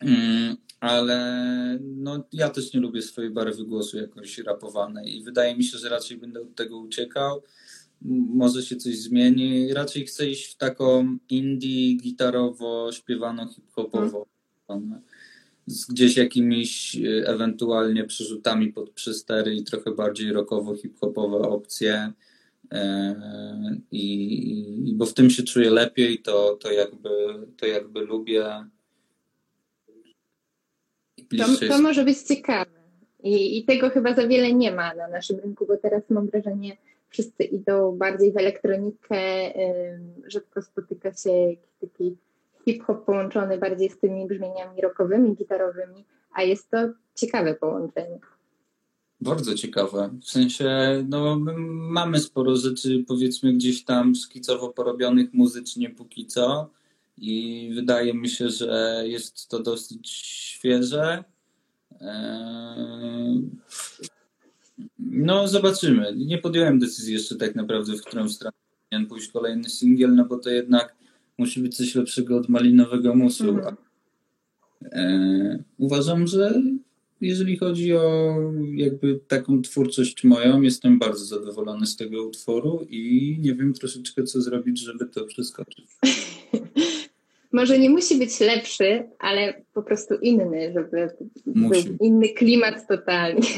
Mm, 0.00 0.56
ale 0.80 1.78
no, 1.80 2.24
ja 2.32 2.48
też 2.50 2.74
nie 2.74 2.80
lubię 2.80 3.02
swojej 3.02 3.30
barwy 3.30 3.64
głosu 3.64 3.96
jakoś 3.96 4.38
rapowanej 4.38 5.16
i 5.16 5.24
wydaje 5.24 5.56
mi 5.56 5.64
się, 5.64 5.78
że 5.78 5.88
raczej 5.88 6.16
będę 6.16 6.40
od 6.40 6.54
tego 6.54 6.78
uciekał. 6.78 7.42
Może 8.34 8.62
się 8.62 8.76
coś 8.76 8.98
zmieni. 8.98 9.72
Raczej 9.72 10.06
chcę 10.06 10.30
iść 10.30 10.54
w 10.54 10.56
taką 10.56 11.18
indie, 11.30 11.96
gitarowo, 11.96 12.92
śpiewano, 12.92 13.48
hip-hopowo. 13.48 14.26
Hmm 14.68 15.02
z 15.66 15.86
gdzieś 15.86 16.16
jakimiś 16.16 16.96
e, 16.96 17.28
ewentualnie 17.28 18.04
przerzutami 18.04 18.72
pod 18.72 18.90
przystery 18.90 19.54
i 19.54 19.64
trochę 19.64 19.90
bardziej 19.90 20.32
rockowo 20.32 20.76
hip-hopowe 20.76 21.38
opcje. 21.38 22.12
E, 22.72 23.14
I, 23.90 24.88
I, 24.90 24.94
bo 24.94 25.06
w 25.06 25.14
tym 25.14 25.30
się 25.30 25.42
czuję 25.42 25.70
lepiej, 25.70 26.18
to, 26.18 26.56
to, 26.56 26.72
jakby, 26.72 27.10
to 27.56 27.66
jakby 27.66 28.00
lubię. 28.00 28.44
To, 31.38 31.68
to 31.68 31.82
może 31.82 32.04
być 32.04 32.18
ciekawe. 32.18 32.82
I, 33.22 33.58
I 33.58 33.64
tego 33.64 33.90
chyba 33.90 34.14
za 34.14 34.26
wiele 34.26 34.52
nie 34.52 34.72
ma 34.72 34.94
na 34.94 35.08
naszym 35.08 35.40
rynku, 35.40 35.66
bo 35.66 35.76
teraz 35.76 36.02
mam 36.10 36.26
wrażenie, 36.26 36.76
wszyscy 37.08 37.44
idą 37.44 37.96
bardziej 37.96 38.32
w 38.32 38.36
elektronikę, 38.36 39.52
rzadko 40.26 40.62
spotyka 40.62 41.12
się 41.12 41.30
jakiś 41.30 41.70
taki 41.80 42.16
hip-hop 42.64 43.04
połączony 43.04 43.58
bardziej 43.58 43.90
z 43.90 43.98
tymi 43.98 44.26
brzmieniami 44.26 44.80
rockowymi, 44.80 45.36
gitarowymi, 45.36 46.04
a 46.32 46.42
jest 46.42 46.70
to 46.70 46.76
ciekawe 47.14 47.54
połączenie. 47.54 48.18
Bardzo 49.20 49.54
ciekawe. 49.54 50.10
W 50.22 50.30
sensie, 50.30 50.68
no, 51.08 51.38
mamy 51.68 52.20
sporo 52.20 52.56
rzeczy, 52.56 53.04
powiedzmy, 53.08 53.52
gdzieś 53.52 53.84
tam 53.84 54.14
szkicowo 54.14 54.68
porobionych 54.68 55.32
muzycznie 55.32 55.90
póki 55.90 56.26
co. 56.26 56.70
I 57.18 57.70
wydaje 57.74 58.14
mi 58.14 58.28
się, 58.28 58.48
że 58.48 59.02
jest 59.06 59.48
to 59.48 59.62
dosyć 59.62 60.10
świeże. 60.10 61.24
Eee, 62.00 63.50
no, 64.98 65.48
zobaczymy. 65.48 66.14
Nie 66.16 66.38
podjąłem 66.38 66.78
decyzji 66.78 67.14
jeszcze 67.14 67.36
tak 67.36 67.54
naprawdę, 67.54 67.92
w 67.92 68.02
którą 68.02 68.28
stronę 68.28 68.56
powinien 68.90 69.08
pójść 69.08 69.28
kolejny 69.28 69.68
singiel, 69.68 70.14
no 70.14 70.24
bo 70.24 70.38
to 70.38 70.50
jednak 70.50 70.94
musi 71.42 71.60
być 71.60 71.76
coś 71.76 71.94
lepszego 71.94 72.36
od 72.36 72.48
malinowego 72.48 73.14
musu. 73.14 73.48
Mhm. 73.48 73.76
E, 74.92 75.64
uważam, 75.78 76.26
że 76.26 76.62
jeżeli 77.20 77.56
chodzi 77.56 77.94
o 77.94 78.34
jakby 78.74 79.20
taką 79.28 79.62
twórczość 79.62 80.24
moją, 80.24 80.62
jestem 80.62 80.98
bardzo 80.98 81.24
zadowolony 81.24 81.86
z 81.86 81.96
tego 81.96 82.26
utworu 82.26 82.86
i 82.90 83.36
nie 83.40 83.54
wiem 83.54 83.72
troszeczkę, 83.72 84.22
co 84.22 84.40
zrobić, 84.40 84.80
żeby 84.80 85.06
to 85.06 85.24
przeskoczyć. 85.24 85.86
Może 87.52 87.78
nie 87.78 87.90
musi 87.90 88.18
być 88.18 88.40
lepszy, 88.40 89.08
ale 89.18 89.62
po 89.74 89.82
prostu 89.82 90.14
inny, 90.14 90.72
żeby 90.72 91.08
musi. 91.46 91.84
był 91.84 91.96
inny 92.06 92.28
klimat 92.28 92.88
totalnie. 92.88 93.42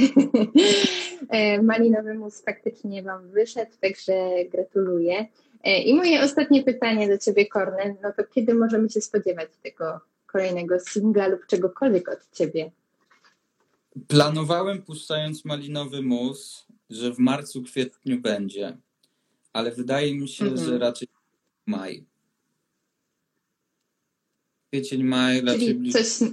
E, 1.29 1.63
malinowy 1.63 2.15
mus 2.15 2.43
faktycznie 2.45 3.03
Wam 3.03 3.31
wyszedł, 3.31 3.71
także 3.81 4.13
gratuluję. 4.53 5.27
E, 5.65 5.83
I 5.83 5.95
moje 5.95 6.23
ostatnie 6.23 6.63
pytanie 6.63 7.09
do 7.09 7.19
Ciebie, 7.19 7.47
Kornel, 7.47 7.95
no 8.03 8.13
to 8.17 8.25
kiedy 8.25 8.55
możemy 8.55 8.91
się 8.91 9.01
spodziewać 9.01 9.51
tego 9.63 10.01
kolejnego 10.27 10.81
singla 10.81 11.27
lub 11.27 11.47
czegokolwiek 11.47 12.09
od 12.09 12.31
Ciebie? 12.33 12.71
Planowałem, 14.09 14.83
puszczając 14.83 15.45
Malinowy 15.45 16.03
Mus, 16.03 16.67
że 16.91 17.13
w 17.13 17.19
marcu, 17.19 17.63
kwietniu 17.63 18.21
będzie. 18.21 18.77
ale 19.53 19.71
wydaje 19.73 20.15
mi 20.15 20.29
się, 20.29 20.45
Mhm. 20.45 20.67
że 20.67 20.79
raczej 20.79 21.09
maj. 21.67 22.05
Kwiecień, 24.71 25.05
maj 25.05 25.41
raczej 25.41 25.61
Czyli 25.61 25.75
bliżej. 25.75 26.05
coś. 26.05 26.29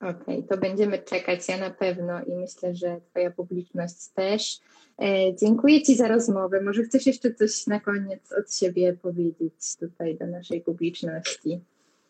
Okej, 0.00 0.44
to 0.44 0.56
będziemy 0.58 0.98
czekać, 0.98 1.48
ja 1.48 1.58
na 1.58 1.70
pewno 1.70 2.24
i 2.24 2.34
myślę, 2.34 2.74
że 2.74 3.00
Twoja 3.10 3.30
publiczność 3.30 4.08
też. 4.14 4.60
E, 5.00 5.36
dziękuję 5.36 5.82
Ci 5.82 5.96
za 5.96 6.08
rozmowę. 6.08 6.62
Może 6.62 6.82
chcesz 6.82 7.06
jeszcze 7.06 7.34
coś 7.34 7.66
na 7.66 7.80
koniec 7.80 8.32
od 8.32 8.54
siebie 8.54 8.96
powiedzieć 9.02 9.76
tutaj 9.80 10.18
do 10.18 10.26
naszej 10.26 10.60
publiczności? 10.60 11.60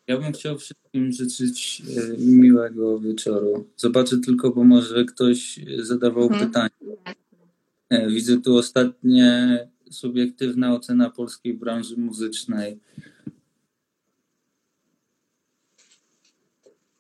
Ja 0.06 0.18
bym 0.18 0.32
chciał 0.32 0.58
wszystkim 0.58 1.12
życzyć 1.12 1.82
e, 1.96 2.18
miłego 2.18 3.00
wieczoru. 3.00 3.66
Zobaczę 3.76 4.18
tylko, 4.18 4.50
bo 4.50 4.64
może 4.64 5.04
ktoś 5.04 5.60
zadawał 5.78 6.22
Mhm. 6.22 6.46
pytanie. 6.46 6.70
E, 7.90 8.08
Widzę 8.08 8.40
tu 8.40 8.56
ostatnie 8.56 9.58
subiektywna 9.90 10.74
ocena 10.74 11.10
polskiej 11.10 11.54
branży 11.54 11.96
muzycznej. 11.96 12.78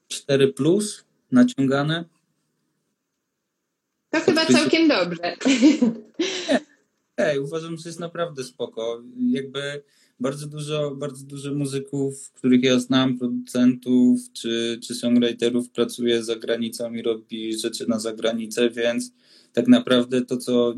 4 0.08 0.52
plus 0.52 1.04
naciągane. 1.32 2.04
To 4.10 4.20
chyba 4.20 4.46
całkiem 4.46 4.88
dobrze. 4.88 5.36
Ej, 7.16 7.38
uważam, 7.38 7.76
że 7.76 7.88
jest 7.88 8.00
naprawdę 8.00 8.44
spoko. 8.44 9.02
Jakby 9.16 9.82
bardzo 10.20 10.46
dużo, 10.46 10.96
bardzo 10.96 11.26
dużo 11.26 11.54
muzyków, 11.54 12.32
których 12.32 12.62
ja 12.62 12.78
znam, 12.78 13.18
producentów 13.18 14.20
czy, 14.32 14.80
czy 14.82 14.94
songwriterów 14.94 15.70
pracuje 15.70 16.22
za 16.24 16.36
granicą 16.36 16.92
i 16.94 17.02
robi 17.02 17.58
rzeczy 17.58 17.88
na 17.88 17.98
zagranicę, 17.98 18.70
więc 18.70 19.12
tak 19.52 19.68
naprawdę 19.68 20.22
to, 20.22 20.36
co 20.36 20.74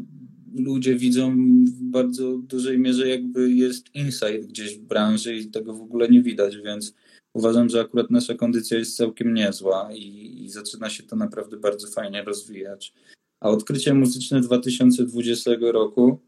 ludzie 0.55 0.97
widzą 0.97 1.37
w 1.65 1.83
bardzo 1.83 2.39
dużej 2.39 2.79
mierze 2.79 3.09
jakby 3.09 3.53
jest 3.53 3.95
insight 3.95 4.47
gdzieś 4.49 4.79
w 4.79 4.83
branży 4.83 5.37
i 5.37 5.47
tego 5.47 5.75
w 5.75 5.83
ogóle 5.83 6.09
nie 6.09 6.23
widać, 6.23 6.57
więc 6.57 6.95
uważam, 7.33 7.69
że 7.69 7.81
akurat 7.81 8.11
nasza 8.11 8.35
kondycja 8.35 8.79
jest 8.79 8.97
całkiem 8.97 9.35
niezła 9.35 9.91
i, 9.95 10.45
i 10.45 10.51
zaczyna 10.51 10.91
się 10.91 11.03
to 11.03 11.17
naprawdę 11.17 11.57
bardzo 11.57 11.89
fajnie 11.89 12.25
rozwijać. 12.25 12.95
A 13.43 13.49
odkrycie 13.49 13.95
muzyczne 13.95 14.41
2020 14.41 15.51
roku 15.61 16.21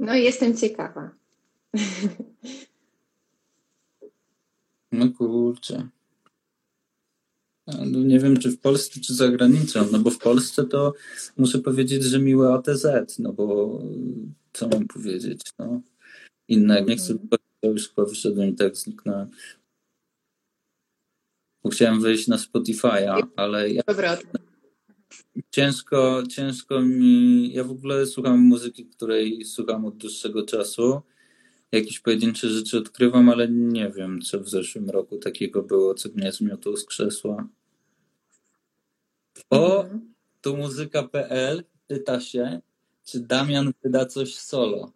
No 0.00 0.14
jestem 0.14 0.56
ciekawa. 0.56 1.10
No 4.92 5.08
kurczę. 5.18 5.88
No 7.66 8.00
nie 8.00 8.18
wiem, 8.18 8.36
czy 8.36 8.50
w 8.50 8.60
Polsce, 8.60 9.00
czy 9.00 9.14
za 9.14 9.28
granicą. 9.28 9.86
No 9.92 9.98
bo 9.98 10.10
w 10.10 10.18
Polsce 10.18 10.64
to 10.64 10.94
muszę 11.36 11.58
powiedzieć, 11.58 12.02
że 12.02 12.18
miłe 12.18 12.54
ATZ. 12.54 13.18
No 13.18 13.32
bo 13.32 13.78
y, 13.82 14.32
co 14.52 14.68
mam 14.68 14.86
powiedzieć? 14.86 15.40
No, 15.58 15.80
innego. 16.48 16.90
Nie 16.90 16.96
chcę, 16.96 17.14
to 17.60 17.68
już 17.68 17.88
chyba 17.88 18.08
wyszedłem 18.08 18.48
i 18.48 18.54
tak 18.54 18.76
zniknąłem. 18.76 19.30
Bo 21.62 21.70
chciałem 21.70 22.00
wejść 22.00 22.28
na 22.28 22.36
Spotify'a, 22.36 23.22
ale 23.36 23.70
ja. 23.70 23.82
Ciężko, 25.50 26.22
ciężko 26.28 26.80
mi. 26.80 27.52
Ja 27.52 27.64
w 27.64 27.70
ogóle 27.70 28.06
słucham 28.06 28.38
muzyki, 28.40 28.86
której 28.86 29.44
słucham 29.44 29.84
od 29.84 29.96
dłuższego 29.96 30.44
czasu. 30.46 31.00
Jakieś 31.72 32.00
pojedyncze 32.00 32.48
rzeczy 32.48 32.78
odkrywam, 32.78 33.28
ale 33.28 33.48
nie 33.48 33.90
wiem, 33.90 34.20
co 34.22 34.40
w 34.40 34.48
zeszłym 34.48 34.90
roku 34.90 35.18
takiego 35.18 35.62
było, 35.62 35.94
co 35.94 36.08
mnie 36.14 36.32
zmiotło 36.32 36.76
z 36.76 36.84
krzesła. 36.84 37.48
O, 39.50 39.82
Mhm. 39.82 40.14
tu 40.40 40.56
muzyka.pl 40.56 41.64
pyta 41.86 42.20
się, 42.20 42.60
czy 43.04 43.20
Damian 43.20 43.72
wyda 43.82 44.06
coś 44.06 44.34
solo. 44.34 44.92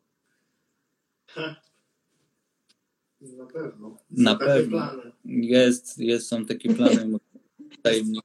Na 3.20 3.46
pewno. 3.46 3.96
Na 4.10 4.32
Są 4.32 4.38
pewno. 4.38 4.78
Plany. 4.78 5.12
Jest, 5.24 5.98
jest, 5.98 6.26
są 6.28 6.44
takie 6.46 6.74
plany 6.74 7.06
już 7.12 7.28
propozycji. 7.82 8.20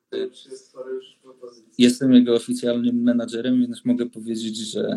Jestem 1.77 2.13
jego 2.13 2.35
oficjalnym 2.35 3.03
menadżerem, 3.03 3.61
więc 3.61 3.85
mogę 3.85 4.09
powiedzieć, 4.09 4.57
że 4.57 4.95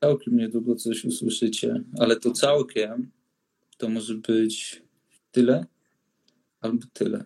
całkiem 0.00 0.36
niedługo 0.36 0.76
coś 0.76 1.04
usłyszycie, 1.04 1.82
ale 1.98 2.16
to 2.16 2.30
całkiem 2.30 3.10
to 3.76 3.88
może 3.88 4.14
być 4.14 4.82
tyle 5.32 5.66
albo 6.60 6.86
tyle. 6.92 7.24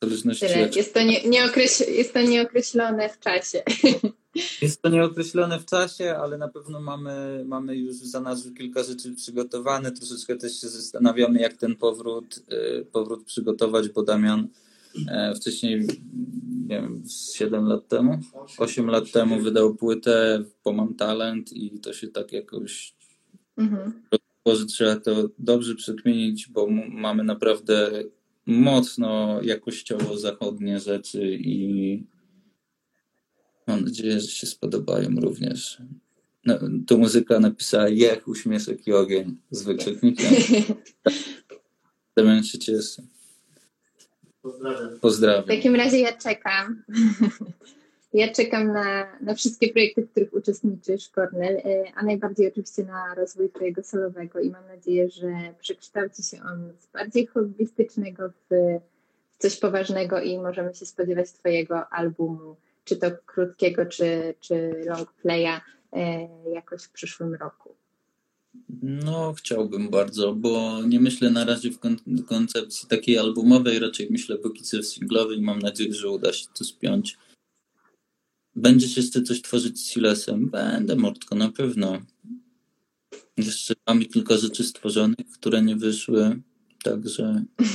W 0.00 0.04
zależności 0.04 0.46
Tyle. 0.46 0.60
jak... 0.60 0.76
Jest 0.76 0.94
to, 0.94 1.02
nie, 1.02 1.22
nieokreś- 1.22 1.90
jest 1.90 2.12
to 2.12 2.22
nieokreślone 2.22 3.08
w 3.08 3.18
czasie. 3.18 3.62
Jest 4.62 4.82
to 4.82 4.88
nieokreślone 4.88 5.58
w 5.58 5.66
czasie, 5.66 6.16
ale 6.16 6.38
na 6.38 6.48
pewno 6.48 6.80
mamy, 6.80 7.44
mamy 7.46 7.76
już 7.76 7.96
za 7.96 8.20
nas 8.20 8.48
kilka 8.58 8.82
rzeczy 8.82 9.14
przygotowane. 9.14 9.92
Troszeczkę 9.92 10.36
też 10.36 10.60
się 10.60 10.68
zastanawiamy, 10.68 11.40
jak 11.40 11.56
ten 11.56 11.76
powrót, 11.76 12.42
y, 12.52 12.84
powrót 12.92 13.24
przygotować, 13.24 13.88
bo 13.88 14.02
Damian 14.02 14.48
wcześniej, 15.36 15.80
nie 16.68 16.80
wiem, 16.80 17.02
7 17.34 17.64
lat 17.64 17.88
temu, 17.88 18.18
8 18.58 18.86
lat 18.86 19.12
temu 19.12 19.40
wydał 19.40 19.74
płytę 19.74 20.44
po 20.62 20.72
Mam 20.72 20.94
Talent 20.94 21.52
i 21.52 21.80
to 21.80 21.92
się 21.92 22.08
tak 22.08 22.32
jakoś 22.32 22.94
Mhm. 23.56 23.92
że 24.46 24.66
trzeba 24.66 24.96
to 24.96 25.28
dobrze 25.38 25.74
przekminić, 25.74 26.48
bo 26.48 26.66
mamy 26.88 27.24
naprawdę 27.24 27.90
mocno 28.46 29.42
jakościowo 29.42 30.18
zachodnie 30.18 30.80
rzeczy 30.80 31.34
i 31.40 32.06
mam 33.66 33.84
nadzieję, 33.84 34.20
że 34.20 34.28
się 34.28 34.46
spodobają 34.46 35.08
również. 35.20 35.78
No, 36.44 36.58
tu 36.86 36.98
muzyka 36.98 37.40
napisała 37.40 37.88
Jech, 37.88 38.28
uśmieszek 38.28 38.86
i 38.86 38.92
ogień 38.92 39.36
z 39.50 39.62
wykrzyknikiem. 39.62 40.34
Damian 42.16 42.44
się 42.44 42.58
cieszy. 42.58 43.02
Pozdrawiam. 44.42 44.96
W 44.96 45.00
Pozdrawiam. 45.00 45.44
takim 45.44 45.76
razie 45.76 45.98
ja 45.98 46.12
czekam. 46.12 46.82
Ja 48.14 48.32
czekam 48.32 48.72
na, 48.72 49.18
na 49.20 49.34
wszystkie 49.34 49.72
projekty, 49.72 50.02
w 50.02 50.10
których 50.10 50.34
uczestniczysz, 50.34 51.08
Kornel, 51.08 51.56
e, 51.56 51.84
a 51.94 52.02
najbardziej 52.04 52.48
oczywiście 52.48 52.84
na 52.84 53.14
rozwój 53.14 53.50
Twojego 53.50 53.82
solowego 53.82 54.40
i 54.40 54.50
mam 54.50 54.66
nadzieję, 54.66 55.10
że 55.10 55.28
przekształci 55.60 56.22
się 56.22 56.42
on 56.42 56.72
z 56.80 56.86
bardziej 56.92 57.26
hobbystycznego 57.26 58.28
w, 58.28 58.54
w 59.30 59.38
coś 59.38 59.56
poważnego 59.56 60.20
i 60.20 60.38
możemy 60.38 60.74
się 60.74 60.86
spodziewać 60.86 61.32
Twojego 61.32 61.88
albumu, 61.88 62.56
czy 62.84 62.96
to 62.96 63.06
krótkiego, 63.26 63.86
czy, 63.86 64.34
czy 64.40 64.84
long 64.86 65.12
playa 65.12 65.60
e, 65.92 66.28
jakoś 66.54 66.82
w 66.82 66.90
przyszłym 66.90 67.34
roku. 67.34 67.74
No, 68.82 69.32
chciałbym 69.32 69.88
bardzo, 69.88 70.34
bo 70.34 70.82
nie 70.82 71.00
myślę 71.00 71.30
na 71.30 71.44
razie 71.44 71.70
w 71.70 71.78
kon- 71.78 72.24
koncepcji 72.26 72.88
takiej 72.88 73.18
albumowej, 73.18 73.78
raczej 73.78 74.08
myślę 74.10 74.38
póki 74.38 74.62
co 74.62 74.78
w 74.78 74.86
singlowej 74.86 75.38
i 75.38 75.42
mam 75.42 75.58
nadzieję, 75.58 75.94
że 75.94 76.10
uda 76.10 76.32
się 76.32 76.46
to 76.54 76.64
spiąć. 76.64 77.18
Będziesz 78.56 78.96
jeszcze 78.96 79.22
coś 79.22 79.42
tworzyć 79.42 79.80
z 79.80 79.90
Silesem? 79.90 80.50
Będę, 80.50 80.96
Mordko, 80.96 81.34
na 81.34 81.52
pewno. 81.52 81.98
Jeszcze 83.36 83.74
mamy 83.86 84.04
kilka 84.04 84.36
rzeczy 84.36 84.64
stworzonych, 84.64 85.30
które 85.34 85.62
nie 85.62 85.76
wyszły, 85.76 86.42
także 86.84 87.44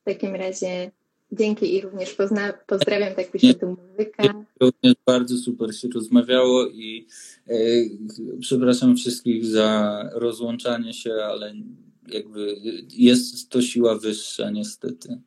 W 0.00 0.04
takim 0.04 0.34
razie 0.34 0.90
dzięki 1.32 1.74
i 1.74 1.80
również 1.80 2.14
pozna- 2.14 2.52
pozdrawiam, 2.66 3.14
tak 3.14 3.30
pisze 3.30 3.54
tu 3.54 3.66
muzyka. 3.66 4.44
również 4.60 4.94
bardzo 5.06 5.36
super 5.36 5.74
się 5.74 5.88
rozmawiało 5.94 6.66
i 6.66 7.06
e, 7.48 7.54
przepraszam 8.40 8.96
wszystkich 8.96 9.46
za 9.46 10.02
rozłączanie 10.12 10.92
się, 10.94 11.12
ale 11.12 11.54
jakby 12.08 12.56
jest 12.96 13.48
to 13.50 13.62
siła 13.62 13.98
wyższa 13.98 14.50
niestety. 14.50 15.18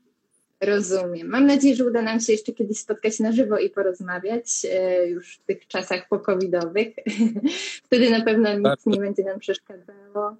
Rozumiem. 0.61 1.27
Mam 1.27 1.45
nadzieję, 1.45 1.75
że 1.75 1.85
uda 1.85 2.01
nam 2.01 2.19
się 2.19 2.31
jeszcze 2.33 2.51
kiedyś 2.51 2.77
spotkać 2.77 3.19
na 3.19 3.31
żywo 3.31 3.57
i 3.57 3.69
porozmawiać 3.69 4.65
e, 4.71 5.07
już 5.07 5.35
w 5.37 5.45
tych 5.45 5.67
czasach 5.67 6.07
pokowidowych. 6.09 6.87
Wtedy 7.85 8.09
na 8.09 8.21
pewno 8.25 8.53
nic 8.53 8.63
Bardzo. 8.63 8.89
nie 8.89 8.99
będzie 8.99 9.23
nam 9.23 9.39
przeszkadzało. 9.39 10.35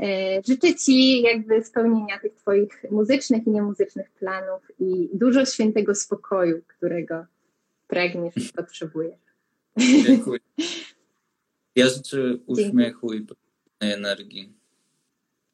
E, 0.00 0.42
Życzę 0.46 0.74
Ci 0.74 1.22
jakby 1.22 1.64
spełnienia 1.64 2.18
tych 2.18 2.34
Twoich 2.34 2.84
muzycznych 2.90 3.46
i 3.46 3.50
niemuzycznych 3.50 4.10
planów 4.10 4.62
i 4.78 5.08
dużo 5.14 5.44
świętego 5.44 5.94
spokoju, 5.94 6.62
którego 6.66 7.26
pragniesz 7.88 8.36
i 8.36 8.52
potrzebujesz. 8.52 9.20
Dziękuję. 10.06 10.40
Ja 11.76 11.88
życzę 11.88 12.36
uśmiechu 12.46 13.14
i 13.14 13.26
energii. 13.80 14.52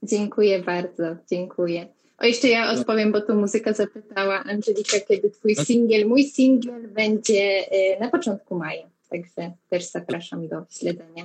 Dziękuję 0.02 0.62
bardzo, 0.62 1.16
dziękuję. 1.30 1.88
O, 2.18 2.26
jeszcze 2.26 2.48
ja 2.48 2.72
odpowiem, 2.72 3.12
bo 3.12 3.20
tu 3.20 3.34
muzyka 3.34 3.72
zapytała 3.72 4.44
Angelika, 4.44 5.00
kiedy 5.08 5.30
twój 5.30 5.56
singiel, 5.56 6.08
mój 6.08 6.24
singiel 6.24 6.88
będzie 6.88 7.70
e, 7.70 8.00
na 8.00 8.10
początku 8.10 8.54
maja. 8.54 8.90
Także 9.10 9.52
też 9.70 9.90
zapraszam 9.90 10.48
do 10.48 10.66
śledzenia. 10.70 11.24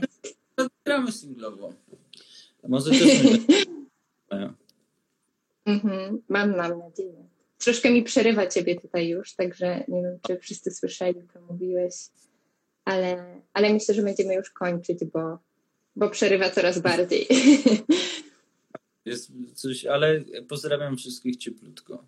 Gramy 0.86 1.11
singlowo. 1.11 1.74
Może 2.68 2.91
też. 2.91 3.01
Mhm, 5.66 6.22
mam, 6.30 6.57
mam 6.57 6.80
nadzieję. 6.80 7.28
troszkę 7.57 7.91
mi 7.91 8.03
przerywa 8.03 8.47
ciebie 8.47 8.82
tutaj 8.82 9.09
już, 9.09 9.36
także 9.36 9.84
nie 9.88 10.01
wiem, 10.01 10.20
czy 10.28 10.39
wszyscy 10.39 10.72
słyszeli, 10.72 11.22
co 11.34 11.41
mówiłeś, 11.41 11.93
ale, 12.86 13.41
ale 13.53 13.74
myślę, 13.74 13.95
że 13.95 14.01
będziemy 14.01 14.34
już 14.36 14.49
kończyć, 14.49 15.05
bo, 15.14 15.38
bo 15.95 16.09
przerywa 16.09 16.49
coraz 16.49 16.80
bardziej. 16.80 17.28
Jest 19.05 19.32
coś, 19.53 19.86
ale 19.86 20.24
pozdrawiam 20.47 20.97
wszystkich 20.97 21.38
cieplutko. 21.38 22.05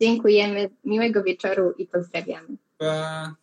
Dziękujemy, 0.00 0.70
miłego 0.84 1.22
wieczoru 1.22 1.72
i 1.78 1.86
pozdrawiamy. 1.86 2.56
Pa. 2.78 3.36